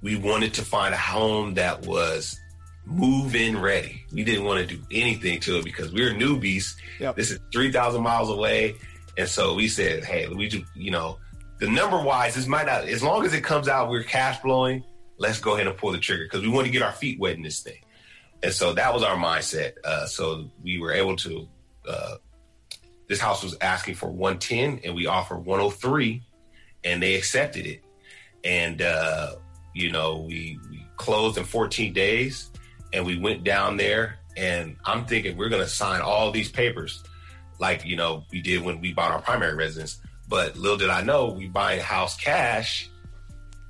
we 0.00 0.16
wanted 0.16 0.54
to 0.54 0.62
find 0.62 0.94
a 0.94 0.98
home 0.98 1.54
that 1.54 1.86
was 1.86 2.38
move 2.88 3.34
in 3.34 3.60
ready. 3.60 4.04
We 4.12 4.24
didn't 4.24 4.44
want 4.44 4.66
to 4.66 4.76
do 4.76 4.82
anything 4.90 5.40
to 5.40 5.58
it 5.58 5.64
because 5.64 5.92
we 5.92 6.02
are 6.02 6.12
newbies. 6.12 6.74
Yep. 7.00 7.16
This 7.16 7.30
is 7.30 7.38
three 7.52 7.70
thousand 7.70 8.02
miles 8.02 8.30
away, 8.30 8.76
and 9.16 9.28
so 9.28 9.54
we 9.54 9.68
said, 9.68 10.04
hey, 10.04 10.26
we 10.28 10.48
do, 10.48 10.64
you 10.74 10.90
know, 10.90 11.18
the 11.58 11.68
number 11.68 12.00
wise, 12.00 12.34
this 12.34 12.46
might 12.46 12.66
not. 12.66 12.84
As 12.84 13.02
long 13.02 13.24
as 13.24 13.34
it 13.34 13.42
comes 13.42 13.68
out, 13.68 13.90
we're 13.90 14.04
cash 14.04 14.40
flowing. 14.40 14.84
Let's 15.18 15.40
go 15.40 15.54
ahead 15.54 15.66
and 15.66 15.76
pull 15.76 15.92
the 15.92 15.98
trigger 15.98 16.24
because 16.24 16.42
we 16.42 16.48
want 16.48 16.66
to 16.66 16.72
get 16.72 16.82
our 16.82 16.92
feet 16.92 17.18
wet 17.18 17.36
in 17.36 17.42
this 17.42 17.60
thing. 17.60 17.80
And 18.42 18.52
so 18.52 18.72
that 18.74 18.94
was 18.94 19.02
our 19.02 19.16
mindset. 19.16 19.72
Uh, 19.84 20.06
so 20.06 20.48
we 20.62 20.78
were 20.78 20.92
able 20.92 21.16
to. 21.16 21.48
Uh, 21.86 22.16
this 23.08 23.18
house 23.18 23.42
was 23.42 23.56
asking 23.60 23.94
for 23.94 24.08
110, 24.08 24.80
and 24.84 24.94
we 24.94 25.06
offered 25.06 25.38
103, 25.38 26.22
and 26.84 27.02
they 27.02 27.14
accepted 27.16 27.66
it. 27.66 27.82
And 28.44 28.80
uh, 28.82 29.36
you 29.74 29.90
know, 29.90 30.18
we, 30.18 30.58
we 30.70 30.84
closed 30.96 31.38
in 31.38 31.44
14 31.44 31.92
days, 31.92 32.50
and 32.92 33.04
we 33.06 33.18
went 33.18 33.44
down 33.44 33.76
there. 33.76 34.18
And 34.36 34.76
I'm 34.84 35.04
thinking 35.04 35.36
we're 35.36 35.48
going 35.48 35.62
to 35.62 35.68
sign 35.68 36.00
all 36.00 36.30
these 36.30 36.48
papers, 36.50 37.02
like 37.58 37.84
you 37.84 37.96
know 37.96 38.24
we 38.30 38.40
did 38.40 38.62
when 38.62 38.80
we 38.80 38.92
bought 38.92 39.10
our 39.10 39.20
primary 39.20 39.54
residence. 39.56 39.98
But 40.28 40.56
little 40.56 40.76
did 40.76 40.90
I 40.90 41.02
know, 41.02 41.30
we 41.30 41.48
buying 41.48 41.80
a 41.80 41.82
house 41.82 42.16
cash. 42.16 42.88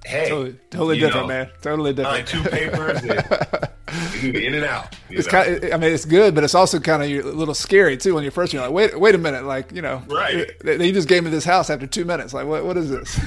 Hey, 0.04 0.28
Totally, 0.28 0.58
totally 0.70 0.98
different, 1.00 1.26
know, 1.28 1.34
man. 1.34 1.50
Totally 1.62 1.94
Sign 1.96 2.24
different. 2.24 2.44
two 2.44 2.50
papers, 2.50 3.02
and 3.02 4.14
you 4.14 4.20
can 4.20 4.32
be 4.32 4.46
in 4.46 4.54
and 4.54 4.64
out. 4.64 4.94
It's 5.10 5.26
know? 5.26 5.42
kind 5.44 5.64
of, 5.64 5.72
I 5.72 5.76
mean, 5.76 5.92
it's 5.92 6.04
good, 6.04 6.34
but 6.34 6.44
it's 6.44 6.54
also 6.54 6.78
kind 6.78 7.02
of 7.02 7.08
a 7.10 7.28
little 7.32 7.54
scary 7.54 7.96
too 7.96 8.14
when 8.14 8.22
you're 8.22 8.30
first. 8.30 8.52
You're 8.52 8.62
like, 8.62 8.70
wait, 8.72 8.98
wait 8.98 9.14
a 9.14 9.18
minute, 9.18 9.44
like 9.44 9.72
you 9.72 9.82
know, 9.82 10.02
Right. 10.08 10.52
They, 10.62 10.76
they 10.76 10.92
just 10.92 11.08
gave 11.08 11.24
me 11.24 11.30
this 11.30 11.44
house 11.44 11.68
after 11.70 11.86
two 11.86 12.04
minutes. 12.04 12.32
Like, 12.34 12.46
what, 12.46 12.64
what 12.64 12.76
is 12.76 12.90
this? 12.90 13.18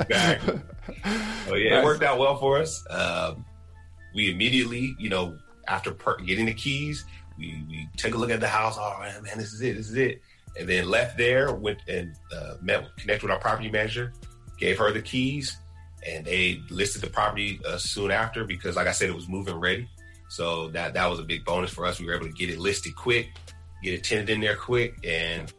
Exactly. 0.00 0.60
Oh 1.48 1.54
yeah, 1.54 1.70
Nice. 1.70 1.82
it 1.82 1.84
worked 1.84 2.02
out 2.02 2.18
well 2.18 2.36
for 2.38 2.58
us. 2.58 2.84
Um, 2.90 3.44
we 4.16 4.30
immediately, 4.30 4.96
you 4.98 5.10
know, 5.10 5.38
after 5.68 5.92
per- 5.92 6.16
getting 6.16 6.46
the 6.46 6.54
keys, 6.54 7.04
we 7.38 7.62
we 7.68 7.88
took 7.96 8.14
a 8.14 8.16
look 8.16 8.30
at 8.30 8.40
the 8.40 8.48
house. 8.48 8.78
All 8.78 8.96
right, 8.98 9.12
man, 9.22 9.38
this 9.38 9.52
is 9.52 9.60
it. 9.60 9.76
This 9.76 9.90
is 9.90 9.96
it. 9.96 10.22
And 10.58 10.66
then 10.66 10.88
left 10.88 11.18
there, 11.18 11.52
went 11.52 11.80
and 11.86 12.16
uh, 12.34 12.54
met, 12.62 12.88
connected 12.96 13.24
with 13.24 13.30
our 13.30 13.38
property 13.38 13.70
manager, 13.70 14.14
gave 14.58 14.78
her 14.78 14.90
the 14.90 15.02
keys, 15.02 15.58
and 16.08 16.24
they 16.24 16.62
listed 16.70 17.02
the 17.02 17.10
property 17.10 17.60
uh, 17.66 17.76
soon 17.76 18.10
after 18.10 18.44
because, 18.44 18.74
like 18.74 18.86
I 18.86 18.92
said, 18.92 19.10
it 19.10 19.14
was 19.14 19.28
moving 19.28 19.56
ready. 19.56 19.86
So 20.28 20.70
that 20.70 20.94
that 20.94 21.10
was 21.10 21.20
a 21.20 21.22
big 21.22 21.44
bonus 21.44 21.70
for 21.70 21.84
us. 21.84 22.00
We 22.00 22.06
were 22.06 22.14
able 22.14 22.26
to 22.26 22.32
get 22.32 22.48
it 22.48 22.58
listed 22.58 22.96
quick, 22.96 23.28
get 23.82 23.92
it 23.92 24.02
tenanted 24.02 24.30
in 24.30 24.40
there 24.40 24.56
quick, 24.56 24.94
and 25.04 25.52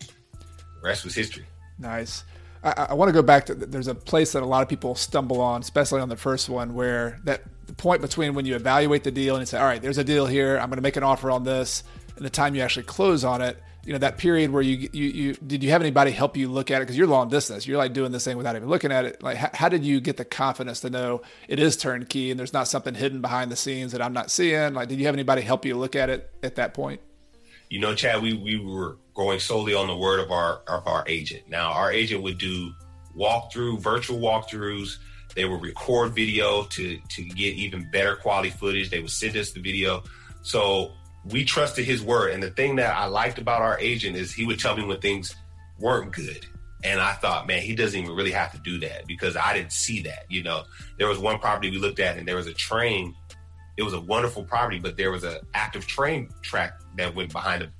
the 0.00 0.82
rest 0.82 1.04
was 1.04 1.14
history. 1.14 1.46
Nice. 1.78 2.24
I, 2.64 2.88
I 2.90 2.94
want 2.94 3.08
to 3.08 3.12
go 3.12 3.22
back 3.22 3.46
to 3.46 3.54
there's 3.54 3.88
a 3.88 3.94
place 3.94 4.32
that 4.32 4.42
a 4.42 4.46
lot 4.46 4.62
of 4.62 4.68
people 4.68 4.94
stumble 4.94 5.40
on, 5.40 5.60
especially 5.60 6.00
on 6.00 6.08
the 6.08 6.16
first 6.16 6.48
one, 6.48 6.74
where 6.74 7.20
that 7.24 7.42
the 7.66 7.74
point 7.74 8.00
between 8.02 8.34
when 8.34 8.44
you 8.44 8.54
evaluate 8.54 9.04
the 9.04 9.10
deal 9.10 9.34
and 9.34 9.42
you 9.42 9.46
say, 9.46 9.58
all 9.58 9.64
right, 9.64 9.82
there's 9.82 9.98
a 9.98 10.04
deal 10.04 10.26
here, 10.26 10.58
I'm 10.58 10.68
going 10.68 10.76
to 10.76 10.82
make 10.82 10.96
an 10.96 11.02
offer 11.02 11.30
on 11.30 11.44
this, 11.44 11.82
and 12.16 12.24
the 12.24 12.30
time 12.30 12.54
you 12.54 12.62
actually 12.62 12.84
close 12.84 13.24
on 13.24 13.40
it, 13.42 13.56
you 13.84 13.92
know, 13.92 13.98
that 13.98 14.16
period 14.16 14.50
where 14.52 14.62
you 14.62 14.88
you, 14.92 15.04
you 15.06 15.34
did 15.34 15.64
you 15.64 15.70
have 15.70 15.80
anybody 15.80 16.12
help 16.12 16.36
you 16.36 16.48
look 16.48 16.70
at 16.70 16.76
it 16.76 16.82
because 16.82 16.96
you're 16.96 17.08
long 17.08 17.28
distance, 17.28 17.66
you're 17.66 17.78
like 17.78 17.92
doing 17.92 18.12
this 18.12 18.24
thing 18.24 18.36
without 18.36 18.54
even 18.54 18.68
looking 18.68 18.92
at 18.92 19.04
it. 19.04 19.22
Like, 19.22 19.36
how, 19.36 19.50
how 19.52 19.68
did 19.68 19.84
you 19.84 20.00
get 20.00 20.16
the 20.16 20.24
confidence 20.24 20.80
to 20.80 20.90
know 20.90 21.22
it 21.48 21.58
is 21.58 21.76
turnkey 21.76 22.30
and 22.30 22.38
there's 22.38 22.52
not 22.52 22.68
something 22.68 22.94
hidden 22.94 23.20
behind 23.20 23.50
the 23.50 23.56
scenes 23.56 23.90
that 23.90 24.00
I'm 24.00 24.12
not 24.12 24.30
seeing? 24.30 24.74
Like, 24.74 24.88
did 24.88 25.00
you 25.00 25.06
have 25.06 25.14
anybody 25.16 25.42
help 25.42 25.64
you 25.64 25.76
look 25.76 25.96
at 25.96 26.10
it 26.10 26.30
at 26.44 26.54
that 26.56 26.74
point? 26.74 27.00
You 27.72 27.78
know, 27.78 27.94
Chad, 27.94 28.20
we, 28.20 28.34
we 28.34 28.58
were 28.58 28.98
going 29.14 29.40
solely 29.40 29.72
on 29.72 29.86
the 29.86 29.96
word 29.96 30.20
of 30.20 30.30
our 30.30 30.60
of 30.68 30.86
our 30.86 31.04
agent. 31.08 31.48
Now, 31.48 31.72
our 31.72 31.90
agent 31.90 32.22
would 32.22 32.36
do 32.36 32.70
walkthrough, 33.16 33.80
virtual 33.80 34.18
walkthroughs. 34.18 34.98
They 35.34 35.46
would 35.46 35.62
record 35.62 36.14
video 36.14 36.64
to 36.64 36.98
to 36.98 37.24
get 37.24 37.54
even 37.54 37.90
better 37.90 38.16
quality 38.16 38.50
footage. 38.50 38.90
They 38.90 39.00
would 39.00 39.10
send 39.10 39.38
us 39.38 39.52
the 39.52 39.60
video. 39.62 40.02
So 40.42 40.92
we 41.24 41.46
trusted 41.46 41.86
his 41.86 42.02
word. 42.02 42.34
And 42.34 42.42
the 42.42 42.50
thing 42.50 42.76
that 42.76 42.94
I 42.94 43.06
liked 43.06 43.38
about 43.38 43.62
our 43.62 43.78
agent 43.78 44.16
is 44.16 44.34
he 44.34 44.44
would 44.44 44.58
tell 44.58 44.76
me 44.76 44.84
when 44.84 45.00
things 45.00 45.34
weren't 45.78 46.12
good. 46.12 46.44
And 46.84 47.00
I 47.00 47.14
thought, 47.14 47.46
man, 47.46 47.62
he 47.62 47.74
doesn't 47.74 47.98
even 47.98 48.14
really 48.14 48.32
have 48.32 48.52
to 48.52 48.58
do 48.58 48.80
that 48.80 49.06
because 49.06 49.34
I 49.34 49.54
didn't 49.54 49.72
see 49.72 50.02
that. 50.02 50.26
You 50.28 50.42
know, 50.42 50.64
there 50.98 51.08
was 51.08 51.18
one 51.18 51.38
property 51.38 51.70
we 51.70 51.78
looked 51.78 52.00
at 52.00 52.18
and 52.18 52.28
there 52.28 52.36
was 52.36 52.48
a 52.48 52.52
train. 52.52 53.14
It 53.78 53.82
was 53.82 53.94
a 53.94 54.00
wonderful 54.00 54.44
property, 54.44 54.78
but 54.78 54.98
there 54.98 55.10
was 55.10 55.24
an 55.24 55.38
active 55.54 55.86
train 55.86 56.28
track 56.42 56.81
that 56.96 57.14
went 57.14 57.32
behind 57.32 57.62
him, 57.62 57.72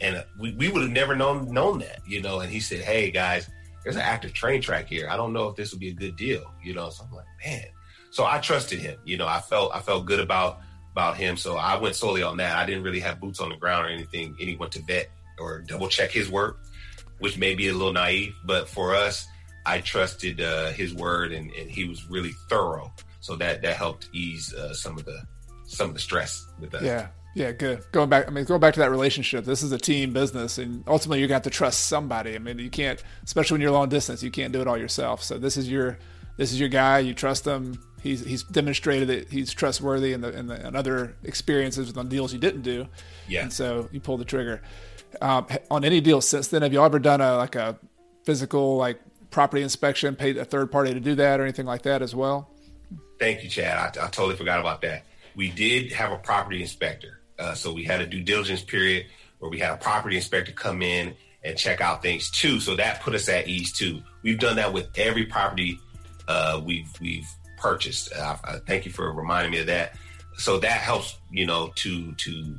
And 0.00 0.24
we, 0.38 0.52
we 0.54 0.68
would 0.68 0.82
have 0.82 0.90
never 0.90 1.14
known 1.16 1.52
known 1.52 1.78
that, 1.80 2.00
you 2.06 2.20
know. 2.22 2.40
And 2.40 2.50
he 2.50 2.60
said, 2.60 2.80
Hey 2.80 3.10
guys, 3.10 3.48
there's 3.82 3.96
an 3.96 4.02
active 4.02 4.32
train 4.32 4.60
track 4.60 4.86
here. 4.86 5.08
I 5.10 5.16
don't 5.16 5.32
know 5.32 5.48
if 5.48 5.56
this 5.56 5.72
would 5.72 5.80
be 5.80 5.90
a 5.90 5.94
good 5.94 6.16
deal, 6.16 6.42
you 6.62 6.74
know. 6.74 6.90
So 6.90 7.04
I'm 7.04 7.14
like, 7.14 7.26
man. 7.44 7.64
So 8.10 8.24
I 8.24 8.38
trusted 8.38 8.80
him, 8.80 8.98
you 9.04 9.16
know. 9.16 9.26
I 9.26 9.40
felt 9.40 9.74
I 9.74 9.80
felt 9.80 10.06
good 10.06 10.20
about 10.20 10.60
about 10.92 11.16
him. 11.16 11.36
So 11.36 11.56
I 11.56 11.76
went 11.76 11.94
solely 11.94 12.22
on 12.22 12.36
that. 12.38 12.56
I 12.56 12.66
didn't 12.66 12.82
really 12.82 13.00
have 13.00 13.20
boots 13.20 13.40
on 13.40 13.48
the 13.50 13.56
ground 13.56 13.86
or 13.86 13.90
anything, 13.90 14.36
anyone 14.40 14.70
to 14.70 14.82
vet 14.82 15.10
or 15.38 15.60
double 15.60 15.88
check 15.88 16.10
his 16.10 16.30
work, 16.30 16.58
which 17.18 17.38
may 17.38 17.54
be 17.54 17.68
a 17.68 17.72
little 17.72 17.92
naive. 17.92 18.34
But 18.44 18.68
for 18.68 18.94
us, 18.94 19.26
I 19.64 19.80
trusted 19.80 20.40
uh, 20.40 20.70
his 20.70 20.92
word, 20.94 21.32
and, 21.32 21.50
and 21.52 21.70
he 21.70 21.84
was 21.84 22.08
really 22.08 22.32
thorough. 22.48 22.92
So 23.20 23.36
that 23.36 23.62
that 23.62 23.76
helped 23.76 24.08
ease 24.12 24.52
uh, 24.54 24.74
some 24.74 24.98
of 24.98 25.04
the 25.04 25.22
some 25.66 25.88
of 25.88 25.94
the 25.94 26.00
stress 26.00 26.46
with 26.58 26.74
us. 26.74 26.82
Yeah, 26.82 27.08
yeah, 27.34 27.52
good. 27.52 27.84
Going 27.92 28.08
back, 28.08 28.26
I 28.26 28.30
mean, 28.30 28.44
going 28.44 28.60
back 28.60 28.74
to 28.74 28.80
that 28.80 28.90
relationship. 28.90 29.44
This 29.44 29.62
is 29.62 29.70
a 29.70 29.78
team 29.78 30.12
business, 30.12 30.58
and 30.58 30.82
ultimately, 30.86 31.20
you're 31.20 31.28
gonna 31.28 31.36
have 31.36 31.42
to 31.44 31.50
trust 31.50 31.86
somebody. 31.86 32.34
I 32.34 32.38
mean, 32.38 32.58
you 32.58 32.70
can't, 32.70 33.02
especially 33.24 33.54
when 33.54 33.60
you're 33.60 33.70
long 33.70 33.88
distance, 33.88 34.22
you 34.22 34.30
can't 34.30 34.52
do 34.52 34.60
it 34.60 34.66
all 34.66 34.76
yourself. 34.76 35.22
So 35.22 35.38
this 35.38 35.56
is 35.56 35.70
your 35.70 35.98
this 36.36 36.52
is 36.52 36.58
your 36.58 36.68
guy. 36.68 36.98
You 36.98 37.14
trust 37.14 37.46
him. 37.46 37.80
He's 38.02 38.24
he's 38.24 38.42
demonstrated 38.42 39.08
that 39.08 39.30
he's 39.30 39.52
trustworthy 39.52 40.12
in 40.12 40.22
the 40.22 40.36
in, 40.36 40.48
the, 40.48 40.66
in 40.66 40.74
other 40.74 41.14
experiences 41.22 41.96
on 41.96 42.08
deals 42.08 42.32
you 42.32 42.40
didn't 42.40 42.62
do. 42.62 42.88
Yeah. 43.28 43.42
And 43.42 43.52
so 43.52 43.88
you 43.92 44.00
pull 44.00 44.16
the 44.16 44.24
trigger. 44.24 44.62
Um, 45.20 45.46
on 45.70 45.84
any 45.84 46.00
deal 46.00 46.20
since 46.20 46.48
then, 46.48 46.62
have 46.62 46.72
you 46.72 46.82
ever 46.82 46.98
done 46.98 47.20
a 47.20 47.36
like 47.36 47.54
a 47.54 47.78
physical 48.24 48.76
like 48.76 49.00
property 49.30 49.62
inspection, 49.62 50.16
paid 50.16 50.36
a 50.36 50.44
third 50.44 50.72
party 50.72 50.94
to 50.94 51.00
do 51.00 51.14
that, 51.14 51.38
or 51.38 51.44
anything 51.44 51.66
like 51.66 51.82
that 51.82 52.02
as 52.02 52.12
well? 52.12 52.50
Thank 53.20 53.44
you, 53.44 53.48
Chad. 53.48 53.96
I, 53.96 54.06
I 54.06 54.08
totally 54.08 54.34
forgot 54.34 54.58
about 54.58 54.82
that. 54.82 55.04
We 55.36 55.50
did 55.50 55.92
have 55.92 56.10
a 56.10 56.16
property 56.16 56.60
inspector 56.60 57.19
uh, 57.40 57.54
so 57.54 57.72
we 57.72 57.84
had 57.84 58.00
a 58.00 58.06
due 58.06 58.22
diligence 58.22 58.62
period 58.62 59.06
where 59.38 59.50
we 59.50 59.58
had 59.58 59.72
a 59.72 59.76
property 59.76 60.16
inspector 60.16 60.52
come 60.52 60.82
in 60.82 61.14
and 61.42 61.56
check 61.56 61.80
out 61.80 62.02
things 62.02 62.30
too. 62.30 62.60
So 62.60 62.76
that 62.76 63.00
put 63.00 63.14
us 63.14 63.28
at 63.28 63.48
ease 63.48 63.72
too. 63.72 64.02
We've 64.22 64.38
done 64.38 64.56
that 64.56 64.72
with 64.72 64.88
every 64.96 65.24
property 65.26 65.80
uh, 66.28 66.60
we've 66.64 66.88
we've 67.00 67.28
purchased. 67.56 68.12
Uh, 68.12 68.36
thank 68.66 68.84
you 68.84 68.92
for 68.92 69.12
reminding 69.12 69.52
me 69.52 69.58
of 69.60 69.66
that. 69.66 69.96
So 70.36 70.58
that 70.60 70.80
helps, 70.80 71.18
you 71.30 71.46
know, 71.46 71.72
to 71.76 72.12
to 72.12 72.56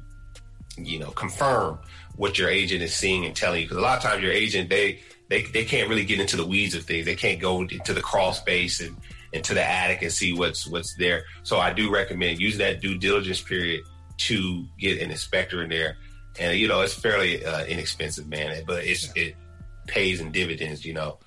you 0.78 1.00
know 1.00 1.12
confirm 1.12 1.80
what 2.16 2.38
your 2.38 2.50
agent 2.50 2.82
is 2.82 2.94
seeing 2.94 3.26
and 3.26 3.36
telling 3.36 3.62
you. 3.62 3.66
Because 3.66 3.78
a 3.78 3.82
lot 3.82 3.98
of 3.98 4.04
times 4.04 4.24
your 4.24 4.32
agent 4.32 4.70
they 4.70 5.00
they 5.30 5.44
they 5.44 5.64
can't 5.64 5.90
really 5.90 6.06
get 6.06 6.20
into 6.20 6.36
the 6.36 6.46
weeds 6.46 6.76
of 6.76 6.84
things. 6.84 7.06
They 7.06 7.16
can't 7.16 7.40
go 7.40 7.62
into 7.62 7.94
the 7.94 8.02
crawl 8.02 8.34
space 8.34 8.82
and 8.82 8.98
into 9.32 9.54
the 9.54 9.64
attic 9.64 10.02
and 10.02 10.12
see 10.12 10.34
what's 10.34 10.68
what's 10.68 10.96
there. 10.96 11.24
So 11.44 11.60
I 11.60 11.72
do 11.72 11.92
recommend 11.92 12.40
using 12.40 12.60
that 12.60 12.82
due 12.82 12.98
diligence 12.98 13.42
period 13.42 13.84
to 14.28 14.66
get 14.80 15.02
an 15.02 15.12
inspector 15.12 15.64
in 15.64 15.70
there. 15.70 15.98
And 16.40 16.58
you 16.58 16.68
know, 16.68 16.82
it's 16.82 16.94
fairly 16.94 17.46
uh, 17.46 17.66
inexpensive, 17.66 18.28
man, 18.28 18.64
but 18.66 18.84
it's 18.84 19.12
it 19.16 19.36
pays 19.88 20.22
in 20.22 20.32
dividends. 20.32 20.86
You 20.86 20.94
know, 20.94 21.18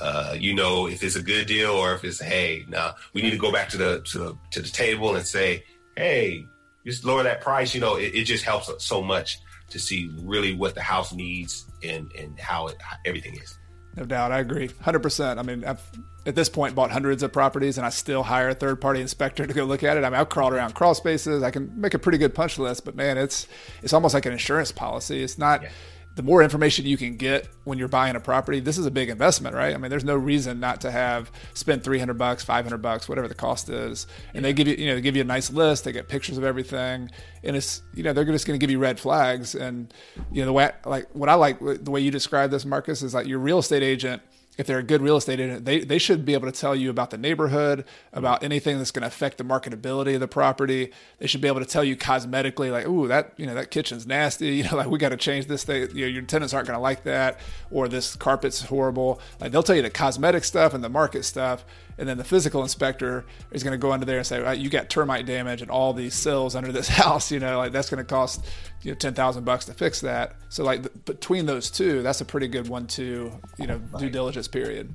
uh, 0.00 0.34
you 0.38 0.54
know 0.54 0.86
if 0.86 1.02
it's 1.02 1.16
a 1.16 1.22
good 1.22 1.46
deal 1.46 1.72
or 1.72 1.94
if 1.94 2.04
it's 2.04 2.20
hey, 2.20 2.64
now 2.68 2.94
we 3.12 3.22
need 3.22 3.32
to 3.32 3.38
go 3.38 3.52
back 3.52 3.68
to 3.70 3.76
the 3.76 4.00
to 4.00 4.18
the 4.18 4.38
to 4.52 4.62
the 4.62 4.68
table 4.68 5.14
and 5.16 5.26
say, 5.26 5.64
hey, 5.96 6.46
just 6.86 7.04
lower 7.04 7.22
that 7.22 7.40
price. 7.40 7.74
You 7.74 7.80
know, 7.80 7.96
it, 7.96 8.14
it 8.14 8.24
just 8.24 8.44
helps 8.44 8.70
so 8.84 9.02
much 9.02 9.38
to 9.70 9.78
see 9.78 10.10
really 10.22 10.54
what 10.54 10.74
the 10.74 10.82
house 10.82 11.12
needs 11.12 11.66
and 11.82 12.10
and 12.18 12.38
how, 12.38 12.68
it, 12.68 12.76
how 12.80 12.96
everything 13.04 13.36
is. 13.36 13.58
No 13.96 14.04
doubt, 14.04 14.32
I 14.32 14.40
agree, 14.40 14.70
hundred 14.80 15.02
percent. 15.02 15.38
I 15.38 15.42
mean, 15.42 15.64
I've 15.64 15.82
at 16.26 16.34
this 16.34 16.48
point 16.48 16.74
bought 16.74 16.90
hundreds 16.90 17.22
of 17.22 17.32
properties, 17.32 17.76
and 17.76 17.86
I 17.86 17.90
still 17.90 18.22
hire 18.22 18.50
a 18.50 18.54
third 18.54 18.80
party 18.80 19.00
inspector 19.00 19.46
to 19.46 19.54
go 19.54 19.64
look 19.64 19.82
at 19.82 19.96
it. 19.96 20.04
I 20.04 20.10
mean, 20.10 20.18
I've 20.18 20.28
crawled 20.28 20.52
around 20.52 20.74
crawl 20.74 20.94
spaces. 20.94 21.42
I 21.42 21.50
can 21.50 21.72
make 21.80 21.94
a 21.94 21.98
pretty 21.98 22.18
good 22.18 22.34
punch 22.34 22.58
list, 22.58 22.84
but 22.84 22.96
man, 22.96 23.18
it's 23.18 23.46
it's 23.82 23.92
almost 23.92 24.14
like 24.14 24.26
an 24.26 24.32
insurance 24.32 24.72
policy. 24.72 25.22
It's 25.22 25.38
not. 25.38 25.62
Yeah 25.62 25.70
the 26.16 26.22
more 26.22 26.42
information 26.42 26.86
you 26.86 26.96
can 26.96 27.16
get 27.16 27.48
when 27.64 27.76
you're 27.76 27.88
buying 27.88 28.14
a 28.14 28.20
property, 28.20 28.60
this 28.60 28.78
is 28.78 28.86
a 28.86 28.90
big 28.90 29.08
investment, 29.08 29.54
right? 29.54 29.74
I 29.74 29.78
mean, 29.78 29.90
there's 29.90 30.04
no 30.04 30.14
reason 30.14 30.60
not 30.60 30.80
to 30.82 30.90
have 30.90 31.30
spend 31.54 31.82
300 31.82 32.14
bucks, 32.14 32.44
500 32.44 32.78
bucks, 32.78 33.08
whatever 33.08 33.26
the 33.26 33.34
cost 33.34 33.68
is, 33.68 34.06
and 34.32 34.44
they 34.44 34.52
give 34.52 34.68
you, 34.68 34.76
you 34.76 34.86
know, 34.86 34.94
they 34.94 35.00
give 35.00 35.16
you 35.16 35.22
a 35.22 35.26
nice 35.26 35.50
list. 35.50 35.84
They 35.84 35.92
get 35.92 36.08
pictures 36.08 36.38
of 36.38 36.44
everything, 36.44 37.10
and 37.42 37.56
it's, 37.56 37.82
you 37.94 38.04
know, 38.04 38.12
they're 38.12 38.24
just 38.24 38.46
going 38.46 38.58
to 38.58 38.62
give 38.62 38.70
you 38.70 38.78
red 38.78 39.00
flags. 39.00 39.56
And 39.56 39.92
you 40.30 40.42
know, 40.42 40.46
the 40.46 40.52
way, 40.52 40.70
like, 40.84 41.08
what 41.14 41.28
I 41.28 41.34
like 41.34 41.58
the 41.60 41.90
way 41.90 42.00
you 42.00 42.12
describe 42.12 42.50
this, 42.50 42.64
Marcus, 42.64 43.02
is 43.02 43.12
like 43.12 43.26
your 43.26 43.40
real 43.40 43.58
estate 43.58 43.82
agent 43.82 44.22
if 44.56 44.66
they're 44.66 44.78
a 44.78 44.84
good 44.84 45.02
real 45.02 45.16
estate 45.16 45.40
agent, 45.40 45.64
they, 45.64 45.80
they 45.80 45.98
should 45.98 46.24
be 46.24 46.34
able 46.34 46.50
to 46.50 46.58
tell 46.58 46.74
you 46.76 46.90
about 46.90 47.10
the 47.10 47.18
neighborhood, 47.18 47.84
about 48.12 48.36
mm-hmm. 48.36 48.44
anything 48.46 48.78
that's 48.78 48.90
going 48.90 49.02
to 49.02 49.08
affect 49.08 49.38
the 49.38 49.44
marketability 49.44 50.14
of 50.14 50.20
the 50.20 50.28
property. 50.28 50.92
They 51.18 51.26
should 51.26 51.40
be 51.40 51.48
able 51.48 51.60
to 51.60 51.66
tell 51.66 51.82
you 51.82 51.96
cosmetically, 51.96 52.70
like, 52.70 52.86
ooh, 52.86 53.08
that 53.08 53.32
you 53.36 53.46
know 53.46 53.54
that 53.54 53.70
kitchen's 53.70 54.06
nasty. 54.06 54.54
You 54.64 54.70
know, 54.70 54.76
like 54.76 54.88
we 54.88 54.98
got 54.98 55.08
to 55.08 55.16
change 55.16 55.46
this 55.46 55.64
thing. 55.64 55.88
You 55.94 56.02
know, 56.02 56.10
your 56.12 56.22
tenants 56.22 56.54
aren't 56.54 56.68
going 56.68 56.76
to 56.76 56.80
like 56.80 57.02
that, 57.04 57.40
or 57.72 57.88
this 57.88 58.14
carpet's 58.14 58.62
horrible. 58.62 59.20
Like 59.40 59.50
they'll 59.50 59.64
tell 59.64 59.74
you 59.74 59.82
the 59.82 59.90
cosmetic 59.90 60.44
stuff 60.44 60.74
and 60.74 60.84
the 60.84 60.88
market 60.88 61.24
stuff, 61.24 61.64
and 61.98 62.08
then 62.08 62.18
the 62.18 62.24
physical 62.24 62.62
inspector 62.62 63.24
is 63.52 63.62
going 63.62 63.72
to 63.72 63.78
go 63.78 63.92
under 63.92 64.06
there 64.06 64.18
and 64.18 64.26
say, 64.26 64.40
right, 64.40 64.58
you 64.58 64.68
got 64.68 64.90
termite 64.90 65.26
damage 65.26 65.62
and 65.62 65.70
all 65.70 65.92
these 65.92 66.14
sills 66.14 66.56
under 66.56 66.72
this 66.72 66.88
house. 67.02 67.30
You 67.30 67.40
know, 67.40 67.58
like 67.58 67.72
that's 67.72 67.90
going 67.90 67.98
to 67.98 68.04
cost 68.04 68.44
you 68.82 68.92
know 68.92 68.96
ten 68.96 69.14
thousand 69.14 69.44
bucks 69.44 69.66
to 69.66 69.74
fix 69.74 70.00
that. 70.00 70.36
So 70.48 70.64
like 70.64 70.82
the, 70.82 70.90
between 70.90 71.46
those 71.46 71.70
two, 71.70 72.02
that's 72.02 72.20
a 72.20 72.24
pretty 72.24 72.48
good 72.48 72.68
one 72.68 72.86
to 72.88 73.32
you 73.58 73.66
know 73.66 73.78
due 73.98 74.10
diligence 74.10 74.48
period. 74.48 74.94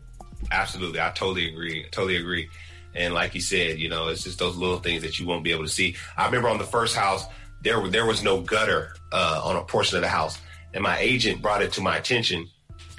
Absolutely, 0.51 1.01
I 1.01 1.11
totally 1.11 1.49
agree. 1.49 1.85
totally 1.91 2.17
agree. 2.17 2.49
And 2.95 3.13
like 3.13 3.35
you 3.35 3.41
said, 3.41 3.77
you 3.77 3.87
know, 3.89 4.07
it's 4.07 4.23
just 4.23 4.39
those 4.39 4.55
little 4.55 4.79
things 4.79 5.03
that 5.03 5.19
you 5.19 5.27
won't 5.27 5.43
be 5.43 5.51
able 5.51 5.63
to 5.63 5.69
see. 5.69 5.95
I 6.17 6.25
remember 6.25 6.49
on 6.49 6.57
the 6.57 6.63
first 6.63 6.95
house, 6.95 7.25
there 7.61 7.87
there 7.87 8.05
was 8.05 8.23
no 8.23 8.41
gutter 8.41 8.93
uh, 9.11 9.41
on 9.43 9.55
a 9.55 9.63
portion 9.63 9.97
of 9.97 10.01
the 10.01 10.09
house, 10.09 10.39
and 10.73 10.83
my 10.83 10.97
agent 10.99 11.41
brought 11.41 11.61
it 11.61 11.71
to 11.73 11.81
my 11.81 11.97
attention, 11.97 12.47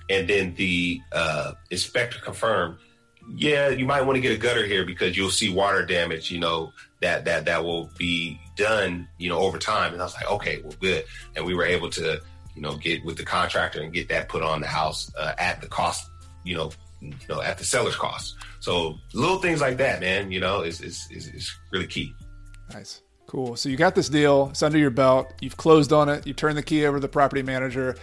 and 0.09 0.29
then 0.29 0.55
the 0.55 1.01
uh, 1.13 1.53
inspector 1.71 2.19
confirmed 2.21 2.79
yeah, 3.29 3.69
you 3.69 3.87
might 3.87 4.03
want 4.03 4.17
to 4.17 4.21
get 4.21 4.33
a 4.33 4.39
gutter 4.39 4.67
here 4.67 4.85
because 4.85 5.17
you'll 5.17 5.31
see 5.31 5.53
water 5.53 5.85
damage, 5.85 6.31
you 6.31 6.41
know, 6.41 6.73
that 7.01 7.25
that 7.25 7.45
that 7.47 7.65
will 7.65 7.91
be 7.99 8.41
done, 8.57 9.09
you 9.19 9.29
know, 9.29 9.39
over 9.39 9.59
time. 9.59 9.93
And 9.93 10.01
I 10.01 10.05
was 10.05 10.15
like, 10.15 10.31
okay, 10.31 10.61
well, 10.63 10.75
good. 10.81 11.05
And 11.37 11.45
we 11.45 11.55
were 11.55 11.65
able 11.65 11.91
to, 11.91 12.21
you 12.55 12.63
know, 12.63 12.77
get 12.77 13.05
with 13.05 13.17
the 13.17 13.25
contractor 13.25 13.83
and 13.83 13.93
get 13.93 14.09
that 14.09 14.29
put 14.29 14.43
on 14.43 14.61
the 14.61 14.67
house 14.67 15.11
uh, 15.19 15.33
at 15.39 15.61
the 15.61 15.69
cost, 15.69 16.09
you 16.45 16.57
know, 16.57 16.71
you 17.01 17.15
know, 17.29 17.41
at 17.41 17.59
the 17.59 17.65
seller's 17.65 17.97
cost. 17.97 18.37
So 18.61 18.99
little 19.15 19.39
things 19.39 19.61
like 19.61 19.79
that, 19.79 20.01
man, 20.01 20.31
you 20.31 20.41
know, 20.41 20.63
is 20.63 20.81
is 20.81 21.07
is, 21.11 21.29
is 21.29 21.55
really 21.73 21.87
key. 21.87 22.15
Nice. 22.73 23.03
Cool. 23.27 23.55
So 23.55 23.69
you 23.69 23.77
got 23.77 23.95
this 23.95 24.09
deal. 24.09 24.49
It's 24.51 24.63
under 24.63 24.79
your 24.79 24.91
belt. 24.91 25.33
You've 25.41 25.57
closed 25.57 25.93
on 25.93 26.09
it. 26.09 26.27
You 26.27 26.35
turned 26.35 26.59
the 26.59 26.63
key 26.63 26.85
over 26.85 26.97
to 26.97 27.01
the 27.01 27.09
property 27.09 27.43
manager. 27.43 27.97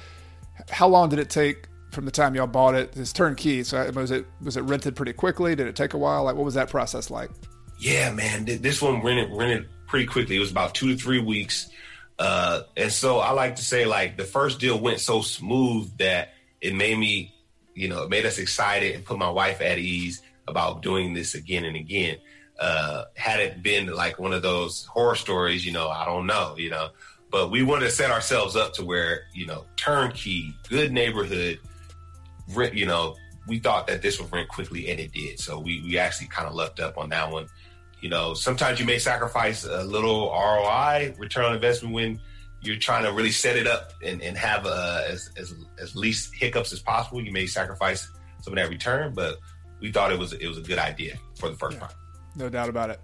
How 0.70 0.88
long 0.88 1.10
did 1.10 1.20
it 1.20 1.30
take 1.30 1.68
from 1.98 2.06
the 2.06 2.12
time 2.12 2.36
y'all 2.36 2.46
bought 2.46 2.76
it? 2.76 2.96
It's 2.96 3.12
turnkey. 3.12 3.64
So 3.64 3.90
was 3.90 4.12
it 4.12 4.28
was 4.40 4.56
it 4.56 4.62
rented 4.62 4.96
pretty 4.96 5.14
quickly? 5.14 5.56
Did 5.56 5.66
it 5.66 5.76
take 5.76 5.96
a 5.96 5.98
while? 5.98 6.26
Like 6.26 6.36
what 6.36 6.46
was 6.46 6.54
that 6.54 6.70
process 6.70 7.10
like? 7.10 7.32
Yeah, 7.80 8.12
man, 8.12 8.46
this 8.46 8.84
one 8.84 9.02
rented 9.02 9.36
rented 9.36 9.68
pretty 9.88 10.06
quickly. 10.06 10.36
It 10.36 10.40
was 10.40 10.52
about 10.52 10.76
two 10.76 10.90
to 10.90 10.96
three 10.96 11.20
weeks. 11.20 11.72
Uh, 12.20 12.62
and 12.76 12.92
so 12.92 13.18
I 13.18 13.32
like 13.32 13.56
to 13.56 13.64
say 13.64 13.86
like 13.86 14.16
the 14.16 14.26
first 14.26 14.60
deal 14.60 14.80
went 14.80 15.00
so 15.00 15.24
smooth 15.24 15.90
that 15.98 16.36
it 16.62 16.76
made 16.76 17.00
me, 17.00 17.34
you 17.74 17.88
know, 17.88 18.04
it 18.04 18.12
made 18.12 18.28
us 18.28 18.38
excited 18.38 18.94
and 18.94 19.04
put 19.04 19.18
my 19.18 19.32
wife 19.32 19.60
at 19.60 19.80
ease 19.80 20.22
about 20.48 20.84
doing 20.84 21.16
this 21.16 21.34
again 21.34 21.66
and 21.66 21.76
again. 21.76 22.18
Uh, 22.60 23.06
had 23.16 23.40
it 23.40 23.64
been 23.64 23.88
like 23.88 24.20
one 24.20 24.34
of 24.34 24.44
those 24.44 24.86
horror 24.86 25.16
stories, 25.16 25.66
you 25.66 25.72
know, 25.72 25.90
I 25.90 26.06
don't 26.06 26.28
know, 26.28 26.54
you 26.60 26.70
know, 26.70 26.90
but 27.32 27.50
we 27.50 27.64
wanted 27.64 27.86
to 27.86 27.92
set 27.92 28.12
ourselves 28.12 28.56
up 28.56 28.74
to 28.74 28.86
where, 28.86 29.24
you 29.34 29.48
know, 29.48 29.66
turnkey, 29.78 30.54
good 30.70 30.92
neighborhood, 30.92 31.60
rent, 32.54 32.74
you 32.74 32.86
know, 32.86 33.16
we 33.48 33.60
thought 33.60 33.88
that 33.88 34.02
this 34.02 34.20
would 34.20 34.32
rent 34.32 34.50
quickly 34.50 34.90
and 34.90 35.00
it 35.00 35.12
did. 35.12 35.40
So 35.40 35.60
we, 35.60 35.82
we 35.82 35.98
actually 35.98 36.28
kind 36.28 36.48
of 36.48 36.54
lucked 36.54 36.80
up 36.80 36.98
on 36.98 37.10
that 37.10 37.32
one. 37.32 37.48
You 38.02 38.10
know, 38.10 38.34
sometimes 38.34 38.80
you 38.80 38.86
may 38.86 39.00
sacrifice 39.00 39.64
a 39.64 39.84
little 39.84 40.30
ROI, 40.30 41.16
return 41.18 41.46
on 41.46 41.56
investment, 41.56 41.96
when 41.96 42.20
you're 42.62 42.78
trying 42.78 43.04
to 43.04 43.12
really 43.12 43.32
set 43.32 43.56
it 43.56 43.68
up 43.68 43.94
and, 44.04 44.22
and 44.22 44.38
have 44.38 44.66
uh, 44.66 45.04
as, 45.08 45.32
as, 45.38 45.54
as 45.82 45.96
least 45.96 46.34
hiccups 46.36 46.74
as 46.74 46.80
possible. 46.80 47.22
You 47.22 47.32
may 47.32 47.48
sacrifice 47.48 48.12
some 48.42 48.54
of 48.54 48.58
that 48.58 48.70
return, 48.70 49.14
but 49.14 49.38
we 49.80 49.92
thought 49.92 50.12
it 50.12 50.20
was 50.20 50.34
it 50.34 50.48
was 50.48 50.58
a 50.58 50.62
good 50.62 50.80
idea 50.80 51.18
for 51.36 51.50
the 51.50 51.56
first 51.56 51.78
yeah, 51.78 51.82
part. 51.82 51.96
No 52.36 52.50
doubt 52.50 52.70
about 52.70 52.90
it. 52.90 53.00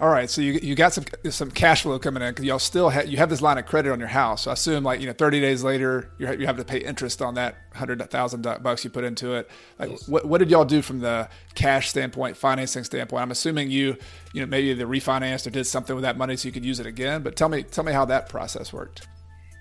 All 0.00 0.08
right, 0.08 0.28
so 0.28 0.40
you, 0.40 0.54
you 0.54 0.74
got 0.74 0.92
some 0.92 1.04
some 1.30 1.52
cash 1.52 1.82
flow 1.82 2.00
coming 2.00 2.20
in 2.20 2.30
because 2.30 2.44
y'all 2.44 2.58
still 2.58 2.88
have 2.88 3.06
you 3.06 3.16
have 3.18 3.30
this 3.30 3.40
line 3.40 3.58
of 3.58 3.66
credit 3.66 3.92
on 3.92 4.00
your 4.00 4.08
house. 4.08 4.42
So 4.42 4.50
I 4.50 4.54
assume 4.54 4.82
like 4.82 5.00
you 5.00 5.06
know 5.06 5.12
thirty 5.12 5.40
days 5.40 5.62
later 5.62 6.10
you 6.18 6.32
you 6.32 6.46
have 6.46 6.56
to 6.56 6.64
pay 6.64 6.78
interest 6.78 7.22
on 7.22 7.34
that 7.34 7.54
hundred 7.72 8.02
thousand 8.10 8.42
bucks 8.42 8.82
you 8.82 8.90
put 8.90 9.04
into 9.04 9.34
it. 9.34 9.48
Like 9.78 9.90
yes. 9.90 10.08
what 10.08 10.24
what 10.24 10.38
did 10.38 10.50
y'all 10.50 10.64
do 10.64 10.82
from 10.82 10.98
the 10.98 11.28
cash 11.54 11.90
standpoint, 11.90 12.36
financing 12.36 12.82
standpoint? 12.82 13.22
I'm 13.22 13.30
assuming 13.30 13.70
you 13.70 13.96
you 14.32 14.40
know 14.40 14.46
maybe 14.48 14.74
the 14.74 14.82
refinanced 14.82 15.46
or 15.46 15.50
did 15.50 15.64
something 15.64 15.94
with 15.94 16.02
that 16.02 16.18
money 16.18 16.36
so 16.36 16.48
you 16.48 16.52
could 16.52 16.64
use 16.64 16.80
it 16.80 16.86
again. 16.86 17.22
But 17.22 17.36
tell 17.36 17.48
me 17.48 17.62
tell 17.62 17.84
me 17.84 17.92
how 17.92 18.04
that 18.06 18.28
process 18.28 18.72
worked. 18.72 19.06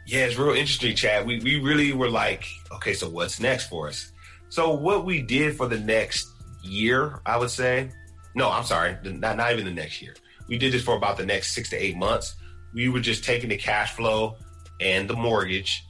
Yeah, 0.08 0.26
it's 0.26 0.38
real 0.40 0.56
interesting, 0.56 0.96
Chad. 0.96 1.28
We 1.28 1.42
we 1.42 1.60
really 1.60 1.94
were 1.94 2.10
like, 2.10 2.48
okay, 2.72 2.96
so 2.96 3.08
what's 3.08 3.40
next 3.40 3.70
for 3.70 3.88
us? 3.88 4.12
So 4.50 4.74
what 4.74 5.06
we 5.06 5.22
did 5.22 5.56
for 5.56 5.68
the 5.68 5.80
next 5.80 6.28
year, 6.64 7.22
I 7.24 7.38
would 7.38 7.52
say. 7.52 7.92
No, 8.36 8.50
I'm 8.50 8.64
sorry, 8.64 8.98
not 9.04 9.38
not 9.38 9.52
even 9.52 9.66
the 9.66 9.72
next 9.72 10.02
year 10.02 10.16
we 10.48 10.58
did 10.58 10.74
this 10.74 10.84
for 10.84 10.96
about 10.96 11.18
the 11.18 11.26
next 11.26 11.54
six 11.54 11.70
to 11.70 11.76
eight 11.76 11.98
months. 11.98 12.36
We 12.74 12.90
were 12.90 13.00
just 13.00 13.24
taking 13.24 13.50
the 13.50 13.58
cash 13.58 13.94
flow 13.94 14.38
and 14.80 15.10
the 15.10 15.16
mortgage, 15.16 15.86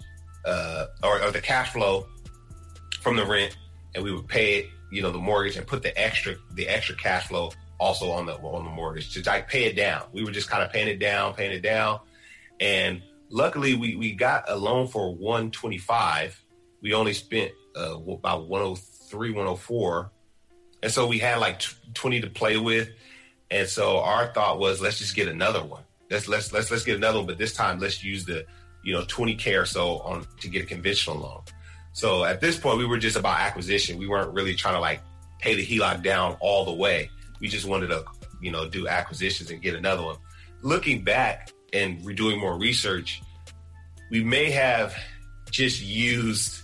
uh, 0.46 0.88
or, 1.04 1.22
or 1.22 1.32
the 1.32 1.42
cash 1.42 1.72
flow 1.72 2.08
from 3.02 3.16
the 3.16 3.26
rent, 3.26 3.58
and 3.96 4.04
we 4.04 4.12
would 4.12 4.28
pay 4.28 4.60
it, 4.60 4.66
you 4.92 5.02
know, 5.02 5.12
the 5.12 5.18
mortgage 5.18 5.56
and 5.56 5.66
put 5.66 5.82
the 5.82 5.98
extra 6.00 6.36
the 6.54 6.68
extra 6.68 6.96
cash 6.96 7.28
flow 7.28 7.52
also 7.80 8.12
on 8.12 8.26
the 8.26 8.34
on 8.36 8.66
the 8.66 8.72
mortgage 8.72 9.14
to 9.14 9.24
like 9.30 9.48
pay 9.48 9.66
it 9.66 9.76
down. 9.76 10.04
We 10.12 10.24
were 10.24 10.32
just 10.32 10.50
kind 10.50 10.64
of 10.64 10.72
paying 10.72 10.88
it 10.88 11.00
down, 11.00 11.34
paying 11.34 11.52
it 11.52 11.62
down, 11.62 12.00
and 12.60 13.02
luckily 13.30 13.76
we 13.76 13.96
we 13.96 14.14
got 14.14 14.50
a 14.50 14.56
loan 14.56 14.88
for 14.88 15.14
125. 15.16 16.44
We 16.82 16.94
only 16.94 17.14
spent 17.14 17.52
uh, 17.78 17.98
about 17.98 18.48
103, 18.50 19.32
104 19.32 20.12
and 20.84 20.92
so 20.92 21.08
we 21.08 21.18
had 21.18 21.40
like 21.40 21.62
20 21.94 22.22
to 22.22 22.30
play 22.30 22.58
with. 22.58 22.90
And 23.52 23.68
so 23.68 24.00
our 24.00 24.28
thought 24.34 24.60
was, 24.60 24.82
let's 24.82 24.98
just 24.98 25.16
get 25.16 25.28
another 25.28 25.64
one. 25.64 25.84
Let's 26.10 26.28
let's 26.28 26.52
let's 26.54 26.70
let's 26.70 26.84
get 26.84 26.96
another 26.96 27.20
one, 27.20 27.28
but 27.28 27.38
this 27.38 27.54
time 27.54 27.80
let's 27.80 28.04
use 28.04 28.26
the 28.26 28.46
you 28.84 28.94
know 28.94 29.02
20k 29.04 29.60
or 29.60 29.66
so 29.66 30.00
on 30.00 30.26
to 30.42 30.48
get 30.48 30.64
a 30.64 30.66
conventional 30.66 31.18
loan. 31.18 31.42
So 31.94 32.24
at 32.24 32.42
this 32.42 32.58
point, 32.58 32.78
we 32.78 32.86
were 32.86 32.98
just 32.98 33.16
about 33.16 33.40
acquisition. 33.40 33.98
We 33.98 34.08
weren't 34.08 34.34
really 34.34 34.56
trying 34.56 34.76
to 34.76 34.80
like 34.80 35.02
pay 35.40 35.56
the 35.56 35.66
HELOC 35.66 36.04
down 36.04 36.38
all 36.40 36.66
the 36.66 36.74
way. 36.74 37.10
We 37.40 37.48
just 37.48 37.66
wanted 37.66 37.88
to 37.88 38.06
you 38.42 38.52
know 38.52 38.68
do 38.68 38.88
acquisitions 38.88 39.50
and 39.50 39.62
get 39.62 39.76
another 39.76 40.04
one. 40.04 40.18
Looking 40.62 41.04
back 41.04 41.52
and 41.72 42.00
redoing 42.02 42.40
more 42.40 42.58
research, 42.58 43.22
we 44.12 44.24
may 44.24 44.52
have 44.52 44.96
just 45.50 45.82
used 45.82 46.62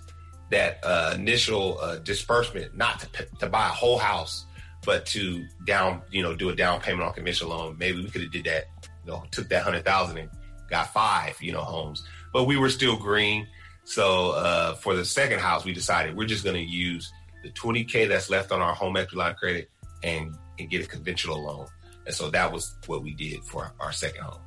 that 0.51 0.79
uh, 0.83 1.13
initial 1.15 1.79
uh, 1.79 1.97
disbursement 1.97 2.75
not 2.75 2.99
to, 2.99 3.27
to 3.39 3.47
buy 3.47 3.65
a 3.67 3.71
whole 3.71 3.97
house, 3.97 4.45
but 4.85 5.05
to 5.07 5.45
down, 5.65 6.01
you 6.11 6.23
know, 6.23 6.35
do 6.35 6.49
a 6.49 6.55
down 6.55 6.79
payment 6.79 7.03
on 7.03 7.13
conventional 7.13 7.51
loan. 7.51 7.77
Maybe 7.77 8.01
we 8.01 8.09
could 8.09 8.21
have 8.21 8.31
did 8.31 8.45
that, 8.45 8.65
you 9.05 9.11
know, 9.11 9.23
took 9.31 9.49
that 9.49 9.63
hundred 9.63 9.85
thousand 9.85 10.17
and 10.17 10.29
got 10.69 10.93
five, 10.93 11.41
you 11.41 11.51
know, 11.51 11.61
homes. 11.61 12.03
But 12.31 12.45
we 12.45 12.57
were 12.57 12.69
still 12.69 12.95
green. 12.95 13.47
So 13.83 14.31
uh, 14.31 14.75
for 14.75 14.95
the 14.95 15.03
second 15.03 15.39
house, 15.39 15.65
we 15.65 15.73
decided 15.73 16.15
we're 16.15 16.27
just 16.27 16.43
going 16.43 16.55
to 16.55 16.71
use 16.71 17.11
the 17.43 17.49
20k 17.49 18.07
that's 18.07 18.29
left 18.29 18.51
on 18.51 18.61
our 18.61 18.73
home 18.73 18.97
equity 18.97 19.17
line 19.17 19.35
credit 19.35 19.69
and 20.03 20.35
and 20.59 20.69
get 20.69 20.83
a 20.83 20.87
conventional 20.87 21.43
loan. 21.43 21.67
And 22.05 22.13
so 22.13 22.29
that 22.31 22.51
was 22.51 22.75
what 22.87 23.03
we 23.03 23.13
did 23.13 23.43
for 23.43 23.71
our 23.79 23.91
second 23.91 24.23
home. 24.23 24.41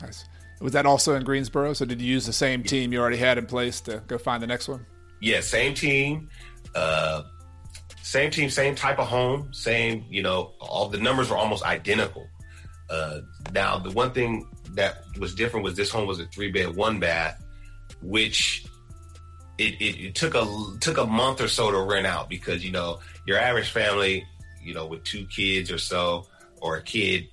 Nice. 0.00 0.24
Was 0.60 0.72
that 0.72 0.86
also 0.86 1.14
in 1.14 1.24
Greensboro? 1.24 1.72
So 1.74 1.84
did 1.84 2.00
you 2.00 2.12
use 2.12 2.26
the 2.26 2.32
same 2.32 2.62
team 2.62 2.92
you 2.92 3.00
already 3.00 3.16
had 3.16 3.36
in 3.38 3.46
place 3.46 3.80
to 3.82 4.02
go 4.06 4.16
find 4.16 4.42
the 4.42 4.46
next 4.46 4.68
one? 4.68 4.86
Yeah, 5.20 5.40
same 5.40 5.74
team, 5.74 6.28
uh, 6.74 7.22
same 8.06 8.30
team, 8.30 8.48
same 8.48 8.76
type 8.76 9.00
of 9.00 9.08
home, 9.08 9.52
same. 9.52 10.04
You 10.08 10.22
know, 10.22 10.52
all 10.60 10.88
the 10.88 10.98
numbers 10.98 11.28
were 11.28 11.36
almost 11.36 11.64
identical. 11.64 12.28
Uh, 12.88 13.22
now, 13.52 13.78
the 13.78 13.90
one 13.90 14.12
thing 14.12 14.48
that 14.74 15.02
was 15.18 15.34
different 15.34 15.64
was 15.64 15.74
this 15.74 15.90
home 15.90 16.06
was 16.06 16.20
a 16.20 16.26
three 16.26 16.52
bed, 16.52 16.76
one 16.76 17.00
bath, 17.00 17.44
which 18.02 18.64
it, 19.58 19.74
it, 19.80 20.04
it, 20.04 20.14
took 20.14 20.36
a 20.36 20.46
took 20.80 20.98
a 20.98 21.04
month 21.04 21.40
or 21.40 21.48
so 21.48 21.72
to 21.72 21.80
rent 21.80 22.06
out 22.06 22.28
because 22.28 22.64
you 22.64 22.70
know 22.70 23.00
your 23.26 23.38
average 23.38 23.70
family, 23.70 24.24
you 24.62 24.72
know, 24.72 24.86
with 24.86 25.02
two 25.02 25.26
kids 25.26 25.72
or 25.72 25.78
so 25.78 26.28
or 26.60 26.76
a 26.76 26.82
kid, 26.82 27.26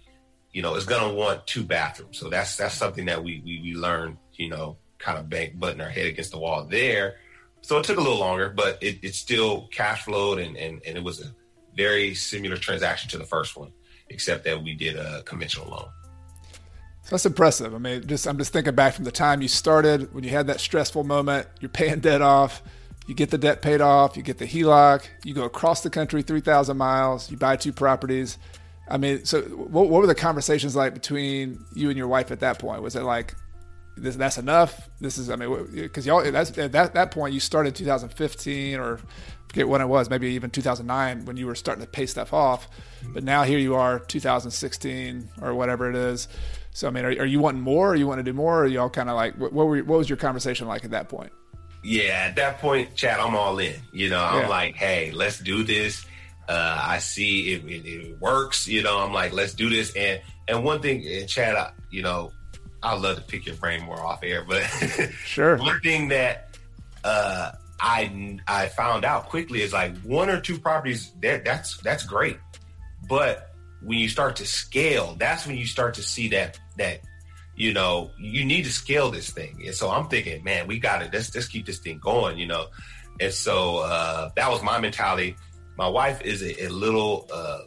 you 0.53 0.63
know, 0.63 0.73
is 0.73 0.87
gonna 0.87 1.13
want 1.13 1.45
two 1.45 1.63
bathrooms. 1.63 2.17
So 2.17 2.29
that's 2.29 2.57
that's 2.57 2.73
something 2.73 3.05
that 3.05 3.23
we 3.23 3.43
we, 3.45 3.61
we 3.61 3.75
learned, 3.75 4.17
you 4.33 4.49
know, 4.49 4.77
kind 4.97 5.19
of 5.19 5.29
bank 5.29 5.59
butting 5.59 5.81
our 5.81 5.89
head 5.89 6.07
against 6.07 6.31
the 6.31 6.39
wall 6.39 6.65
there. 6.65 7.17
So 7.63 7.77
it 7.77 7.85
took 7.85 7.97
a 7.97 8.01
little 8.01 8.19
longer, 8.19 8.49
but 8.49 8.77
it, 8.81 8.99
it 9.01 9.15
still 9.15 9.67
cash 9.71 10.03
flowed 10.03 10.37
and, 10.37 10.57
and, 10.57 10.81
and 10.85 10.97
it 10.97 11.03
was 11.03 11.21
a 11.21 11.33
very 11.75 12.13
similar 12.13 12.57
transaction 12.57 13.09
to 13.11 13.17
the 13.17 13.23
first 13.23 13.55
one, 13.55 13.71
except 14.09 14.43
that 14.43 14.61
we 14.61 14.75
did 14.75 14.97
a 14.97 15.23
conventional 15.23 15.69
loan. 15.69 15.87
So 17.03 17.11
that's 17.11 17.25
impressive. 17.25 17.73
I 17.73 17.77
mean, 17.77 18.05
just 18.05 18.27
I'm 18.27 18.37
just 18.37 18.51
thinking 18.51 18.75
back 18.75 18.93
from 18.93 19.05
the 19.05 19.11
time 19.11 19.41
you 19.41 19.47
started 19.47 20.13
when 20.13 20.25
you 20.25 20.29
had 20.29 20.47
that 20.47 20.59
stressful 20.59 21.05
moment, 21.05 21.47
you're 21.61 21.69
paying 21.69 22.01
debt 22.01 22.21
off, 22.21 22.61
you 23.07 23.15
get 23.15 23.29
the 23.29 23.37
debt 23.37 23.61
paid 23.61 23.79
off, 23.79 24.17
you 24.17 24.23
get 24.23 24.37
the 24.37 24.45
HELOC, 24.45 25.05
you 25.23 25.33
go 25.33 25.43
across 25.43 25.83
the 25.83 25.89
country 25.89 26.21
3,000 26.21 26.75
miles, 26.75 27.31
you 27.31 27.37
buy 27.37 27.55
two 27.55 27.71
properties. 27.71 28.37
I 28.89 28.97
mean, 28.97 29.23
so 29.23 29.41
what, 29.41 29.89
what 29.89 30.01
were 30.01 30.07
the 30.07 30.15
conversations 30.15 30.75
like 30.75 30.93
between 30.93 31.63
you 31.73 31.87
and 31.87 31.97
your 31.97 32.09
wife 32.09 32.29
at 32.29 32.41
that 32.41 32.59
point? 32.59 32.81
Was 32.81 32.97
it 32.97 33.03
like, 33.03 33.35
this, 33.95 34.15
that's 34.15 34.37
enough. 34.37 34.89
This 34.99 35.17
is, 35.17 35.29
I 35.29 35.35
mean, 35.35 35.67
because 35.71 36.05
y'all 36.05 36.23
that's 36.31 36.57
at 36.57 36.71
that, 36.71 36.93
that 36.93 37.11
point 37.11 37.33
you 37.33 37.39
started 37.39 37.75
2015 37.75 38.79
or 38.79 38.99
forget 39.47 39.67
when 39.67 39.81
it 39.81 39.87
was, 39.87 40.09
maybe 40.09 40.29
even 40.29 40.49
2009 40.49 41.25
when 41.25 41.37
you 41.37 41.45
were 41.45 41.55
starting 41.55 41.83
to 41.83 41.89
pay 41.89 42.05
stuff 42.05 42.33
off. 42.33 42.67
But 43.13 43.23
now 43.23 43.43
here 43.43 43.59
you 43.59 43.75
are, 43.75 43.99
2016 43.99 45.29
or 45.41 45.53
whatever 45.53 45.89
it 45.89 45.95
is. 45.95 46.27
So 46.71 46.87
I 46.87 46.91
mean, 46.91 47.05
are, 47.05 47.09
are 47.09 47.25
you 47.25 47.39
wanting 47.39 47.61
more? 47.61 47.91
Or 47.91 47.95
you 47.95 48.07
want 48.07 48.19
to 48.19 48.23
do 48.23 48.33
more? 48.33 48.63
Or 48.63 48.67
y'all 48.67 48.89
kind 48.89 49.09
of 49.09 49.15
like 49.15 49.37
what, 49.37 49.53
what, 49.53 49.67
were, 49.67 49.83
what 49.83 49.99
was 49.99 50.09
your 50.09 50.17
conversation 50.17 50.67
like 50.67 50.83
at 50.83 50.91
that 50.91 51.07
point? 51.07 51.31
Yeah, 51.83 52.27
at 52.29 52.35
that 52.37 52.59
point, 52.59 52.95
Chad, 52.95 53.19
I'm 53.19 53.35
all 53.35 53.59
in. 53.59 53.75
You 53.91 54.09
know, 54.09 54.23
I'm 54.23 54.43
yeah. 54.43 54.47
like, 54.47 54.75
hey, 54.75 55.11
let's 55.11 55.39
do 55.39 55.63
this. 55.63 56.05
Uh, 56.47 56.77
I 56.81 56.99
see 56.99 57.53
it, 57.53 57.65
it, 57.65 57.85
it, 57.85 58.21
works. 58.21 58.67
You 58.67 58.83
know, 58.83 58.99
I'm 58.99 59.13
like, 59.13 59.33
let's 59.33 59.53
do 59.53 59.69
this. 59.69 59.93
And 59.95 60.21
and 60.47 60.63
one 60.63 60.81
thing, 60.81 61.05
and 61.07 61.27
Chad, 61.27 61.55
I, 61.55 61.71
you 61.89 62.01
know, 62.01 62.31
I 62.83 62.95
love 62.95 63.15
to 63.15 63.21
pick 63.21 63.45
your 63.45 63.55
brain 63.55 63.83
more 63.83 63.99
off 63.99 64.19
air, 64.23 64.43
but 64.47 64.63
sure. 65.25 65.57
one 65.57 65.79
thing 65.79 66.09
that 66.09 66.57
uh, 67.03 67.51
I 67.79 68.39
I 68.47 68.67
found 68.67 69.05
out 69.05 69.29
quickly 69.29 69.61
is 69.61 69.73
like 69.73 69.97
one 70.01 70.29
or 70.29 70.39
two 70.39 70.59
properties 70.59 71.11
that 71.21 71.45
that's 71.45 71.77
that's 71.77 72.05
great, 72.05 72.37
but 73.07 73.53
when 73.81 73.99
you 73.99 74.09
start 74.09 74.37
to 74.37 74.45
scale, 74.45 75.15
that's 75.17 75.45
when 75.45 75.57
you 75.57 75.65
start 75.65 75.95
to 75.95 76.03
see 76.03 76.29
that 76.29 76.59
that 76.77 77.01
you 77.55 77.73
know 77.73 78.11
you 78.19 78.45
need 78.45 78.63
to 78.63 78.71
scale 78.71 79.11
this 79.11 79.29
thing. 79.29 79.61
And 79.65 79.75
so 79.75 79.89
I'm 79.89 80.07
thinking, 80.07 80.43
man, 80.43 80.67
we 80.67 80.79
got 80.79 81.01
let's 81.13 81.33
let's 81.33 81.47
keep 81.47 81.65
this 81.65 81.79
thing 81.79 81.99
going, 81.99 82.37
you 82.37 82.47
know. 82.47 82.67
And 83.19 83.33
so 83.33 83.77
uh, 83.77 84.29
that 84.35 84.49
was 84.49 84.63
my 84.63 84.79
mentality. 84.79 85.35
My 85.77 85.87
wife 85.87 86.21
is 86.21 86.41
a, 86.41 86.65
a 86.65 86.69
little. 86.69 87.27
Uh, 87.31 87.59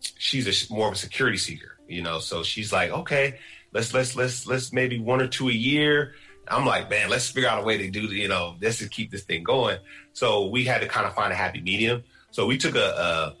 she's 0.00 0.46
a 0.46 0.72
more 0.72 0.88
of 0.88 0.94
a 0.94 0.96
security 0.96 1.38
seeker, 1.38 1.78
you 1.88 2.02
know. 2.02 2.18
So 2.18 2.42
she's 2.42 2.72
like, 2.72 2.90
okay, 2.90 3.38
let's 3.72 3.92
let's 3.94 4.16
let's 4.16 4.46
let's 4.46 4.72
maybe 4.72 4.98
one 4.98 5.20
or 5.20 5.28
two 5.28 5.48
a 5.48 5.52
year. 5.52 6.14
I'm 6.50 6.64
like, 6.64 6.88
man, 6.88 7.10
let's 7.10 7.28
figure 7.28 7.48
out 7.48 7.62
a 7.62 7.64
way 7.64 7.76
to 7.78 7.90
do, 7.90 8.06
you 8.06 8.28
know, 8.28 8.56
let's 8.60 8.78
just 8.78 8.90
keep 8.90 9.10
this 9.10 9.22
thing 9.24 9.42
going. 9.44 9.78
So 10.14 10.46
we 10.46 10.64
had 10.64 10.80
to 10.80 10.88
kind 10.88 11.06
of 11.06 11.14
find 11.14 11.30
a 11.30 11.36
happy 11.36 11.60
medium. 11.60 12.04
So 12.30 12.46
we 12.46 12.56
took 12.56 12.74
a, 12.74 12.78
a 12.78 13.36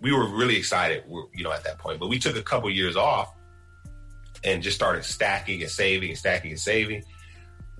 we 0.00 0.12
were 0.12 0.28
really 0.28 0.56
excited, 0.56 1.04
you 1.34 1.44
know, 1.44 1.52
at 1.52 1.64
that 1.64 1.78
point, 1.78 2.00
but 2.00 2.08
we 2.08 2.18
took 2.18 2.36
a 2.36 2.42
couple 2.42 2.70
years 2.70 2.96
off 2.96 3.32
and 4.44 4.62
just 4.62 4.76
started 4.76 5.04
stacking 5.04 5.62
and 5.62 5.70
saving 5.70 6.10
and 6.10 6.18
stacking 6.18 6.50
and 6.50 6.60
saving. 6.60 7.04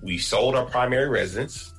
We 0.01 0.17
sold 0.17 0.55
our 0.55 0.65
primary 0.65 1.09
residence, 1.09 1.73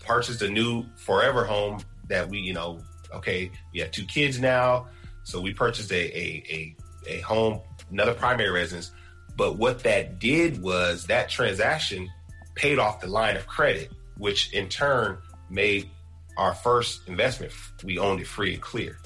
purchased 0.00 0.42
a 0.42 0.48
new 0.48 0.84
forever 0.96 1.44
home 1.44 1.80
that 2.08 2.28
we, 2.28 2.38
you 2.38 2.52
know, 2.52 2.80
okay, 3.14 3.50
we 3.72 3.80
have 3.80 3.90
two 3.90 4.04
kids 4.04 4.40
now. 4.40 4.88
So 5.24 5.40
we 5.40 5.54
purchased 5.54 5.92
a, 5.92 6.18
a, 6.18 6.76
a, 7.08 7.16
a 7.18 7.20
home, 7.20 7.60
another 7.90 8.14
primary 8.14 8.50
residence 8.50 8.92
but 9.36 9.56
what 9.56 9.82
that 9.84 10.18
did 10.18 10.62
was 10.62 11.06
that 11.06 11.28
transaction 11.28 12.08
paid 12.54 12.78
off 12.78 13.00
the 13.00 13.06
line 13.06 13.36
of 13.36 13.46
credit, 13.46 13.90
which 14.18 14.52
in 14.52 14.68
turn 14.68 15.18
made 15.50 15.88
our 16.36 16.54
first 16.54 17.08
investment, 17.08 17.52
we 17.84 17.98
owned 17.98 18.20
it 18.20 18.26
free 18.26 18.54
and 18.54 18.62
clear. 18.62 18.98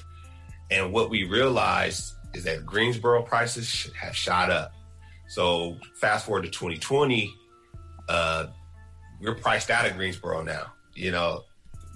And 0.71 0.91
what 0.91 1.09
we 1.09 1.23
realized 1.25 2.13
is 2.33 2.43
that 2.43 2.65
Greensboro 2.65 3.23
prices 3.23 3.89
have 3.99 4.15
shot 4.15 4.49
up. 4.49 4.73
So 5.27 5.77
fast 5.95 6.25
forward 6.25 6.43
to 6.43 6.49
2020, 6.49 7.33
uh, 8.07 8.47
we're 9.19 9.35
priced 9.35 9.69
out 9.69 9.85
of 9.85 9.95
Greensboro 9.95 10.43
now. 10.43 10.71
You 10.93 11.11
know, 11.11 11.43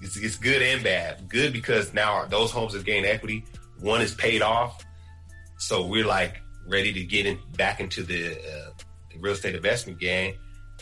it's, 0.02 0.16
it's 0.16 0.36
good 0.36 0.62
and 0.62 0.82
bad. 0.82 1.28
Good 1.28 1.52
because 1.52 1.94
now 1.94 2.12
our, 2.12 2.26
those 2.26 2.50
homes 2.50 2.74
have 2.74 2.84
gained 2.84 3.06
equity. 3.06 3.44
One 3.80 4.00
is 4.00 4.14
paid 4.14 4.42
off. 4.42 4.84
So 5.58 5.86
we're 5.86 6.06
like, 6.06 6.41
ready 6.66 6.92
to 6.92 7.04
get 7.04 7.26
in, 7.26 7.38
back 7.56 7.80
into 7.80 8.02
the, 8.02 8.32
uh, 8.32 8.70
the 9.12 9.18
real 9.18 9.32
estate 9.32 9.54
investment 9.54 9.98
game. 9.98 10.34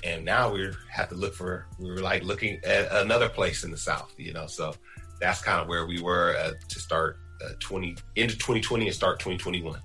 And 0.03 0.25
now 0.25 0.53
we 0.53 0.71
have 0.91 1.09
to 1.11 1.15
look 1.15 1.35
for, 1.35 1.67
we 1.79 1.91
were 1.91 2.01
like 2.01 2.23
looking 2.23 2.61
at 2.65 2.91
another 2.93 3.29
place 3.29 3.65
in 3.65 3.71
the 3.71 3.77
South, 3.77 4.15
you 4.17 4.33
know, 4.33 4.47
so 4.47 4.75
that's 5.21 5.43
kind 5.43 5.61
of 5.61 5.69
where 5.69 5.87
we 5.87 6.01
were 6.01 6.37
uh, 6.37 6.53
to 6.69 6.79
start 6.79 7.19
uh, 7.45 7.51
20 7.59 7.97
into 8.17 8.37
2020 8.37 8.87
and 8.87 8.95
start 8.95 9.19
2021. 9.19 9.79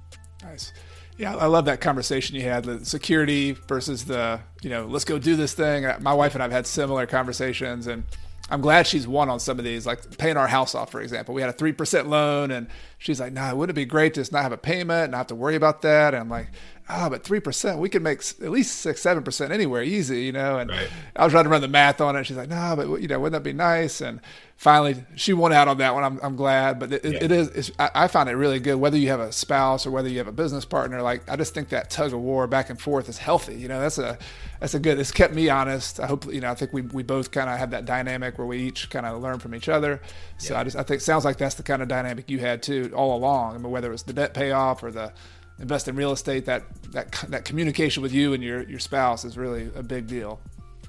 Nice. 0.44 0.74
Yeah, 1.18 1.36
I 1.36 1.46
love 1.46 1.66
that 1.66 1.80
conversation 1.80 2.36
you 2.36 2.42
had, 2.42 2.66
the 2.66 2.84
security 2.86 3.54
versus 3.54 4.04
the, 4.04 4.40
you 4.62 4.70
know, 4.70 4.86
let's 4.86 5.06
go 5.06 5.18
do 5.18 5.38
this 5.38 5.54
thing. 5.54 5.86
My 6.02 6.14
wife 6.14 6.34
and 6.34 6.44
I've 6.44 6.52
had 6.52 6.68
similar 6.68 7.06
conversations 7.06 7.88
and 7.88 8.04
I'm 8.50 8.62
glad 8.62 8.86
she's 8.86 9.08
won 9.08 9.30
on 9.30 9.40
some 9.40 9.58
of 9.58 9.66
these, 9.66 9.88
like 9.88 10.18
paying 10.20 10.38
our 10.38 10.48
house 10.48 10.76
off, 10.76 10.92
for 10.92 11.02
example. 11.02 11.34
We 11.34 11.42
had 11.42 11.50
a 11.50 11.58
3% 11.58 12.08
loan, 12.08 12.52
and 12.52 12.68
she's 13.00 13.20
like, 13.20 13.34
nah, 13.34 13.56
wouldn't 13.56 13.76
it 13.76 13.82
be 13.82 13.86
great 13.86 14.14
to 14.14 14.22
just 14.22 14.32
not 14.32 14.44
have 14.44 14.52
a 14.52 14.58
payment 14.58 15.06
and 15.06 15.12
not 15.12 15.18
have 15.18 15.28
to 15.28 15.36
worry 15.36 15.56
about 15.56 15.82
that? 15.82 16.14
And 16.14 16.22
I'm 16.22 16.30
like, 16.30 16.50
ah, 16.88 17.08
oh, 17.08 17.10
but 17.10 17.24
3%, 17.24 17.80
we 17.80 17.90
could 17.90 18.04
make 18.04 18.20
at 18.20 18.52
least 18.52 18.80
6 18.82 19.02
7% 19.02 19.50
anywhere 19.50 19.82
easy, 19.82 20.26
you 20.26 20.32
know? 20.32 20.60
And 20.60 20.70
right. 20.70 20.88
I 21.16 21.24
was 21.24 21.34
trying 21.34 21.46
to 21.46 21.50
run 21.50 21.62
the 21.62 21.68
math 21.68 22.02
on 22.02 22.16
it. 22.16 22.26
She's 22.26 22.38
like, 22.38 22.50
no, 22.50 22.56
nah, 22.56 22.76
but, 22.76 23.02
you 23.02 23.08
know, 23.08 23.20
wouldn't 23.20 23.44
that 23.44 23.48
be 23.48 23.54
nice? 23.54 24.00
And 24.00 24.22
finally, 24.56 25.04
she 25.16 25.34
won 25.34 25.54
out 25.54 25.68
on 25.68 25.78
that 25.80 25.94
one. 25.94 26.04
I'm, 26.04 26.20
I'm 26.24 26.36
glad. 26.36 26.80
But 26.80 26.94
it, 26.94 27.06
yeah. 27.06 27.24
it 27.24 27.32
is, 27.32 27.72
I, 27.78 27.90
I 27.94 28.08
find 28.08 28.30
it 28.30 28.34
really 28.34 28.60
good, 28.60 28.76
whether 28.76 28.98
you 28.98 29.10
have 29.10 29.20
a 29.20 29.32
spouse 29.32 29.86
or 29.86 29.92
whether 29.92 30.10
you 30.10 30.18
have 30.18 30.28
a 30.28 30.32
business 30.32 30.66
partner. 30.66 31.02
Like, 31.02 31.30
I 31.30 31.36
just 31.36 31.54
think 31.54 31.70
that 31.70 31.90
tug 31.90 32.14
of 32.14 32.20
war 32.20 32.48
back 32.48 32.70
and 32.70 32.80
forth 32.80 33.10
is 33.10 33.18
healthy. 33.18 33.56
You 33.56 33.68
know, 33.68 33.80
that's 33.80 33.98
a, 33.98 34.18
that's 34.60 34.74
a 34.74 34.80
good, 34.80 35.00
it's 35.00 35.12
kept 35.12 35.34
me 35.34 35.50
honest. 35.50 36.00
I 36.00 36.08
hope, 36.08 36.32
you 36.32 36.42
know, 36.42 36.50
I 36.52 36.56
think 36.56 36.74
we, 36.74 36.82
we 36.82 37.04
both 37.04 37.32
kind 37.32 37.50
of 37.50 37.58
have 37.58 37.72
that 37.72 37.86
dynamic 37.86 38.38
where 38.38 38.48
we 38.48 38.60
each 38.60 38.90
kind 38.90 39.06
of 39.06 39.22
learn 39.22 39.40
from 39.40 39.54
each 39.54 39.70
other. 39.70 40.02
So 40.38 40.54
yeah. 40.54 40.62
I 40.62 40.64
just, 40.64 40.76
I 40.76 40.84
think 40.84 41.02
sounds 41.02 41.26
like 41.26 41.38
that's 41.38 41.56
the 41.56 41.64
kind 41.64 41.82
of 41.82 41.88
dynamic 41.88 42.30
you 42.30 42.40
had 42.40 42.64
too 42.64 42.92
all 42.96 43.18
along. 43.18 43.56
I 43.56 43.58
mean, 43.58 43.72
whether 43.72 43.90
it 43.90 43.92
was 43.92 44.04
the 44.04 44.14
debt 44.14 44.34
payoff 44.34 44.84
or 44.84 44.92
the, 44.92 45.14
invest 45.58 45.88
in 45.88 45.96
real 45.96 46.12
estate, 46.12 46.44
that 46.44 46.64
that 46.92 47.14
that 47.30 47.46
communication 47.46 48.04
with 48.04 48.12
you 48.12 48.34
and 48.34 48.44
your 48.44 48.64
your 48.64 48.78
spouse 48.78 49.24
is 49.24 49.38
really 49.38 49.72
a 49.76 49.82
big 49.82 50.06
deal. 50.06 50.38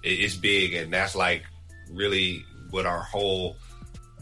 It's 0.03 0.35
big, 0.35 0.75
and 0.75 0.93
that's 0.93 1.15
like 1.15 1.45
really 1.89 2.45
what 2.77 2.87
our 2.87 3.01
whole. 3.01 3.57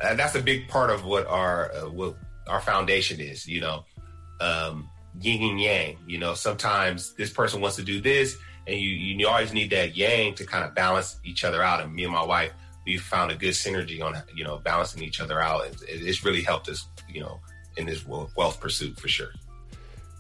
And 0.00 0.18
that's 0.18 0.34
a 0.34 0.40
big 0.40 0.68
part 0.68 0.90
of 0.90 1.05
what 1.05 1.26
our 1.26 1.72
uh, 1.74 1.90
what 1.90 2.16
our 2.48 2.61
foundation 2.61 3.20
is. 3.20 3.46
You 3.46 3.61
know, 3.61 3.84
um, 4.40 4.88
yin 5.20 5.42
and 5.42 5.61
yang. 5.61 5.98
You 6.07 6.18
know, 6.18 6.34
sometimes 6.34 7.14
this 7.14 7.30
person 7.30 7.61
wants 7.61 7.76
to 7.76 7.82
do 7.82 8.00
this, 8.00 8.36
and 8.66 8.80
you 8.80 8.88
you 8.88 9.28
always 9.28 9.52
need 9.52 9.70
that 9.70 9.96
yang 9.96 10.34
to 10.36 10.46
kind 10.46 10.64
of 10.64 10.74
balance 10.74 11.20
each 11.24 11.44
other 11.44 11.62
out. 11.62 11.82
And 11.82 11.92
me 11.92 12.05
and 12.05 12.12
my 12.12 12.24
wife, 12.24 12.52
we 12.86 12.96
found 12.96 13.30
a 13.30 13.34
good 13.34 13.55
synergy 13.55 14.02
on 14.02 14.16
you 14.34 14.44
know 14.44 14.59
balancing 14.59 15.02
each 15.02 15.20
other 15.20 15.40
out. 15.40 15.66
It, 15.66 15.76
it's 15.88 16.24
really 16.24 16.42
helped 16.42 16.68
us, 16.68 16.86
you 17.09 17.20
know, 17.20 17.40
in 17.76 17.86
this 17.86 18.07
wealth 18.07 18.61
pursuit 18.61 18.98
for 18.98 19.09
sure. 19.09 19.32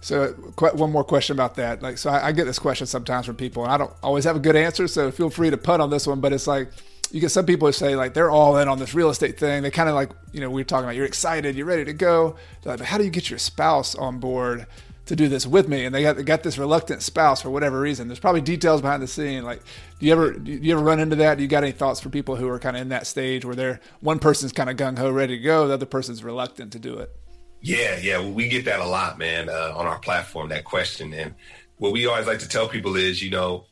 So, 0.00 0.32
one 0.74 0.92
more 0.92 1.02
question 1.02 1.34
about 1.34 1.54
that. 1.54 1.80
Like, 1.80 1.96
so 1.96 2.10
I, 2.10 2.26
I, 2.26 2.32
get 2.32 2.44
this 2.44 2.58
question 2.58 2.86
sometimes 2.86 3.24
from 3.24 3.36
people, 3.36 3.64
and 3.64 3.72
I 3.72 3.78
don't 3.78 3.92
always 4.02 4.24
have 4.24 4.36
a 4.36 4.38
good 4.38 4.54
answer. 4.54 4.86
So, 4.86 5.10
feel 5.10 5.30
free 5.30 5.48
to 5.48 5.56
put 5.56 5.80
on 5.80 5.88
this 5.88 6.06
one. 6.06 6.20
But 6.20 6.34
it's 6.34 6.46
like, 6.46 6.68
you 7.14 7.20
get 7.20 7.30
some 7.30 7.46
people 7.46 7.68
who 7.68 7.72
say 7.72 7.94
like 7.94 8.12
they're 8.12 8.28
all 8.28 8.56
in 8.56 8.66
on 8.66 8.80
this 8.80 8.92
real 8.92 9.08
estate 9.08 9.38
thing. 9.38 9.62
They 9.62 9.70
kind 9.70 9.88
of 9.88 9.94
like, 9.94 10.10
you 10.32 10.40
know, 10.40 10.50
we 10.50 10.62
are 10.62 10.64
talking 10.64 10.82
about 10.82 10.96
you're 10.96 11.06
excited, 11.06 11.54
you're 11.54 11.64
ready 11.64 11.84
to 11.84 11.92
go. 11.92 12.34
They're 12.62 12.72
Like, 12.72 12.80
but 12.80 12.88
how 12.88 12.98
do 12.98 13.04
you 13.04 13.10
get 13.10 13.30
your 13.30 13.38
spouse 13.38 13.94
on 13.94 14.18
board 14.18 14.66
to 15.06 15.14
do 15.14 15.28
this 15.28 15.46
with 15.46 15.68
me? 15.68 15.84
And 15.84 15.94
they 15.94 16.02
got, 16.02 16.16
they 16.16 16.24
got 16.24 16.42
this 16.42 16.58
reluctant 16.58 17.02
spouse 17.02 17.40
for 17.40 17.50
whatever 17.50 17.78
reason. 17.78 18.08
There's 18.08 18.18
probably 18.18 18.40
details 18.40 18.80
behind 18.80 19.00
the 19.00 19.06
scene. 19.06 19.44
Like, 19.44 19.62
do 20.00 20.06
you 20.06 20.12
ever 20.12 20.32
do 20.32 20.50
you 20.50 20.74
ever 20.74 20.82
run 20.82 20.98
into 20.98 21.14
that? 21.14 21.36
Do 21.36 21.44
you 21.44 21.48
got 21.48 21.62
any 21.62 21.70
thoughts 21.70 22.00
for 22.00 22.08
people 22.08 22.34
who 22.34 22.48
are 22.48 22.58
kind 22.58 22.74
of 22.74 22.82
in 22.82 22.88
that 22.88 23.06
stage 23.06 23.44
where 23.44 23.54
they're 23.54 23.78
one 24.00 24.18
person's 24.18 24.50
kind 24.50 24.68
of 24.68 24.76
gung 24.76 24.98
ho, 24.98 25.08
ready 25.08 25.36
to 25.36 25.42
go, 25.42 25.68
the 25.68 25.74
other 25.74 25.86
person's 25.86 26.24
reluctant 26.24 26.72
to 26.72 26.80
do 26.80 26.98
it? 26.98 27.16
Yeah, 27.60 27.96
yeah, 28.02 28.18
well, 28.18 28.32
we 28.32 28.48
get 28.48 28.64
that 28.64 28.80
a 28.80 28.86
lot, 28.86 29.20
man, 29.20 29.48
uh, 29.48 29.72
on 29.76 29.86
our 29.86 30.00
platform. 30.00 30.48
That 30.48 30.64
question, 30.64 31.14
and 31.14 31.36
what 31.76 31.92
we 31.92 32.06
always 32.06 32.26
like 32.26 32.40
to 32.40 32.48
tell 32.48 32.66
people 32.66 32.96
is, 32.96 33.22
you 33.22 33.30
know, 33.30 33.66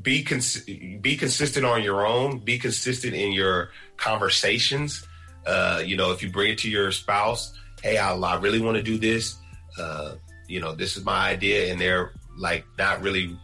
be 0.00 0.22
cons- 0.22 0.64
be 0.64 1.16
consistent 1.16 1.64
on 1.66 1.82
your 1.82 2.06
own. 2.06 2.38
Be 2.38 2.58
consistent 2.58 3.14
in 3.14 3.32
your 3.32 3.70
conversations. 3.96 5.06
Uh, 5.46 5.82
you 5.84 5.96
know, 5.96 6.12
if 6.12 6.22
you 6.22 6.30
bring 6.30 6.52
it 6.52 6.58
to 6.58 6.70
your 6.70 6.92
spouse, 6.92 7.58
hey, 7.82 7.98
I, 7.98 8.14
I 8.14 8.38
really 8.38 8.60
want 8.60 8.76
to 8.76 8.82
do 8.82 8.98
this. 8.98 9.36
Uh, 9.78 10.14
you 10.46 10.60
know, 10.60 10.74
this 10.74 10.96
is 10.96 11.04
my 11.04 11.30
idea, 11.30 11.72
and 11.72 11.80
they're 11.80 12.12
like 12.36 12.64
not 12.76 13.02
really 13.02 13.36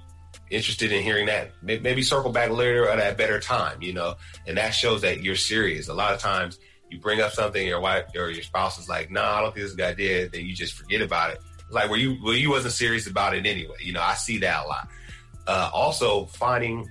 interested 0.51 0.93
in 0.93 1.03
hearing 1.03 1.27
that. 1.27 1.53
Maybe 1.63 2.03
circle 2.03 2.31
back 2.31 2.51
later 2.51 2.89
at 2.89 3.13
a 3.13 3.17
better 3.17 3.41
time. 3.41 3.83
You 3.83 3.93
know, 3.93 4.15
and 4.47 4.57
that 4.59 4.71
shows 4.71 5.03
that 5.03 5.23
you're 5.23 5.37
serious. 5.37 5.89
A 5.89 5.95
lot 5.95 6.13
of 6.13 6.21
times 6.21 6.59
you 6.91 6.99
bring 6.99 7.21
up 7.21 7.33
something, 7.33 7.67
your 7.67 7.81
wife 7.81 8.05
or 8.17 8.31
your 8.31 8.43
spouse 8.43 8.79
is 8.79 8.89
like, 8.89 9.11
"No, 9.11 9.23
nah, 9.23 9.39
I 9.39 9.41
don't 9.41 9.55
think 9.55 9.67
this 9.67 9.75
good 9.75 9.87
idea." 9.87 10.29
Then 10.29 10.47
you 10.47 10.55
just 10.55 10.75
forget 10.75 11.01
about 11.01 11.33
it. 11.33 11.41
Like, 11.71 11.91
well, 11.91 11.99
you 11.99 12.19
well, 12.23 12.35
you 12.35 12.51
wasn't 12.51 12.75
serious 12.75 13.07
about 13.07 13.35
it 13.35 13.47
anyway. 13.47 13.77
You 13.81 13.93
know, 13.93 14.03
I 14.03 14.15
see 14.15 14.39
that 14.39 14.65
a 14.65 14.69
lot. 14.69 14.89
Uh, 15.47 15.71
also, 15.73 16.27
finding 16.27 16.89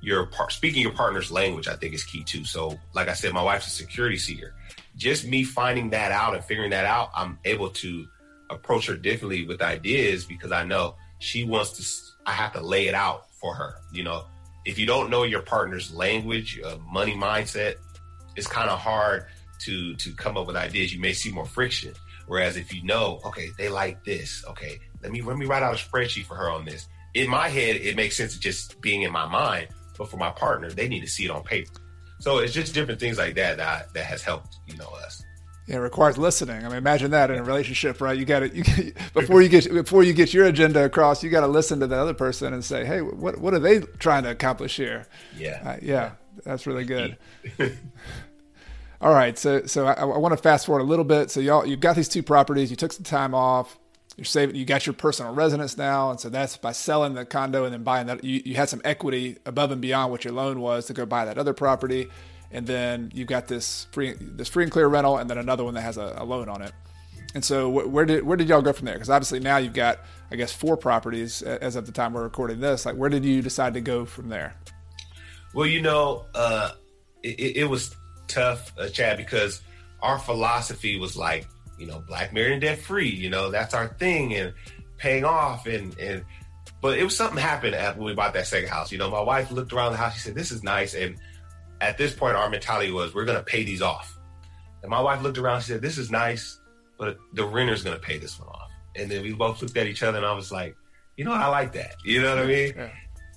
your 0.00 0.28
speaking 0.48 0.82
your 0.82 0.92
partner's 0.92 1.30
language, 1.30 1.68
I 1.68 1.76
think 1.76 1.94
is 1.94 2.04
key 2.04 2.24
too. 2.24 2.44
So, 2.44 2.78
like 2.94 3.08
I 3.08 3.14
said, 3.14 3.32
my 3.32 3.42
wife's 3.42 3.66
a 3.66 3.70
security 3.70 4.16
seeker. 4.16 4.54
Just 4.96 5.26
me 5.26 5.44
finding 5.44 5.90
that 5.90 6.12
out 6.12 6.34
and 6.34 6.44
figuring 6.44 6.70
that 6.70 6.84
out, 6.84 7.10
I'm 7.14 7.38
able 7.44 7.70
to 7.70 8.06
approach 8.50 8.86
her 8.86 8.96
differently 8.96 9.46
with 9.46 9.62
ideas 9.62 10.24
because 10.24 10.52
I 10.52 10.64
know 10.64 10.96
she 11.18 11.44
wants 11.44 11.72
to. 11.72 12.12
I 12.26 12.32
have 12.32 12.52
to 12.52 12.60
lay 12.60 12.88
it 12.88 12.94
out 12.94 13.30
for 13.40 13.54
her. 13.54 13.76
You 13.92 14.04
know, 14.04 14.24
if 14.64 14.78
you 14.78 14.86
don't 14.86 15.10
know 15.10 15.22
your 15.22 15.42
partner's 15.42 15.92
language, 15.92 16.60
uh, 16.64 16.76
money 16.90 17.14
mindset, 17.14 17.76
it's 18.36 18.46
kind 18.46 18.70
of 18.70 18.78
hard 18.78 19.26
to 19.60 19.94
to 19.96 20.12
come 20.12 20.36
up 20.36 20.46
with 20.46 20.56
ideas. 20.56 20.92
You 20.92 21.00
may 21.00 21.12
see 21.12 21.30
more 21.30 21.46
friction. 21.46 21.94
Whereas 22.26 22.56
if 22.56 22.72
you 22.72 22.84
know, 22.84 23.20
okay, 23.24 23.50
they 23.58 23.68
like 23.68 24.04
this. 24.04 24.44
Okay, 24.50 24.78
let 25.02 25.12
me 25.12 25.22
let 25.22 25.36
me 25.36 25.46
write 25.46 25.62
out 25.62 25.74
a 25.74 25.76
spreadsheet 25.76 26.26
for 26.26 26.36
her 26.36 26.50
on 26.50 26.64
this. 26.64 26.86
In 27.14 27.28
my 27.28 27.48
head, 27.48 27.76
it 27.76 27.96
makes 27.96 28.16
sense 28.16 28.38
just 28.38 28.80
being 28.80 29.02
in 29.02 29.12
my 29.12 29.26
mind, 29.26 29.68
but 29.98 30.10
for 30.10 30.16
my 30.16 30.30
partner, 30.30 30.70
they 30.70 30.88
need 30.88 31.00
to 31.00 31.08
see 31.08 31.24
it 31.24 31.30
on 31.30 31.42
paper. 31.42 31.72
So 32.20 32.38
it's 32.38 32.52
just 32.52 32.74
different 32.74 33.00
things 33.00 33.18
like 33.18 33.34
that 33.36 33.56
that 33.56 33.92
that 33.94 34.04
has 34.04 34.22
helped 34.22 34.56
you 34.66 34.76
know 34.76 34.88
us. 35.04 35.22
Yeah, 35.66 35.76
it 35.76 35.78
requires 35.78 36.18
listening. 36.18 36.64
I 36.64 36.68
mean, 36.68 36.78
imagine 36.78 37.12
that 37.12 37.30
in 37.30 37.38
a 37.38 37.44
relationship, 37.44 38.00
right? 38.00 38.18
You 38.18 38.24
got 38.24 38.40
to 38.40 38.54
you, 38.54 38.92
before 39.14 39.40
you 39.40 39.48
get 39.48 39.72
before 39.72 40.02
you 40.02 40.12
get 40.12 40.34
your 40.34 40.46
agenda 40.46 40.84
across, 40.84 41.22
you 41.22 41.30
got 41.30 41.40
to 41.40 41.46
listen 41.46 41.80
to 41.80 41.86
the 41.86 41.96
other 41.96 42.12
person 42.14 42.52
and 42.52 42.64
say, 42.64 42.84
"Hey, 42.84 43.00
what 43.00 43.38
what 43.38 43.54
are 43.54 43.58
they 43.58 43.80
trying 43.98 44.24
to 44.24 44.30
accomplish 44.30 44.76
here?" 44.76 45.06
Yeah, 45.36 45.62
uh, 45.64 45.76
yeah, 45.80 46.12
that's 46.44 46.66
really 46.66 46.84
good. 46.84 47.16
All 49.00 49.14
right, 49.14 49.38
so 49.38 49.64
so 49.66 49.86
I, 49.86 49.92
I 49.92 50.04
want 50.04 50.32
to 50.32 50.42
fast 50.42 50.66
forward 50.66 50.82
a 50.82 50.86
little 50.86 51.04
bit. 51.04 51.30
So 51.30 51.40
y'all, 51.40 51.64
you've 51.64 51.80
got 51.80 51.96
these 51.96 52.08
two 52.08 52.22
properties. 52.22 52.70
You 52.70 52.76
took 52.76 52.92
some 52.92 53.04
time 53.04 53.34
off. 53.34 53.78
You're 54.16 54.24
saving. 54.24 54.56
You 54.56 54.64
got 54.64 54.86
your 54.86 54.92
personal 54.92 55.32
residence 55.34 55.78
now, 55.78 56.10
and 56.10 56.20
so 56.20 56.28
that's 56.28 56.56
by 56.56 56.72
selling 56.72 57.14
the 57.14 57.24
condo 57.24 57.64
and 57.64 57.72
then 57.72 57.82
buying 57.82 58.06
that. 58.08 58.22
You, 58.24 58.42
you 58.44 58.54
had 58.56 58.68
some 58.68 58.82
equity 58.84 59.38
above 59.46 59.70
and 59.70 59.80
beyond 59.80 60.10
what 60.10 60.24
your 60.24 60.34
loan 60.34 60.60
was 60.60 60.86
to 60.86 60.92
go 60.92 61.06
buy 61.06 61.24
that 61.24 61.38
other 61.38 61.54
property, 61.54 62.08
and 62.50 62.66
then 62.66 63.10
you've 63.14 63.28
got 63.28 63.48
this 63.48 63.86
free 63.92 64.14
this 64.18 64.48
free 64.48 64.64
and 64.64 64.72
clear 64.72 64.88
rental, 64.88 65.16
and 65.16 65.30
then 65.30 65.38
another 65.38 65.64
one 65.64 65.74
that 65.74 65.82
has 65.82 65.96
a, 65.96 66.14
a 66.18 66.24
loan 66.24 66.48
on 66.48 66.62
it. 66.62 66.72
And 67.34 67.44
so 67.44 67.68
where 67.68 68.04
did 68.04 68.24
where 68.24 68.36
did 68.36 68.48
y'all 68.48 68.62
go 68.62 68.72
from 68.72 68.86
there? 68.86 68.94
Because 68.94 69.10
obviously 69.10 69.40
now 69.40 69.58
you've 69.58 69.74
got 69.74 70.00
I 70.32 70.36
guess 70.36 70.52
four 70.52 70.76
properties 70.76 71.42
as 71.42 71.76
of 71.76 71.86
the 71.86 71.92
time 71.92 72.12
we're 72.12 72.24
recording 72.24 72.60
this. 72.60 72.84
Like 72.84 72.96
where 72.96 73.08
did 73.08 73.24
you 73.24 73.40
decide 73.40 73.74
to 73.74 73.80
go 73.80 74.04
from 74.04 74.28
there? 74.28 74.56
Well, 75.54 75.66
you 75.66 75.80
know, 75.80 76.26
uh, 76.34 76.72
it, 77.22 77.56
it 77.56 77.64
was 77.68 77.94
tough, 78.28 78.72
uh, 78.78 78.88
Chad, 78.88 79.16
because 79.16 79.62
our 80.00 80.18
philosophy 80.18 80.96
was 80.96 81.16
like, 81.16 81.46
you 81.80 81.86
know, 81.86 82.00
black 82.06 82.32
married 82.32 82.52
and 82.52 82.60
debt 82.60 82.78
free. 82.78 83.08
You 83.08 83.30
know, 83.30 83.50
that's 83.50 83.74
our 83.74 83.88
thing, 83.88 84.34
and 84.34 84.54
paying 84.98 85.24
off, 85.24 85.66
and 85.66 85.96
and. 85.98 86.24
But 86.82 86.98
it 86.98 87.04
was 87.04 87.14
something 87.14 87.38
happened 87.38 87.74
when 87.98 88.06
we 88.06 88.14
bought 88.14 88.32
that 88.34 88.46
second 88.46 88.70
house. 88.70 88.90
You 88.90 88.96
know, 88.96 89.10
my 89.10 89.20
wife 89.20 89.50
looked 89.50 89.72
around 89.72 89.92
the 89.92 89.98
house. 89.98 90.14
She 90.14 90.20
said, 90.20 90.34
"This 90.34 90.50
is 90.50 90.62
nice." 90.62 90.94
And 90.94 91.18
at 91.80 91.98
this 91.98 92.14
point, 92.14 92.36
our 92.36 92.48
mentality 92.48 92.90
was, 92.90 93.14
"We're 93.14 93.26
going 93.26 93.38
to 93.38 93.44
pay 93.44 93.64
these 93.64 93.82
off." 93.82 94.18
And 94.82 94.90
my 94.90 95.00
wife 95.00 95.20
looked 95.22 95.36
around. 95.36 95.60
She 95.62 95.72
said, 95.72 95.82
"This 95.82 95.98
is 95.98 96.10
nice, 96.10 96.58
but 96.98 97.18
the 97.34 97.44
renter's 97.44 97.82
going 97.82 97.96
to 97.98 98.02
pay 98.02 98.18
this 98.18 98.38
one 98.38 98.48
off." 98.48 98.70
And 98.96 99.10
then 99.10 99.22
we 99.22 99.32
both 99.32 99.60
looked 99.60 99.76
at 99.76 99.86
each 99.86 100.02
other, 100.02 100.18
and 100.18 100.26
I 100.26 100.32
was 100.32 100.50
like, 100.50 100.74
"You 101.16 101.24
know, 101.24 101.32
I 101.32 101.46
like 101.48 101.72
that." 101.72 101.96
You 102.04 102.22
know 102.22 102.36
what 102.36 102.44
I 102.44 102.46
mean? 102.46 102.72
Yeah. 102.76 102.90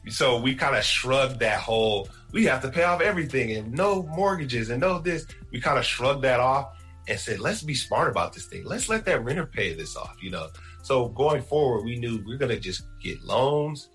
So 0.10 0.40
we 0.40 0.56
kind 0.56 0.76
of 0.76 0.84
shrugged 0.84 1.40
that 1.40 1.60
whole 1.60 2.10
we 2.34 2.46
have 2.46 2.62
to 2.64 2.70
pay 2.70 2.84
off 2.84 3.00
everything 3.00 3.52
and 3.52 3.72
no 3.72 4.04
mortgages 4.04 4.70
and 4.70 4.82
no 4.82 5.00
this. 5.00 5.26
We 5.52 5.62
kind 5.62 5.78
of 5.78 5.86
shrugged 5.86 6.24
that 6.24 6.40
off 6.40 6.74
and 7.08 7.20
said, 7.20 7.40
let's 7.40 7.64
be 7.64 7.74
smart 7.74 8.10
about 8.10 8.34
this 8.34 8.46
thing. 8.46 8.64
Let's 8.66 8.90
let 8.90 9.06
that 9.06 9.24
renter 9.24 9.46
pay 9.46 9.74
this 9.74 9.96
off, 9.96 10.16
you 10.22 10.32
know. 10.32 10.48
So 10.84 11.10
going 11.10 11.42
forward, 11.42 11.84
we 11.84 11.98
knew 11.98 12.24
we 12.26 12.36
are 12.36 12.38
gonna 12.38 12.60
just 12.60 12.84
get 13.02 13.24
loans 13.24 13.90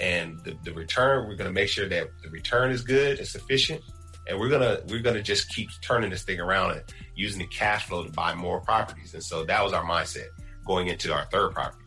and 0.00 0.38
the, 0.44 0.56
the 0.64 0.72
return, 0.72 1.28
we're 1.28 1.36
gonna 1.36 1.52
make 1.52 1.68
sure 1.68 1.88
that 1.88 2.08
the 2.22 2.30
return 2.30 2.70
is 2.70 2.82
good 2.82 3.18
and 3.18 3.26
sufficient. 3.26 3.82
And 4.28 4.38
we're 4.38 4.48
gonna 4.48 4.80
we're 4.88 5.00
gonna 5.00 5.22
just 5.22 5.48
keep 5.48 5.68
turning 5.80 6.10
this 6.10 6.22
thing 6.22 6.40
around 6.40 6.72
and 6.72 6.82
using 7.16 7.40
the 7.40 7.46
cash 7.46 7.86
flow 7.86 8.04
to 8.04 8.12
buy 8.12 8.34
more 8.34 8.60
properties. 8.60 9.14
And 9.14 9.22
so 9.22 9.44
that 9.44 9.62
was 9.64 9.72
our 9.72 9.84
mindset 9.84 10.26
going 10.64 10.88
into 10.88 11.12
our 11.12 11.24
third 11.26 11.52
property. 11.52 11.84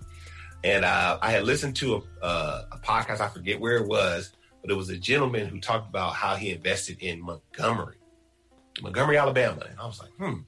And 0.64 0.84
uh, 0.84 1.18
I 1.22 1.32
had 1.32 1.44
listened 1.44 1.76
to 1.78 1.96
a, 1.96 2.26
uh, 2.26 2.66
a 2.74 2.78
podcast, 2.80 3.22
I 3.22 3.30
forget 3.30 3.60
where 3.60 3.78
it 3.78 3.88
was, 3.88 4.34
but 4.62 4.72
it 4.72 4.74
was 4.76 4.90
a 4.90 4.98
gentleman 4.98 5.48
who 5.48 5.60
talked 5.60 5.88
about 5.88 6.16
how 6.16 6.36
he 6.36 6.52
invested 6.52 6.98
in 7.02 7.22
Montgomery, 7.22 7.98
Montgomery, 8.82 9.18
Alabama. 9.18 9.66
And 9.70 9.80
I 9.80 9.86
was 9.86 10.00
like, 10.00 10.12
hmm. 10.18 10.42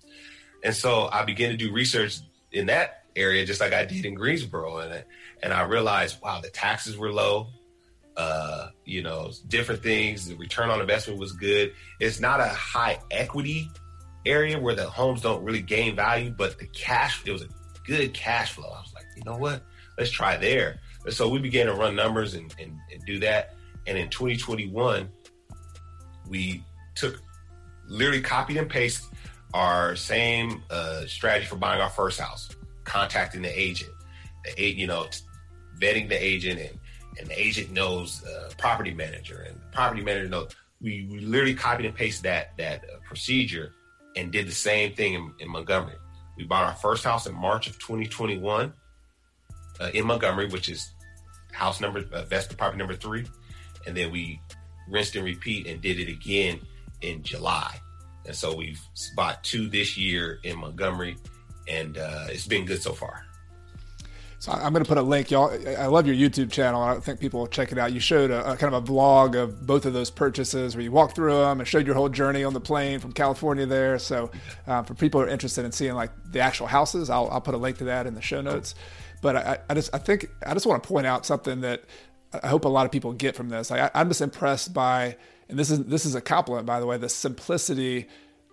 And 0.63 0.75
so 0.75 1.09
I 1.11 1.23
began 1.23 1.51
to 1.51 1.57
do 1.57 1.71
research 1.71 2.19
in 2.51 2.67
that 2.67 3.03
area, 3.15 3.45
just 3.45 3.61
like 3.61 3.73
I 3.73 3.85
did 3.85 4.05
in 4.05 4.15
Greensboro. 4.15 4.77
And, 4.77 5.03
and 5.43 5.53
I 5.53 5.63
realized, 5.63 6.21
wow, 6.21 6.41
the 6.41 6.49
taxes 6.49 6.97
were 6.97 7.11
low. 7.11 7.47
Uh, 8.15 8.69
you 8.83 9.03
know, 9.03 9.31
different 9.47 9.83
things. 9.83 10.27
The 10.27 10.35
return 10.35 10.71
on 10.71 10.81
investment 10.81 11.19
was 11.19 11.33
good. 11.33 11.73
It's 11.99 12.19
not 12.19 12.39
a 12.39 12.47
high 12.47 12.99
equity 13.11 13.69
area 14.25 14.59
where 14.59 14.73
the 14.73 14.89
homes 14.89 15.21
don't 15.21 15.43
really 15.43 15.61
gain 15.61 15.95
value, 15.95 16.33
but 16.35 16.57
the 16.57 16.65
cash, 16.67 17.21
it 17.25 17.31
was 17.31 17.43
a 17.43 17.47
good 17.85 18.15
cash 18.15 18.53
flow. 18.53 18.69
I 18.69 18.81
was 18.81 18.91
like, 18.95 19.05
you 19.15 19.23
know 19.23 19.37
what? 19.37 19.63
Let's 19.99 20.09
try 20.09 20.35
there. 20.35 20.79
And 21.05 21.13
so 21.13 21.29
we 21.29 21.39
began 21.39 21.67
to 21.67 21.73
run 21.73 21.95
numbers 21.95 22.33
and, 22.33 22.53
and, 22.59 22.77
and 22.91 23.05
do 23.05 23.19
that. 23.19 23.55
And 23.85 23.97
in 23.97 24.09
2021, 24.09 25.09
we 26.27 26.63
took 26.95 27.21
literally 27.87 28.21
copied 28.21 28.57
and 28.57 28.69
pasted 28.69 29.05
our 29.53 29.95
same 29.95 30.63
uh, 30.69 31.05
strategy 31.05 31.45
for 31.45 31.55
buying 31.55 31.81
our 31.81 31.89
first 31.89 32.19
house, 32.19 32.49
contacting 32.83 33.41
the 33.41 33.59
agent, 33.59 33.91
the 34.43 34.63
you 34.63 34.87
know, 34.87 35.07
vetting 35.79 36.09
the 36.09 36.23
agent, 36.23 36.59
and 36.59 36.79
and 37.19 37.27
the 37.29 37.41
agent 37.41 37.71
knows 37.71 38.23
uh, 38.25 38.49
property 38.57 38.93
manager, 38.93 39.45
and 39.47 39.55
the 39.55 39.65
property 39.71 40.01
manager 40.01 40.29
knows. 40.29 40.51
We, 40.79 41.07
we 41.09 41.21
literally 41.21 41.55
copied 41.55 41.87
and 41.87 41.95
pasted 41.95 42.23
that 42.23 42.55
that 42.57 42.83
uh, 42.83 42.97
procedure 43.05 43.73
and 44.15 44.31
did 44.31 44.47
the 44.47 44.51
same 44.51 44.93
thing 44.93 45.13
in, 45.13 45.33
in, 45.39 45.49
Montgomery. 45.49 45.95
We 46.37 46.43
bought 46.43 46.65
our 46.65 46.75
first 46.75 47.03
house 47.03 47.25
in 47.25 47.33
March 47.33 47.67
of 47.67 47.79
2021 47.79 48.73
uh, 49.79 49.89
in 49.93 50.05
Montgomery, 50.05 50.47
which 50.47 50.69
is 50.69 50.91
house 51.51 51.81
number, 51.81 52.03
uh, 52.13 52.25
property 52.57 52.77
number 52.77 52.95
three 52.95 53.25
and 53.87 53.95
then 53.95 54.11
we 54.11 54.39
rinsed 54.87 55.15
and 55.15 55.25
repeat 55.25 55.65
and 55.65 55.81
did 55.81 55.99
it 55.99 56.09
again 56.09 56.59
in 57.01 57.23
July. 57.23 57.79
And 58.25 58.35
so 58.35 58.55
we've 58.55 58.81
bought 59.15 59.43
two 59.43 59.69
this 59.69 59.97
year 59.97 60.39
in 60.43 60.57
Montgomery, 60.59 61.17
and 61.67 61.97
uh, 61.97 62.25
it's 62.29 62.47
been 62.47 62.65
good 62.65 62.81
so 62.81 62.93
far. 62.93 63.23
So 64.39 64.51
I'm 64.51 64.71
going 64.71 64.83
to 64.83 64.87
put 64.87 64.99
a 64.99 65.01
link, 65.01 65.31
y'all. 65.31 65.51
I 65.77 65.87
love 65.87 66.05
your 66.05 66.15
YouTube 66.15 66.51
channel. 66.51 66.81
I 66.81 66.99
think 66.99 67.19
people 67.19 67.39
will 67.39 67.47
check 67.47 67.71
it 67.71 67.79
out. 67.79 67.91
You 67.91 67.99
showed 67.99 68.29
a, 68.29 68.51
a, 68.51 68.55
kind 68.55 68.73
of 68.73 68.87
a 68.87 68.91
vlog 68.91 69.35
of 69.35 69.65
both 69.65 69.87
of 69.87 69.93
those 69.93 70.11
purchases 70.11 70.75
where 70.75 70.83
you 70.83 70.91
walked 70.91 71.15
through 71.15 71.39
them 71.39 71.59
and 71.59 71.67
showed 71.67 71.87
your 71.87 71.95
whole 71.95 72.09
journey 72.09 72.43
on 72.43 72.53
the 72.53 72.59
plane 72.59 72.99
from 72.99 73.13
California 73.13 73.65
there. 73.65 73.97
So 73.97 74.29
um, 74.67 74.85
for 74.85 74.93
people 74.93 75.19
who 75.19 75.25
are 75.25 75.29
interested 75.29 75.65
in 75.65 75.71
seeing 75.71 75.95
like 75.95 76.11
the 76.31 76.39
actual 76.39 76.67
houses, 76.67 77.09
I'll, 77.09 77.27
I'll 77.31 77.41
put 77.41 77.55
a 77.55 77.57
link 77.57 77.79
to 77.79 77.85
that 77.85 78.05
in 78.05 78.13
the 78.13 78.21
show 78.21 78.41
notes. 78.41 78.75
But 79.23 79.35
I, 79.35 79.57
I 79.71 79.73
just 79.73 79.93
I 79.93 79.97
think 79.97 80.29
I 80.45 80.53
just 80.53 80.67
want 80.67 80.83
to 80.83 80.87
point 80.87 81.07
out 81.07 81.25
something 81.25 81.61
that 81.61 81.85
I 82.43 82.47
hope 82.47 82.65
a 82.65 82.69
lot 82.69 82.85
of 82.85 82.91
people 82.91 83.13
get 83.13 83.35
from 83.35 83.49
this. 83.49 83.71
I, 83.71 83.89
I'm 83.95 84.07
just 84.09 84.21
impressed 84.21 84.71
by, 84.71 85.17
and 85.49 85.57
this 85.57 85.71
is 85.71 85.85
this 85.85 86.05
is 86.05 86.15
a 86.15 86.21
compliment 86.21 86.65
by 86.65 86.79
the 86.79 86.85
way, 86.85 86.97
the 86.97 87.09
simplicity 87.09 88.07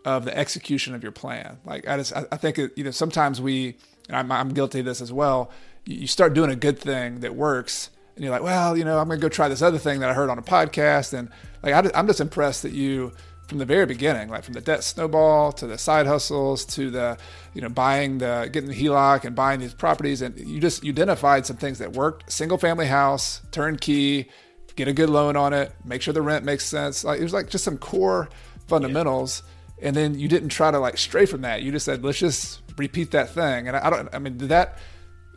of 0.05 0.24
the 0.24 0.36
execution 0.36 0.95
of 0.95 1.03
your 1.03 1.12
plan. 1.12 1.59
Like 1.64 1.88
I 1.88 1.97
just 1.97 2.12
I, 2.14 2.36
think 2.36 2.59
it, 2.59 2.72
you 2.76 2.84
know 2.84 2.90
sometimes 2.90 3.40
we 3.40 3.76
and 4.09 4.16
I'm, 4.16 4.30
I'm 4.30 4.51
guilty 4.51 4.80
of 4.80 4.84
this 4.84 5.01
as 5.01 5.12
well 5.12 5.51
you 5.86 6.07
start 6.07 6.34
doing 6.34 6.51
a 6.51 6.57
good 6.57 6.78
thing 6.78 7.20
that 7.20 7.34
works 7.34 7.90
and 8.14 8.24
you're 8.24 8.32
like 8.32 8.42
well 8.42 8.76
you 8.76 8.84
know 8.84 8.99
i'm 8.99 9.09
to 9.09 9.16
go 9.16 9.28
try 9.28 9.49
this 9.49 9.62
other 9.62 9.78
thing 9.78 10.01
that 10.01 10.11
i 10.11 10.14
heard 10.14 10.30
on 10.30 10.38
a 10.38 10.42
podcast 10.42 11.12
and 11.12 11.28
like 11.62 11.74
I, 11.74 11.99
i'm 11.99 12.07
just 12.07 12.20
impressed 12.20 12.62
that 12.62 12.72
you 12.72 13.12
from 13.49 13.59
the 13.59 13.66
very 13.66 13.84
beginning 13.84 14.28
like 14.28 14.45
from 14.45 14.55
the 14.55 14.61
debt 14.61 14.82
snowball 14.82 15.53
to 15.53 15.66
the 15.66 15.76
side 15.76 16.07
hustles 16.07 16.64
to 16.64 16.90
the 16.90 17.18
you 17.53 17.61
know 17.61 17.68
buying 17.68 18.18
the 18.18 18.49
getting 18.51 18.70
the 18.70 18.74
heloc 18.74 19.24
and 19.24 19.36
buying 19.36 19.61
these 19.61 19.74
properties 19.74 20.22
and 20.22 20.38
you 20.38 20.61
just 20.61 20.84
identified 20.84 21.45
some 21.45 21.57
things 21.57 21.78
that 21.78 21.92
worked 21.92 22.30
single 22.32 22.57
family 22.57 22.86
house 22.86 23.42
turnkey 23.51 24.28
get 24.77 24.89
a 24.89 24.93
good 24.93 25.11
loan 25.11 25.37
on 25.37 25.53
it 25.53 25.72
make 25.85 26.03
sure 26.03 26.12
the 26.14 26.22
rent 26.22 26.45
makes 26.45 26.64
sense. 26.64 27.05
Like 27.05 27.20
it 27.20 27.22
was 27.22 27.33
like 27.33 27.49
just 27.49 27.64
some 27.64 27.79
core 27.79 28.29
fundamentals. 28.66 29.43
Yeah. 29.79 29.89
and 29.89 29.97
then 29.97 30.18
you 30.18 30.29
didn't 30.29 30.51
try 30.51 30.70
to 30.70 30.79
like 30.79 30.99
stray 30.99 31.27
from 31.27 31.43
that. 31.43 31.62
You 31.62 31.72
just 31.72 31.85
said 31.85 32.05
let's 32.05 32.18
just 32.18 32.62
repeat 32.77 33.11
that 33.12 33.31
thing. 33.31 33.68
And 33.68 33.77
i, 33.77 33.87
I 33.87 33.91
don't 33.91 34.14
i 34.14 34.18
mean 34.18 34.37
did 34.37 34.49
that 34.49 34.79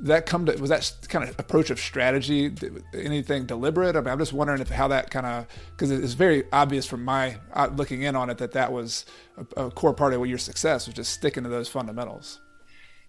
that 0.01 0.25
come 0.25 0.45
to 0.45 0.55
was 0.57 0.69
that 0.69 0.91
kind 1.09 1.27
of 1.27 1.37
approach 1.39 1.69
of 1.69 1.79
strategy 1.79 2.51
anything 2.93 3.45
deliberate? 3.45 3.95
I 3.95 4.01
mean, 4.01 4.09
i'm 4.09 4.19
just 4.19 4.33
wondering 4.33 4.61
if 4.61 4.69
how 4.69 4.87
that 4.89 5.09
kind 5.09 5.25
of 5.25 5.47
because 5.71 5.91
it's 5.91 6.13
very 6.13 6.43
obvious 6.51 6.85
from 6.85 7.03
my 7.03 7.37
uh, 7.53 7.69
looking 7.75 8.03
in 8.03 8.15
on 8.15 8.29
it 8.29 8.37
that 8.37 8.51
that 8.51 8.71
was 8.71 9.05
a, 9.37 9.65
a, 9.65 9.71
core 9.71 9.93
part 9.93 10.13
of 10.13 10.25
your 10.27 10.37
success 10.37 10.87
was 10.87 10.95
just 10.95 11.13
sticking 11.13 11.43
to 11.43 11.49
those 11.49 11.67
fundamentals. 11.67 12.39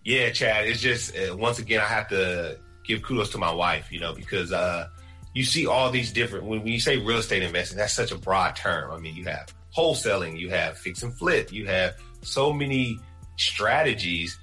Yeah 0.05 0.31
chad 0.31 0.67
it's 0.67 0.81
just 0.81 1.15
uh, 1.17 1.37
once 1.37 1.59
again 1.59 1.81
i 1.81 1.87
have 1.87 2.09
to 2.09 2.59
give 2.85 3.03
kudos 3.03 3.31
to 3.31 3.39
my 3.39 3.53
wife 3.53 3.93
you 3.93 4.01
know 4.01 4.15
because 4.15 4.53
uh, 4.53 4.89
you 5.39 5.45
see 5.45 5.67
all 5.67 5.91
these 5.91 6.13
different 6.13 6.45
when, 6.45 6.67
you 6.67 6.81
say 6.81 6.97
real 6.99 7.19
estate 7.19 7.43
investing 7.43 7.79
that's 7.79 7.95
such 7.95 8.13
a 8.13 8.19
broad 8.19 8.57
term 8.57 8.91
i 8.91 8.99
mean 8.99 9.15
you 9.15 9.25
have 9.25 9.55
wholesaling 9.77 10.39
you 10.39 10.51
have 10.51 10.77
fix 10.77 11.03
and 11.03 11.17
flip 11.17 11.53
you 11.53 11.67
have 11.67 11.95
so 12.23 12.53
many 12.53 12.99
strategies 13.37 14.39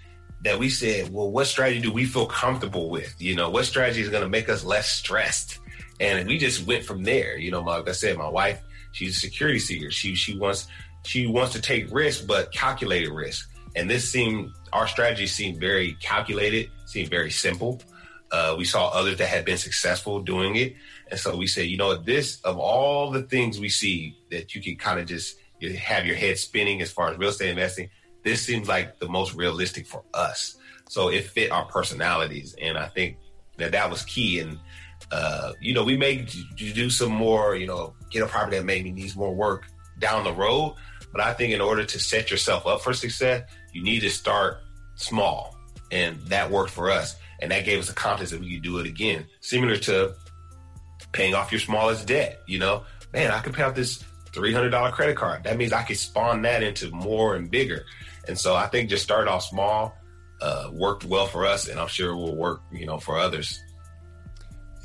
that 0.46 0.60
we 0.60 0.70
said, 0.70 1.12
well, 1.12 1.30
what 1.32 1.48
strategy 1.48 1.82
do 1.82 1.91
we 1.91 2.06
feel 2.06 2.28
comfortable 2.28 2.89
with? 2.89 3.16
You 3.20 3.36
know, 3.36 3.50
what 3.50 3.66
strategy 3.66 4.02
is 4.02 4.10
going 4.10 4.24
to 4.24 4.30
make 4.30 4.48
us 4.48 4.64
less 4.64 4.88
stressed? 4.88 5.60
And 6.00 6.28
we 6.28 6.38
just 6.38 6.68
went 6.68 6.84
from 6.86 7.04
there. 7.04 7.38
You 7.38 7.52
know, 7.52 7.62
like 7.62 7.89
I 7.89 7.93
said, 7.93 8.18
my 8.18 8.30
wife, 8.30 8.62
she's 8.91 9.18
a 9.18 9.20
security 9.20 9.60
seeker. 9.60 9.91
She 9.91 10.14
she 10.16 10.38
wants 10.38 10.68
she 11.04 11.28
wants 11.28 11.54
to 11.54 11.62
take 11.62 11.91
risk, 11.91 12.28
but 12.28 12.52
calculated 12.52 13.12
risk. 13.12 13.50
And 13.76 13.89
this 13.89 14.10
seemed 14.10 14.52
our 14.72 14.88
strategy 14.88 15.28
seemed 15.28 15.60
very 15.60 15.93
calculated, 16.02 16.70
seemed 16.86 17.10
very 17.10 17.32
simple. 17.32 17.82
Uh, 18.36 18.56
we 18.58 18.66
saw 18.66 18.90
others 18.90 19.18
that 19.18 19.28
had 19.28 19.46
been 19.46 19.58
successful 19.58 20.22
doing 20.22 20.56
it, 20.56 20.76
and 21.10 21.20
so 21.20 21.36
we 21.36 21.48
said, 21.48 21.68
you 21.68 21.78
know, 21.78 21.96
this 21.96 22.42
of 22.42 22.58
all 22.58 23.12
the 23.12 23.24
things 23.24 23.60
we 23.60 23.70
see 23.70 24.18
that 24.32 24.54
you 24.54 24.62
can 24.62 24.76
kind 24.76 25.00
of 25.00 25.06
just 25.06 25.38
have 25.80 26.06
your 26.06 26.16
head 26.16 26.38
spinning 26.38 26.82
as 26.82 26.92
far 26.92 27.10
as 27.10 27.18
real 27.18 27.30
estate 27.30 27.50
investing 27.50 27.90
this 28.26 28.42
seems 28.42 28.68
like 28.68 29.00
the 29.00 29.08
most 29.08 29.36
realistic 29.36 29.86
for 29.86 30.04
us. 30.14 30.58
So 30.90 31.10
it 31.10 31.26
fit 31.26 31.52
our 31.52 31.66
personalities, 31.66 32.56
and 32.60 32.78
I 32.78 32.88
think 32.88 33.18
that 33.58 33.72
that 33.72 33.90
was 33.90 34.04
key. 34.04 34.40
And 34.40 34.60
uh, 35.12 35.54
you 35.62 35.74
know, 35.74 35.84
we 35.84 35.96
may 35.96 36.28
do 36.58 36.90
some 36.90 37.12
more, 37.12 37.56
you 37.56 37.68
know, 37.68 37.94
get 38.10 38.24
a 38.24 38.28
property 38.28 38.58
that 38.58 38.66
maybe 38.66 38.92
needs 38.92 39.16
more 39.16 39.34
work 39.34 39.68
down 40.00 40.24
the 40.24 40.34
road. 40.34 40.76
But 41.12 41.22
I 41.22 41.34
think 41.34 41.54
in 41.54 41.62
order 41.62 41.86
to 41.86 42.00
set 42.00 42.30
yourself 42.30 42.68
up 42.68 42.82
for 42.82 42.94
success, 42.94 43.48
you 43.72 43.84
need 43.84 44.02
to 44.02 44.10
start 44.10 44.58
small, 44.96 45.55
and 45.92 46.20
that 46.28 46.52
worked 46.52 46.72
for 46.72 46.90
us. 46.90 47.16
And 47.40 47.52
that 47.52 47.66
gave 47.66 47.80
us 47.80 47.88
the 47.88 47.94
confidence 47.94 48.32
that 48.32 48.40
we 48.40 48.54
could 48.56 48.64
do 48.64 48.80
it 48.80 48.88
again, 48.88 49.26
similar 49.42 49.78
to 49.78 50.16
paying 51.12 51.34
off 51.34 51.52
your 51.52 51.60
smallest 51.60 52.08
debt. 52.08 52.42
You 52.48 52.60
know, 52.60 52.84
man, 53.14 53.32
I 53.32 53.40
can 53.40 53.54
pay 53.54 53.64
off 53.64 53.76
this 53.76 54.04
$300 54.32 54.92
credit 54.94 55.18
card. 55.18 55.44
That 55.44 55.58
means 55.58 55.74
I 55.74 55.84
could 55.84 55.98
spawn 55.98 56.42
that 56.44 56.64
into 56.64 56.90
more 56.92 57.36
and 57.36 57.52
bigger. 57.52 57.86
And 58.28 58.40
so 58.40 58.56
I 58.56 58.68
think 58.68 58.90
just 58.90 59.04
start 59.04 59.28
off 59.28 59.44
small 59.44 59.96
uh, 60.42 60.70
worked 60.72 61.06
well 61.06 61.28
for 61.28 61.46
us, 61.46 61.68
and 61.68 61.80
I'm 61.80 61.88
sure 61.88 62.12
it 62.12 62.16
will 62.16 62.36
work, 62.36 62.62
you 62.72 62.86
know, 62.86 63.00
for 63.00 63.18
others. 63.18 63.64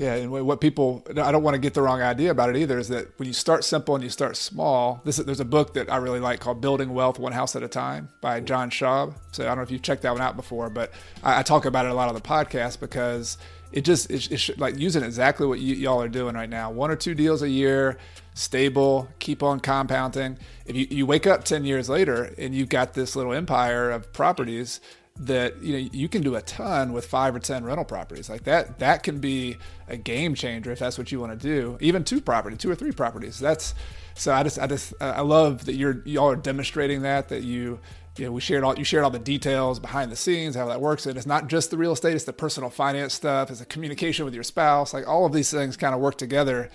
Yeah, 0.01 0.15
and 0.15 0.31
what 0.31 0.63
people 0.63 1.05
I 1.11 1.31
don't 1.31 1.43
want 1.43 1.57
to 1.57 1.59
get 1.59 1.75
the 1.75 1.83
wrong 1.83 2.01
idea 2.01 2.31
about 2.31 2.49
it 2.49 2.57
either 2.57 2.79
is 2.79 2.89
that 2.89 3.19
when 3.19 3.27
you 3.27 3.35
start 3.35 3.65
simple 3.65 3.95
and 3.95 4.03
you 4.03 4.09
start 4.09 4.35
small, 4.35 5.03
this 5.05 5.19
there's 5.19 5.41
a 5.41 5.45
book 5.45 5.75
that 5.75 5.93
I 5.93 5.99
really 5.99 6.21
like 6.21 6.41
called 6.41 6.63
Building 6.63 6.95
Wealth 6.95 7.19
One 7.19 7.33
House 7.33 7.55
at 7.55 7.63
a 7.63 7.69
Time 7.69 8.09
by 8.23 8.41
John 8.41 8.71
Schaub. 8.71 9.13
So 9.33 9.45
I 9.45 9.49
don't 9.49 9.59
know 9.59 9.63
if 9.63 9.71
you've 9.71 9.83
checked 9.83 10.01
that 10.05 10.13
one 10.13 10.23
out 10.23 10.37
before, 10.37 10.71
but 10.71 10.91
I, 11.23 11.41
I 11.41 11.43
talk 11.43 11.67
about 11.67 11.85
it 11.85 11.91
a 11.91 11.95
lot 11.95 12.09
on 12.09 12.15
the 12.15 12.23
podcast 12.23 12.81
because 12.81 13.37
it 13.73 13.83
just 13.83 14.11
it's, 14.11 14.29
it's 14.29 14.59
like 14.59 14.79
using 14.79 15.03
exactly 15.03 15.47
what 15.47 15.61
you, 15.61 15.75
y'all 15.75 16.01
are 16.01 16.09
doing 16.09 16.35
right 16.35 16.49
now. 16.49 16.71
One 16.71 16.91
or 16.91 16.97
two 16.97 17.15
deals 17.15 17.43
a 17.43 17.51
year, 17.51 17.99
stable, 18.33 19.07
keep 19.19 19.43
on 19.43 19.61
compounding. 19.61 20.39
If 20.65 20.77
you, 20.77 20.87
you 20.91 21.05
wake 21.05 21.27
up 21.27 21.45
10 21.45 21.67
years 21.67 21.91
later 21.91 22.35
and 22.39 22.55
you've 22.55 22.71
got 22.71 22.95
this 22.95 23.17
little 23.17 23.35
empire 23.35 23.91
of 23.91 24.15
properties 24.15 24.81
that 25.21 25.63
you 25.63 25.73
know 25.73 25.89
you 25.93 26.09
can 26.09 26.23
do 26.23 26.35
a 26.35 26.41
ton 26.43 26.93
with 26.93 27.05
five 27.05 27.35
or 27.35 27.39
ten 27.39 27.63
rental 27.63 27.85
properties 27.85 28.31
like 28.31 28.45
that 28.45 28.79
that 28.79 29.03
can 29.03 29.21
be 29.21 29.59
a 29.87 29.97
game 29.97 30.35
changer 30.35 30.73
if 30.73 30.79
that's 30.79 30.97
what 30.97 31.13
you 31.13 31.21
want 31.21 31.31
to 31.31 31.37
do 31.39 31.77
even 31.81 32.03
two 32.03 32.21
property 32.23 32.57
two 32.57 32.71
or 32.71 32.75
three 32.75 32.91
properties 32.91 33.39
that's 33.39 33.75
so 34.15 34.33
i 34.33 34.43
just 34.43 34.59
i 34.59 34.67
just 34.67 34.95
i 35.01 35.21
love 35.21 35.67
that 35.67 35.75
you're 35.75 36.01
y'all 36.07 36.31
are 36.31 36.37
demonstrating 36.37 37.03
that 37.03 37.29
that 37.29 37.43
you 37.43 37.79
you 38.17 38.27
know, 38.27 38.33
we 38.33 38.41
shared 38.41 38.65
all 38.65 38.79
you 38.79 38.85
shared 38.85 39.05
all 39.05 39.11
the 39.11 39.19
details 39.19 39.79
behind 39.79 40.11
the 40.11 40.17
scenes, 40.17 40.55
how 40.55 40.67
that 40.67 40.81
works. 40.81 41.07
And 41.07 41.17
it's 41.17 41.27
not 41.27 41.49
just 41.49 41.71
the 41.71 41.79
real 41.79 41.93
estate; 41.93 42.15
it's 42.15 42.25
the 42.25 42.33
personal 42.33 42.69
finance 42.69 43.15
stuff, 43.15 43.51
it's 43.51 43.61
the 43.61 43.67
communication 43.67 44.25
with 44.25 44.35
your 44.35 44.43
spouse. 44.43 44.93
Like 44.93 45.09
all 45.09 45.25
of 45.25 45.33
these 45.33 45.51
things 45.51 45.77
kind 45.77 45.95
of 45.95 46.01
work 46.01 46.19
together, 46.19 46.71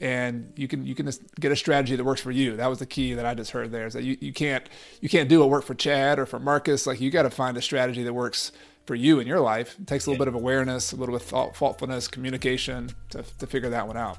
and 0.00 0.52
you 0.56 0.68
can 0.68 0.84
you 0.84 0.94
can 0.94 1.06
just 1.06 1.22
get 1.36 1.52
a 1.52 1.56
strategy 1.56 1.96
that 1.96 2.04
works 2.04 2.20
for 2.20 2.30
you. 2.30 2.56
That 2.56 2.68
was 2.68 2.78
the 2.78 2.86
key 2.86 3.14
that 3.14 3.24
I 3.26 3.34
just 3.34 3.50
heard 3.50 3.70
there. 3.72 3.86
Is 3.86 3.94
that 3.94 4.04
you, 4.04 4.16
you 4.20 4.32
can't 4.32 4.68
you 5.00 5.08
can't 5.08 5.28
do 5.28 5.40
what 5.40 5.50
worked 5.50 5.66
for 5.66 5.74
Chad 5.74 6.18
or 6.18 6.26
for 6.26 6.38
Marcus. 6.38 6.86
Like 6.86 7.00
you 7.00 7.10
got 7.10 7.22
to 7.22 7.30
find 7.30 7.56
a 7.56 7.62
strategy 7.62 8.02
that 8.02 8.12
works 8.12 8.52
for 8.84 8.94
you 8.94 9.18
in 9.20 9.26
your 9.26 9.40
life. 9.40 9.76
It 9.80 9.86
takes 9.86 10.06
a 10.06 10.10
little 10.10 10.24
bit 10.24 10.28
of 10.28 10.34
awareness, 10.34 10.92
a 10.92 10.96
little 10.96 11.18
bit 11.18 11.32
of 11.32 11.54
thoughtfulness, 11.56 12.08
communication 12.08 12.90
to 13.10 13.24
to 13.38 13.46
figure 13.46 13.70
that 13.70 13.86
one 13.86 13.96
out. 13.96 14.18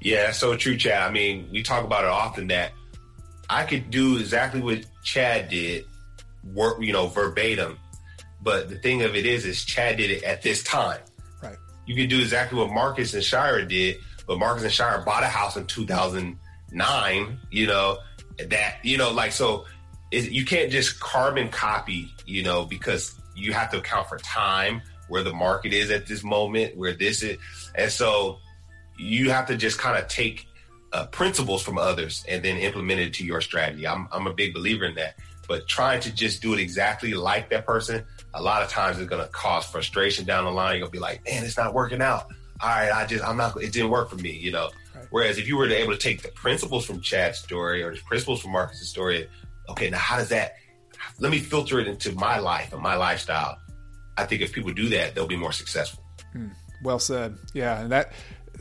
Yeah, 0.00 0.30
so 0.32 0.56
true, 0.56 0.76
Chad. 0.76 1.02
I 1.02 1.10
mean, 1.10 1.48
we 1.50 1.62
talk 1.62 1.84
about 1.84 2.04
it 2.04 2.10
often 2.10 2.48
that 2.48 2.72
I 3.48 3.64
could 3.64 3.90
do 3.90 4.18
exactly 4.18 4.60
what 4.60 4.84
Chad 5.02 5.48
did 5.48 5.84
work, 6.54 6.80
you 6.80 6.92
know, 6.92 7.06
verbatim. 7.08 7.78
But 8.42 8.68
the 8.68 8.76
thing 8.76 9.02
of 9.02 9.16
it 9.16 9.26
is, 9.26 9.44
is 9.44 9.64
Chad 9.64 9.96
did 9.96 10.10
it 10.10 10.22
at 10.22 10.42
this 10.42 10.62
time. 10.62 11.00
Right. 11.42 11.56
You 11.86 11.96
can 11.96 12.08
do 12.08 12.20
exactly 12.20 12.58
what 12.58 12.70
Marcus 12.70 13.14
and 13.14 13.24
Shira 13.24 13.66
did, 13.66 13.96
but 14.26 14.38
Marcus 14.38 14.64
and 14.64 14.72
Shira 14.72 15.02
bought 15.04 15.22
a 15.22 15.28
house 15.28 15.56
in 15.56 15.66
2009. 15.66 17.38
You 17.50 17.66
know 17.66 17.98
that 18.48 18.76
you 18.82 18.98
know 18.98 19.12
like 19.12 19.32
so. 19.32 19.64
It, 20.12 20.30
you 20.30 20.44
can't 20.44 20.70
just 20.70 21.00
carbon 21.00 21.48
copy, 21.48 22.12
you 22.26 22.44
know, 22.44 22.64
because 22.64 23.18
you 23.34 23.52
have 23.52 23.70
to 23.72 23.78
account 23.78 24.08
for 24.08 24.18
time, 24.18 24.80
where 25.08 25.24
the 25.24 25.32
market 25.32 25.72
is 25.72 25.90
at 25.90 26.06
this 26.06 26.22
moment, 26.22 26.76
where 26.76 26.92
this 26.92 27.24
is, 27.24 27.38
and 27.74 27.90
so 27.90 28.38
you 28.98 29.30
have 29.30 29.46
to 29.48 29.56
just 29.56 29.78
kind 29.78 29.98
of 29.98 30.08
take 30.08 30.46
uh, 30.92 31.06
principles 31.06 31.62
from 31.62 31.76
others 31.76 32.24
and 32.28 32.42
then 32.42 32.56
implement 32.56 33.00
it 33.00 33.14
to 33.14 33.24
your 33.24 33.40
strategy. 33.40 33.86
I'm 33.86 34.08
I'm 34.12 34.26
a 34.26 34.32
big 34.32 34.54
believer 34.54 34.84
in 34.84 34.94
that. 34.94 35.16
But 35.48 35.68
trying 35.68 36.00
to 36.00 36.12
just 36.12 36.42
do 36.42 36.54
it 36.54 36.60
exactly 36.60 37.14
like 37.14 37.50
that 37.50 37.66
person, 37.66 38.04
a 38.34 38.42
lot 38.42 38.62
of 38.62 38.68
times 38.68 38.98
it's 38.98 39.08
going 39.08 39.22
to 39.22 39.28
cause 39.28 39.64
frustration 39.64 40.24
down 40.24 40.44
the 40.44 40.50
line. 40.50 40.80
To 40.80 40.88
be 40.88 40.98
like, 40.98 41.24
man, 41.24 41.44
it's 41.44 41.56
not 41.56 41.72
working 41.72 42.02
out. 42.02 42.26
All 42.60 42.68
right, 42.68 42.90
I 42.90 43.06
just, 43.06 43.24
I'm 43.24 43.36
not, 43.36 43.56
it 43.62 43.72
didn't 43.72 43.90
work 43.90 44.10
for 44.10 44.16
me, 44.16 44.30
you 44.30 44.50
know? 44.50 44.70
Right. 44.94 45.06
Whereas 45.10 45.38
if 45.38 45.46
you 45.46 45.56
were 45.56 45.68
able 45.68 45.92
to 45.92 45.98
take 45.98 46.22
the 46.22 46.28
principles 46.28 46.86
from 46.86 47.00
Chad's 47.00 47.38
story 47.38 47.82
or 47.82 47.94
the 47.94 48.00
principles 48.02 48.40
from 48.40 48.52
Marcus's 48.52 48.88
story, 48.88 49.28
okay, 49.68 49.90
now 49.90 49.98
how 49.98 50.16
does 50.16 50.30
that, 50.30 50.54
let 51.18 51.30
me 51.30 51.38
filter 51.38 51.78
it 51.80 51.86
into 51.86 52.12
my 52.12 52.38
life 52.38 52.72
and 52.72 52.82
my 52.82 52.94
lifestyle. 52.94 53.58
I 54.16 54.24
think 54.24 54.40
if 54.40 54.52
people 54.52 54.72
do 54.72 54.88
that, 54.88 55.14
they'll 55.14 55.26
be 55.26 55.36
more 55.36 55.52
successful. 55.52 56.02
Hmm. 56.32 56.48
Well 56.82 56.98
said. 56.98 57.36
Yeah. 57.52 57.80
And 57.80 57.92
that, 57.92 58.12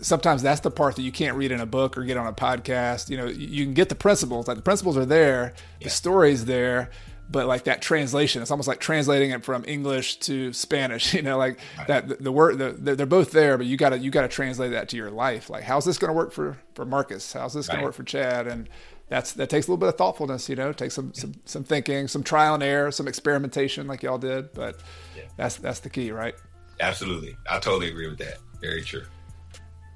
sometimes 0.02 0.41
that's 0.41 0.60
the 0.60 0.72
part 0.72 0.96
that 0.98 1.04
you 1.04 1.12
can't 1.12 1.38
read 1.38 1.52
in 1.52 1.62
a 1.62 1.66
book 1.66 1.98
or 1.98 2.04
get 2.04 2.18
on 2.18 2.28
a 2.28 2.34
podcast. 2.34 3.10
You 3.10 3.18
know, 3.18 3.28
you 3.28 3.64
can 3.64 3.74
get 3.74 3.89
the 3.89 3.96
principles, 3.96 4.48
like 4.48 4.58
the 4.58 4.64
principles 4.64 4.98
are 4.98 5.06
there, 5.06 5.54
yeah. 5.80 5.86
the 5.86 5.89
story's 5.89 6.46
there, 6.46 6.91
but 7.30 7.47
like 7.47 7.63
that 7.65 7.82
translation, 7.82 8.41
it's 8.41 8.51
almost 8.51 8.67
like 8.67 8.80
translating 8.80 9.32
it 9.32 9.43
from 9.43 9.65
English 9.67 10.17
to 10.17 10.53
Spanish. 10.53 11.13
You 11.15 11.21
know, 11.21 11.38
like 11.38 11.59
right. 11.78 11.88
that 11.88 12.07
the, 12.09 12.15
the 12.15 12.32
word 12.32 12.57
the, 12.57 12.95
they're 12.95 13.05
both 13.05 13.32
there, 13.32 13.57
but 13.57 13.65
you 13.65 13.78
gotta 13.78 13.97
you 13.97 14.11
gotta 14.11 14.28
translate 14.28 14.71
that 14.71 14.89
to 14.89 14.97
your 14.97 15.09
life. 15.09 15.49
Like, 15.49 15.63
how's 15.63 15.86
this 15.86 15.97
to 15.97 16.11
work 16.11 16.34
for 16.34 16.57
for 16.73 16.86
Marcus? 16.86 17.32
How's 17.34 17.53
this 17.53 17.67
going 17.67 17.80
to 17.80 17.86
work 17.86 17.95
for 17.95 18.03
Chad? 18.03 18.47
And 18.47 18.69
that's 19.07 19.34
that 19.34 19.49
takes 19.49 19.67
a 19.67 19.71
little 19.71 19.78
bit 19.78 19.89
of 19.89 19.97
thoughtfulness. 19.97 20.49
You 20.49 20.55
know, 20.55 20.69
it 20.69 20.78
takes 20.78 20.93
some 20.93 21.13
some 21.13 21.34
some 21.45 21.63
thinking, 21.63 22.07
some 22.07 22.21
trial 22.21 22.55
and 22.55 22.63
error, 22.63 22.91
some 22.91 23.07
experimentation, 23.07 23.88
like 23.88 24.03
y'all 24.03 24.17
did. 24.17 24.53
But 24.53 24.82
yeah. 25.15 25.23
that's 25.38 25.55
that's 25.55 25.80
the 25.80 25.89
key, 25.89 26.11
right? 26.11 26.36
Absolutely. 26.80 27.38
I 27.49 27.59
totally 27.59 27.89
agree 27.89 28.09
with 28.09 28.19
that. 28.19 28.39
Very 28.61 28.84
true. 28.84 29.03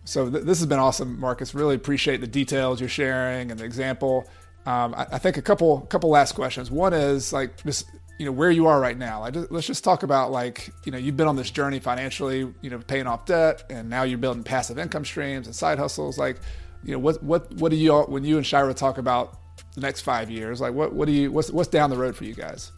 So 0.06 0.30
th- 0.30 0.44
this 0.44 0.60
has 0.60 0.66
been 0.66 0.80
awesome, 0.80 1.20
Marcus. 1.20 1.54
Really 1.54 1.76
appreciate 1.76 2.22
the 2.22 2.28
details 2.28 2.80
you're 2.80 2.90
sharing 2.90 3.52
and 3.52 3.60
the 3.60 3.66
example. 3.66 4.28
Um, 4.66 4.94
I, 4.96 5.08
I, 5.14 5.18
think 5.18 5.38
a 5.38 5.42
couple 5.42 5.82
couple 5.82 6.10
last 6.10 6.34
questions. 6.34 6.70
One 6.70 6.94
is 6.94 7.34
like 7.34 7.64
just 7.64 7.86
you 8.20 8.26
know 8.26 8.32
where 8.34 8.52
you 8.52 8.68
are 8.68 8.80
right 8.80 8.98
now. 8.98 9.22
Like, 9.22 9.36
let's 9.50 9.66
just 9.66 9.84
talk 9.84 10.04
about 10.04 10.32
like 10.32 10.70
you 10.86 10.92
know 10.92 10.98
you've 10.98 11.18
been 11.18 11.28
on 11.28 11.38
this 11.38 11.50
journey 11.50 11.80
financially, 11.80 12.54
you 12.62 12.70
know, 12.70 12.80
paying 12.80 13.08
off 13.08 13.26
debt, 13.26 13.64
and 13.70 13.90
now 13.90 14.04
you're 14.04 14.18
building 14.18 14.44
passive 14.44 14.78
income 14.78 15.06
streams 15.06 15.48
and 15.48 15.56
side 15.56 15.80
hustles. 15.80 16.18
Like, 16.18 16.40
you 16.84 16.92
know, 16.92 17.00
what 17.00 17.24
what 17.24 17.52
what 17.54 17.72
do 17.72 17.78
you 17.78 17.94
all 17.94 18.06
when 18.06 18.26
you 18.26 18.38
and 18.38 18.46
Shira 18.46 18.74
talk 18.74 18.98
about 18.98 19.40
the 19.74 19.82
next 19.82 20.02
five 20.02 20.30
years? 20.30 20.60
Like, 20.60 20.74
what 20.74 20.94
what 20.94 21.06
do 21.06 21.14
you 21.14 21.32
what's 21.32 21.50
what's 21.50 21.70
down 21.70 21.90
the 21.90 21.98
road 21.98 22.16
for 22.16 22.26
you 22.26 22.36
guys? 22.36 22.72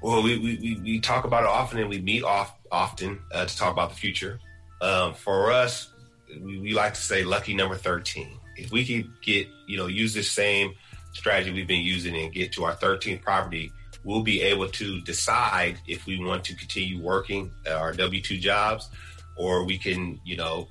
Well, 0.00 0.22
we 0.22 0.38
we, 0.38 0.80
we 0.82 1.00
talk 1.00 1.24
about 1.24 1.42
it 1.42 1.48
often, 1.48 1.80
and 1.80 1.88
we 1.88 2.00
meet 2.00 2.22
off 2.22 2.54
often 2.70 3.20
uh, 3.32 3.46
to 3.46 3.56
talk 3.56 3.72
about 3.72 3.90
the 3.90 3.96
future. 3.96 4.38
Um, 4.80 5.14
for 5.14 5.50
us, 5.50 5.92
we, 6.40 6.60
we 6.60 6.74
like 6.74 6.94
to 6.94 7.00
say 7.00 7.24
lucky 7.24 7.54
number 7.54 7.74
thirteen. 7.74 8.38
If 8.56 8.70
we 8.70 8.84
could 8.84 9.10
get 9.20 9.48
you 9.66 9.76
know 9.78 9.88
use 9.88 10.14
this 10.14 10.30
same 10.30 10.74
strategy 11.14 11.52
we've 11.52 11.66
been 11.66 11.84
using 11.84 12.14
and 12.16 12.32
get 12.32 12.52
to 12.52 12.64
our 12.64 12.74
13th 12.74 13.22
property, 13.22 13.72
we'll 14.04 14.22
be 14.22 14.42
able 14.42 14.68
to 14.68 15.00
decide 15.00 15.78
if 15.86 16.06
we 16.06 16.22
want 16.22 16.44
to 16.44 16.54
continue 16.54 17.00
working 17.00 17.50
uh, 17.66 17.72
our 17.72 17.92
W 17.92 18.20
2 18.20 18.38
jobs 18.38 18.90
or 19.36 19.64
we 19.64 19.78
can, 19.78 20.20
you 20.24 20.36
know, 20.36 20.68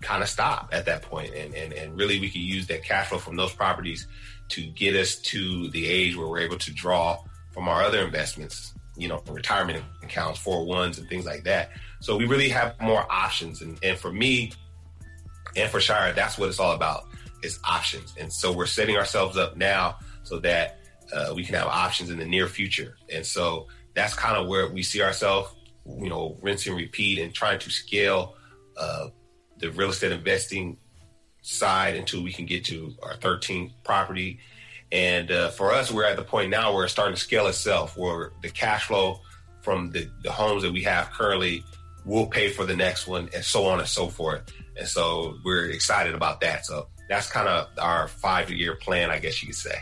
kind 0.00 0.22
of 0.22 0.28
stop 0.28 0.70
at 0.72 0.86
that 0.86 1.02
point. 1.02 1.34
And, 1.34 1.54
and, 1.54 1.72
and 1.72 1.98
really, 1.98 2.20
we 2.20 2.30
can 2.30 2.40
use 2.40 2.66
that 2.68 2.84
cash 2.84 3.08
flow 3.08 3.18
from 3.18 3.36
those 3.36 3.52
properties 3.52 4.06
to 4.50 4.62
get 4.62 4.94
us 4.94 5.16
to 5.16 5.68
the 5.70 5.86
age 5.86 6.16
where 6.16 6.26
we're 6.26 6.40
able 6.40 6.58
to 6.58 6.72
draw 6.72 7.18
from 7.52 7.68
our 7.68 7.82
other 7.82 8.04
investments, 8.04 8.74
you 8.96 9.08
know, 9.08 9.22
retirement 9.28 9.82
accounts, 10.02 10.42
401s, 10.42 10.98
and 10.98 11.08
things 11.08 11.26
like 11.26 11.44
that. 11.44 11.70
So 12.00 12.16
we 12.16 12.26
really 12.26 12.48
have 12.48 12.80
more 12.80 13.06
options. 13.10 13.62
And, 13.62 13.78
and 13.82 13.98
for 13.98 14.12
me 14.12 14.52
and 15.56 15.70
for 15.70 15.80
Shira, 15.80 16.12
that's 16.14 16.38
what 16.38 16.48
it's 16.48 16.58
all 16.58 16.72
about 16.72 17.06
is 17.42 17.58
options. 17.64 18.14
And 18.18 18.32
so 18.32 18.52
we're 18.52 18.66
setting 18.66 18.96
ourselves 18.96 19.36
up 19.36 19.56
now 19.56 19.98
so 20.22 20.38
that 20.40 20.78
uh, 21.12 21.32
we 21.34 21.44
can 21.44 21.54
have 21.54 21.66
options 21.66 22.10
in 22.10 22.18
the 22.18 22.24
near 22.24 22.46
future. 22.46 22.96
And 23.12 23.24
so 23.24 23.68
that's 23.94 24.14
kind 24.14 24.36
of 24.36 24.48
where 24.48 24.68
we 24.68 24.82
see 24.82 25.02
ourselves, 25.02 25.54
you 25.86 26.08
know, 26.08 26.38
rinse 26.40 26.66
and 26.66 26.76
repeat 26.76 27.18
and 27.18 27.34
trying 27.34 27.58
to 27.60 27.70
scale 27.70 28.36
uh, 28.76 29.08
the 29.58 29.70
real 29.70 29.90
estate 29.90 30.12
investing 30.12 30.78
side 31.42 31.96
until 31.96 32.22
we 32.22 32.32
can 32.32 32.46
get 32.46 32.64
to 32.66 32.94
our 33.02 33.14
13th 33.16 33.72
property. 33.84 34.38
And 34.90 35.30
uh, 35.30 35.50
for 35.50 35.72
us, 35.72 35.90
we're 35.90 36.04
at 36.04 36.16
the 36.16 36.22
point 36.22 36.50
now 36.50 36.74
where 36.74 36.84
it's 36.84 36.92
starting 36.92 37.14
to 37.14 37.20
scale 37.20 37.46
itself, 37.46 37.96
where 37.96 38.32
the 38.42 38.50
cash 38.50 38.84
flow 38.84 39.20
from 39.62 39.90
the, 39.90 40.08
the 40.22 40.30
homes 40.30 40.62
that 40.62 40.72
we 40.72 40.82
have 40.82 41.10
currently 41.10 41.64
will 42.04 42.26
pay 42.26 42.48
for 42.48 42.64
the 42.64 42.76
next 42.76 43.06
one, 43.06 43.28
and 43.34 43.44
so 43.44 43.66
on 43.66 43.78
and 43.78 43.88
so 43.88 44.08
forth. 44.08 44.42
And 44.76 44.88
so 44.88 45.38
we're 45.44 45.66
excited 45.66 46.14
about 46.14 46.40
that. 46.40 46.66
So 46.66 46.88
that's 47.12 47.30
kind 47.30 47.48
of 47.48 47.68
our 47.78 48.08
five 48.08 48.50
year 48.50 48.74
plan, 48.74 49.10
I 49.10 49.18
guess 49.18 49.42
you 49.42 49.48
could 49.48 49.56
say. 49.56 49.78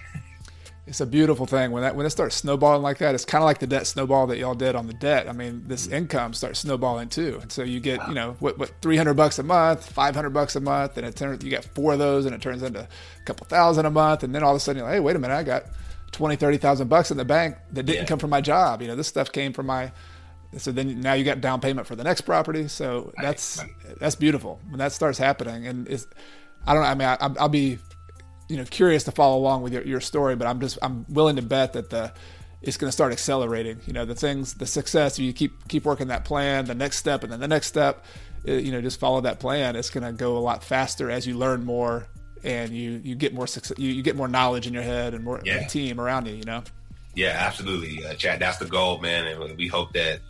It's 0.86 1.00
a 1.00 1.06
beautiful 1.06 1.46
thing 1.46 1.70
when 1.70 1.82
that 1.82 1.94
when 1.94 2.04
it 2.04 2.10
starts 2.10 2.34
snowballing 2.34 2.82
like 2.82 2.98
that. 2.98 3.14
It's 3.14 3.24
kind 3.24 3.42
of 3.42 3.46
like 3.46 3.60
the 3.60 3.66
debt 3.66 3.86
snowball 3.86 4.26
that 4.26 4.38
y'all 4.38 4.54
did 4.54 4.74
on 4.74 4.88
the 4.88 4.92
debt. 4.94 5.28
I 5.28 5.32
mean, 5.32 5.62
this 5.66 5.86
mm-hmm. 5.86 5.94
income 5.94 6.34
starts 6.34 6.60
snowballing 6.60 7.10
too, 7.10 7.38
and 7.40 7.52
so 7.52 7.62
you 7.62 7.78
get 7.78 8.00
wow. 8.00 8.08
you 8.08 8.14
know 8.14 8.36
what 8.40 8.58
what 8.58 8.72
three 8.82 8.96
hundred 8.96 9.14
bucks 9.14 9.38
a 9.38 9.44
month, 9.44 9.88
five 9.88 10.16
hundred 10.16 10.30
bucks 10.30 10.56
a 10.56 10.60
month, 10.60 10.96
and 10.96 11.06
it 11.06 11.14
turns 11.14 11.44
you 11.44 11.50
get 11.50 11.64
four 11.64 11.92
of 11.92 12.00
those, 12.00 12.26
and 12.26 12.34
it 12.34 12.42
turns 12.42 12.64
into 12.64 12.80
a 12.80 12.88
couple 13.24 13.46
thousand 13.46 13.86
a 13.86 13.90
month, 13.90 14.24
and 14.24 14.34
then 14.34 14.42
all 14.42 14.50
of 14.50 14.56
a 14.56 14.60
sudden 14.60 14.78
you're 14.78 14.86
like, 14.86 14.94
hey, 14.94 15.00
wait 15.00 15.14
a 15.14 15.18
minute, 15.20 15.34
I 15.34 15.44
got 15.44 15.66
twenty 16.10 16.34
thirty 16.34 16.56
thousand 16.56 16.88
bucks 16.88 17.12
in 17.12 17.16
the 17.16 17.24
bank 17.24 17.56
that 17.70 17.84
didn't 17.84 18.02
yeah. 18.02 18.06
come 18.06 18.18
from 18.18 18.30
my 18.30 18.40
job. 18.40 18.82
You 18.82 18.88
know, 18.88 18.96
this 18.96 19.06
stuff 19.06 19.30
came 19.30 19.52
from 19.52 19.66
my 19.66 19.92
so 20.56 20.72
then 20.72 21.00
now 21.00 21.12
you 21.12 21.24
got 21.24 21.40
down 21.40 21.60
payment 21.60 21.86
for 21.86 21.94
the 21.94 22.02
next 22.02 22.22
property. 22.22 22.66
So 22.66 23.12
that's 23.20 23.62
that's 23.98 24.16
beautiful 24.16 24.60
when 24.68 24.78
that 24.78 24.92
starts 24.92 25.18
happening, 25.18 25.66
and 25.66 25.86
it's 25.88 26.06
I 26.66 26.74
don't. 26.74 26.84
I 26.84 26.94
mean, 26.94 27.08
I, 27.08 27.26
will 27.26 27.48
be, 27.48 27.78
you 28.48 28.56
know, 28.56 28.64
curious 28.64 29.04
to 29.04 29.12
follow 29.12 29.38
along 29.38 29.62
with 29.62 29.72
your, 29.72 29.82
your 29.82 30.00
story, 30.00 30.36
but 30.36 30.46
I'm 30.46 30.60
just 30.60 30.78
I'm 30.82 31.06
willing 31.08 31.36
to 31.36 31.42
bet 31.42 31.72
that 31.74 31.90
the 31.90 32.12
it's 32.62 32.76
going 32.76 32.88
to 32.88 32.92
start 32.92 33.12
accelerating. 33.12 33.80
You 33.86 33.92
know, 33.92 34.04
the 34.04 34.14
things, 34.14 34.54
the 34.54 34.66
success. 34.66 35.18
You 35.18 35.32
keep 35.32 35.68
keep 35.68 35.84
working 35.84 36.08
that 36.08 36.24
plan, 36.24 36.66
the 36.66 36.74
next 36.74 36.98
step, 36.98 37.22
and 37.22 37.32
then 37.32 37.40
the 37.40 37.48
next 37.48 37.68
step. 37.68 38.04
Uh, 38.46 38.52
you 38.52 38.72
know, 38.72 38.80
just 38.80 38.98
follow 38.98 39.20
that 39.22 39.38
plan. 39.38 39.76
It's 39.76 39.90
going 39.90 40.04
to 40.04 40.12
go 40.12 40.36
a 40.36 40.40
lot 40.40 40.64
faster 40.64 41.10
as 41.10 41.26
you 41.26 41.36
learn 41.36 41.64
more 41.64 42.06
and 42.44 42.72
you 42.72 43.00
you 43.02 43.14
get 43.14 43.34
more 43.34 43.46
success. 43.46 43.78
You, 43.78 43.90
you 43.90 44.02
get 44.02 44.16
more 44.16 44.28
knowledge 44.28 44.66
in 44.66 44.74
your 44.74 44.82
head 44.82 45.14
and 45.14 45.24
more 45.24 45.40
yeah. 45.44 45.66
team 45.66 46.00
around 46.00 46.26
you. 46.26 46.34
You 46.34 46.44
know. 46.44 46.62
Yeah, 47.14 47.36
absolutely, 47.38 48.04
uh, 48.04 48.14
Chad. 48.14 48.40
That's 48.40 48.58
the 48.58 48.66
goal, 48.66 48.98
man, 49.00 49.26
and 49.26 49.56
we 49.58 49.66
hope 49.66 49.92
that, 49.94 50.20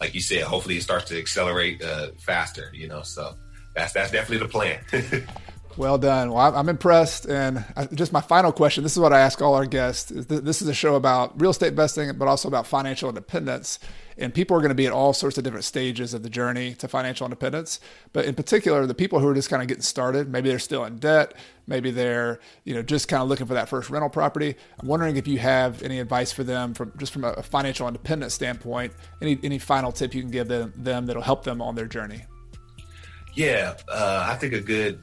like 0.00 0.14
you 0.14 0.20
said, 0.20 0.42
hopefully 0.42 0.76
it 0.76 0.82
starts 0.82 1.06
to 1.06 1.18
accelerate 1.18 1.82
uh, 1.82 2.08
faster. 2.18 2.70
You 2.72 2.88
know, 2.88 3.02
so 3.02 3.34
that's 3.74 3.92
that's 3.92 4.10
definitely 4.10 4.46
the 4.46 4.50
plan. 4.50 4.80
Well 5.76 5.98
done. 5.98 6.32
Well, 6.32 6.56
I'm 6.56 6.70
impressed. 6.70 7.26
And 7.26 7.62
just 7.92 8.10
my 8.10 8.22
final 8.22 8.50
question 8.50 8.82
this 8.82 8.92
is 8.92 8.98
what 8.98 9.12
I 9.12 9.20
ask 9.20 9.42
all 9.42 9.54
our 9.54 9.66
guests. 9.66 10.10
This 10.10 10.62
is 10.62 10.68
a 10.68 10.74
show 10.74 10.94
about 10.94 11.38
real 11.38 11.50
estate 11.50 11.68
investing, 11.68 12.16
but 12.16 12.28
also 12.28 12.48
about 12.48 12.66
financial 12.66 13.10
independence. 13.10 13.78
And 14.16 14.32
people 14.32 14.56
are 14.56 14.60
going 14.60 14.70
to 14.70 14.74
be 14.74 14.86
at 14.86 14.92
all 14.92 15.12
sorts 15.12 15.36
of 15.36 15.44
different 15.44 15.64
stages 15.64 16.14
of 16.14 16.22
the 16.22 16.30
journey 16.30 16.72
to 16.76 16.88
financial 16.88 17.26
independence. 17.26 17.78
But 18.14 18.24
in 18.24 18.34
particular, 18.34 18.86
the 18.86 18.94
people 18.94 19.20
who 19.20 19.28
are 19.28 19.34
just 19.34 19.50
kind 19.50 19.60
of 19.60 19.68
getting 19.68 19.82
started, 19.82 20.30
maybe 20.30 20.48
they're 20.48 20.58
still 20.58 20.86
in 20.86 20.98
debt, 20.98 21.34
maybe 21.66 21.90
they're 21.90 22.40
you 22.64 22.74
know 22.74 22.80
just 22.80 23.08
kind 23.08 23.22
of 23.22 23.28
looking 23.28 23.46
for 23.46 23.52
that 23.52 23.68
first 23.68 23.90
rental 23.90 24.08
property. 24.08 24.54
I'm 24.80 24.88
wondering 24.88 25.18
if 25.18 25.28
you 25.28 25.38
have 25.40 25.82
any 25.82 26.00
advice 26.00 26.32
for 26.32 26.44
them 26.44 26.72
from 26.72 26.94
just 26.96 27.12
from 27.12 27.24
a 27.24 27.42
financial 27.42 27.86
independence 27.86 28.32
standpoint. 28.32 28.94
Any 29.20 29.38
any 29.42 29.58
final 29.58 29.92
tip 29.92 30.14
you 30.14 30.22
can 30.22 30.30
give 30.30 30.48
them, 30.48 30.72
them 30.74 31.04
that'll 31.04 31.20
help 31.20 31.44
them 31.44 31.60
on 31.60 31.74
their 31.74 31.86
journey? 31.86 32.24
Yeah, 33.34 33.74
uh, 33.90 34.24
I 34.30 34.36
think 34.36 34.54
a 34.54 34.62
good 34.62 34.98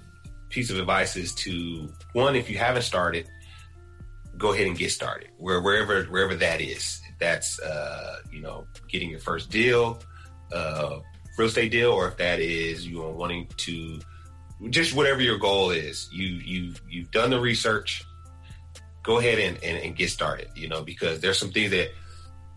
piece 0.53 0.69
of 0.69 0.77
advice 0.77 1.15
is 1.15 1.33
to 1.35 1.91
one, 2.13 2.35
if 2.35 2.49
you 2.49 2.57
haven't 2.57 2.83
started, 2.83 3.27
go 4.37 4.53
ahead 4.53 4.67
and 4.67 4.77
get 4.77 4.91
started. 4.91 5.29
Where 5.37 5.61
wherever 5.61 6.03
wherever 6.03 6.35
that 6.35 6.61
is. 6.61 7.01
If 7.09 7.19
that's 7.19 7.59
uh, 7.59 8.19
you 8.31 8.41
know, 8.41 8.67
getting 8.87 9.09
your 9.09 9.19
first 9.19 9.49
deal, 9.49 9.99
uh, 10.53 10.99
real 11.37 11.47
estate 11.47 11.71
deal, 11.71 11.91
or 11.91 12.07
if 12.07 12.17
that 12.17 12.39
is 12.39 12.87
you 12.87 13.03
are 13.03 13.11
wanting 13.11 13.47
to 13.57 13.99
just 14.69 14.95
whatever 14.95 15.21
your 15.21 15.39
goal 15.39 15.71
is, 15.71 16.07
you 16.11 16.27
you 16.27 16.73
you've 16.89 17.11
done 17.11 17.31
the 17.31 17.39
research, 17.39 18.03
go 19.01 19.17
ahead 19.17 19.39
and, 19.39 19.61
and, 19.63 19.83
and 19.83 19.95
get 19.95 20.09
started, 20.09 20.49
you 20.55 20.69
know, 20.69 20.83
because 20.83 21.19
there's 21.19 21.37
some 21.37 21.51
things 21.51 21.71
that 21.71 21.91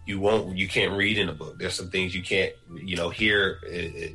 you 0.06 0.20
won't 0.20 0.56
you 0.56 0.68
can't 0.68 0.92
read 0.92 1.18
in 1.18 1.28
a 1.28 1.32
book 1.32 1.58
there's 1.58 1.74
some 1.74 1.90
things 1.90 2.14
you 2.14 2.22
can't 2.22 2.52
you 2.76 2.94
know 2.94 3.10
hear 3.10 3.58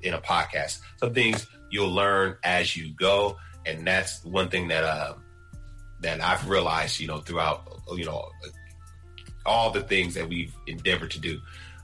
in 0.04 0.14
a 0.14 0.22
podcast 0.22 0.80
some 0.96 1.14
things 1.14 1.46
you'll 1.70 1.92
learn 1.92 2.38
as 2.44 2.78
you 2.78 2.94
go 2.94 3.38
and 3.66 3.86
that's 3.86 4.24
one 4.24 4.50
thing 4.50 4.68
that 4.70 4.84
uh, 4.84 5.14
that 6.02 6.22
I've 6.22 6.48
realized, 6.50 7.00
you 7.00 7.08
know, 7.08 7.20
throughout 7.20 7.62
you 7.94 8.06
know 8.06 8.30
all 9.46 9.72
the 9.72 9.82
things 9.82 10.14
that 10.14 10.28
we've 10.28 10.54
endeavored 10.68 11.12
to 11.12 11.20
do. 11.20 11.40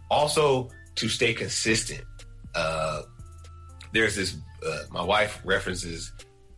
Also, 0.09 0.69
to 0.95 1.09
stay 1.09 1.33
consistent. 1.33 2.03
Uh, 2.55 3.03
there's 3.93 4.15
this. 4.15 4.37
Uh, 4.65 4.79
my 4.89 5.03
wife 5.03 5.39
references 5.45 6.11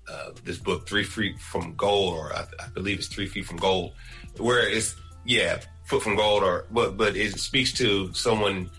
uh, 0.09 0.31
this 0.43 0.57
book, 0.57 0.87
Three 0.87 1.03
Feet 1.03 1.39
from 1.39 1.75
Gold, 1.75 2.17
or 2.17 2.33
I, 2.33 2.45
I, 2.59 2.67
believe 2.73 2.97
it's 2.97 3.07
Three 3.07 3.27
Feet 3.27 3.45
from 3.45 3.57
Gold, 3.57 3.93
where 4.37 4.67
it's 4.67 4.95
yeah, 5.25 5.59
foot 5.83 6.01
from 6.01 6.15
gold, 6.15 6.43
or 6.43 6.65
but 6.71 6.97
but 6.97 7.15
it 7.15 7.39
speaks 7.39 7.73
to 7.73 8.11
someone 8.13 8.69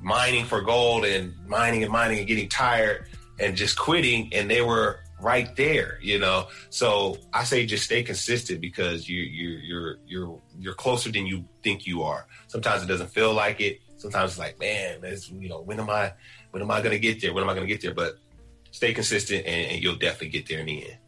mining 0.00 0.44
for 0.44 0.60
gold 0.60 1.04
and 1.04 1.34
mining 1.48 1.82
and 1.82 1.90
mining 1.90 2.18
and 2.18 2.28
getting 2.28 2.48
tired 2.48 3.06
and 3.40 3.56
just 3.56 3.78
quitting, 3.78 4.32
and 4.32 4.50
they 4.50 4.60
were 4.60 5.00
right 5.20 5.54
there, 5.56 5.98
you 6.02 6.18
know. 6.18 6.48
So 6.70 7.18
I 7.32 7.44
say 7.44 7.66
just 7.66 7.84
stay 7.84 8.02
consistent 8.02 8.60
because 8.60 9.08
you 9.08 9.22
you 9.22 9.48
you're 9.58 9.96
you're 10.06 10.40
you're 10.58 10.74
closer 10.74 11.10
than 11.10 11.26
you 11.26 11.44
think 11.62 11.86
you 11.86 12.02
are. 12.02 12.26
Sometimes 12.48 12.82
it 12.82 12.86
doesn't 12.86 13.10
feel 13.10 13.32
like 13.32 13.60
it. 13.60 13.80
Sometimes 13.96 14.32
it's 14.32 14.38
like, 14.38 14.58
man, 14.60 15.00
it's, 15.02 15.30
you 15.30 15.48
know, 15.48 15.62
when 15.62 15.80
am 15.80 15.90
I 15.90 16.12
when 16.50 16.62
am 16.62 16.70
I 16.70 16.80
gonna 16.82 16.98
get 16.98 17.20
there? 17.20 17.32
When 17.32 17.42
am 17.42 17.50
I 17.50 17.54
gonna 17.54 17.66
get 17.66 17.80
there? 17.80 17.94
But 17.94 18.18
stay 18.70 18.92
consistent 18.92 19.46
and, 19.46 19.72
and 19.72 19.82
you'll 19.82 19.96
definitely 19.96 20.28
get 20.28 20.48
there 20.48 20.60
in 20.60 20.66
the 20.66 20.84
end. 20.90 20.98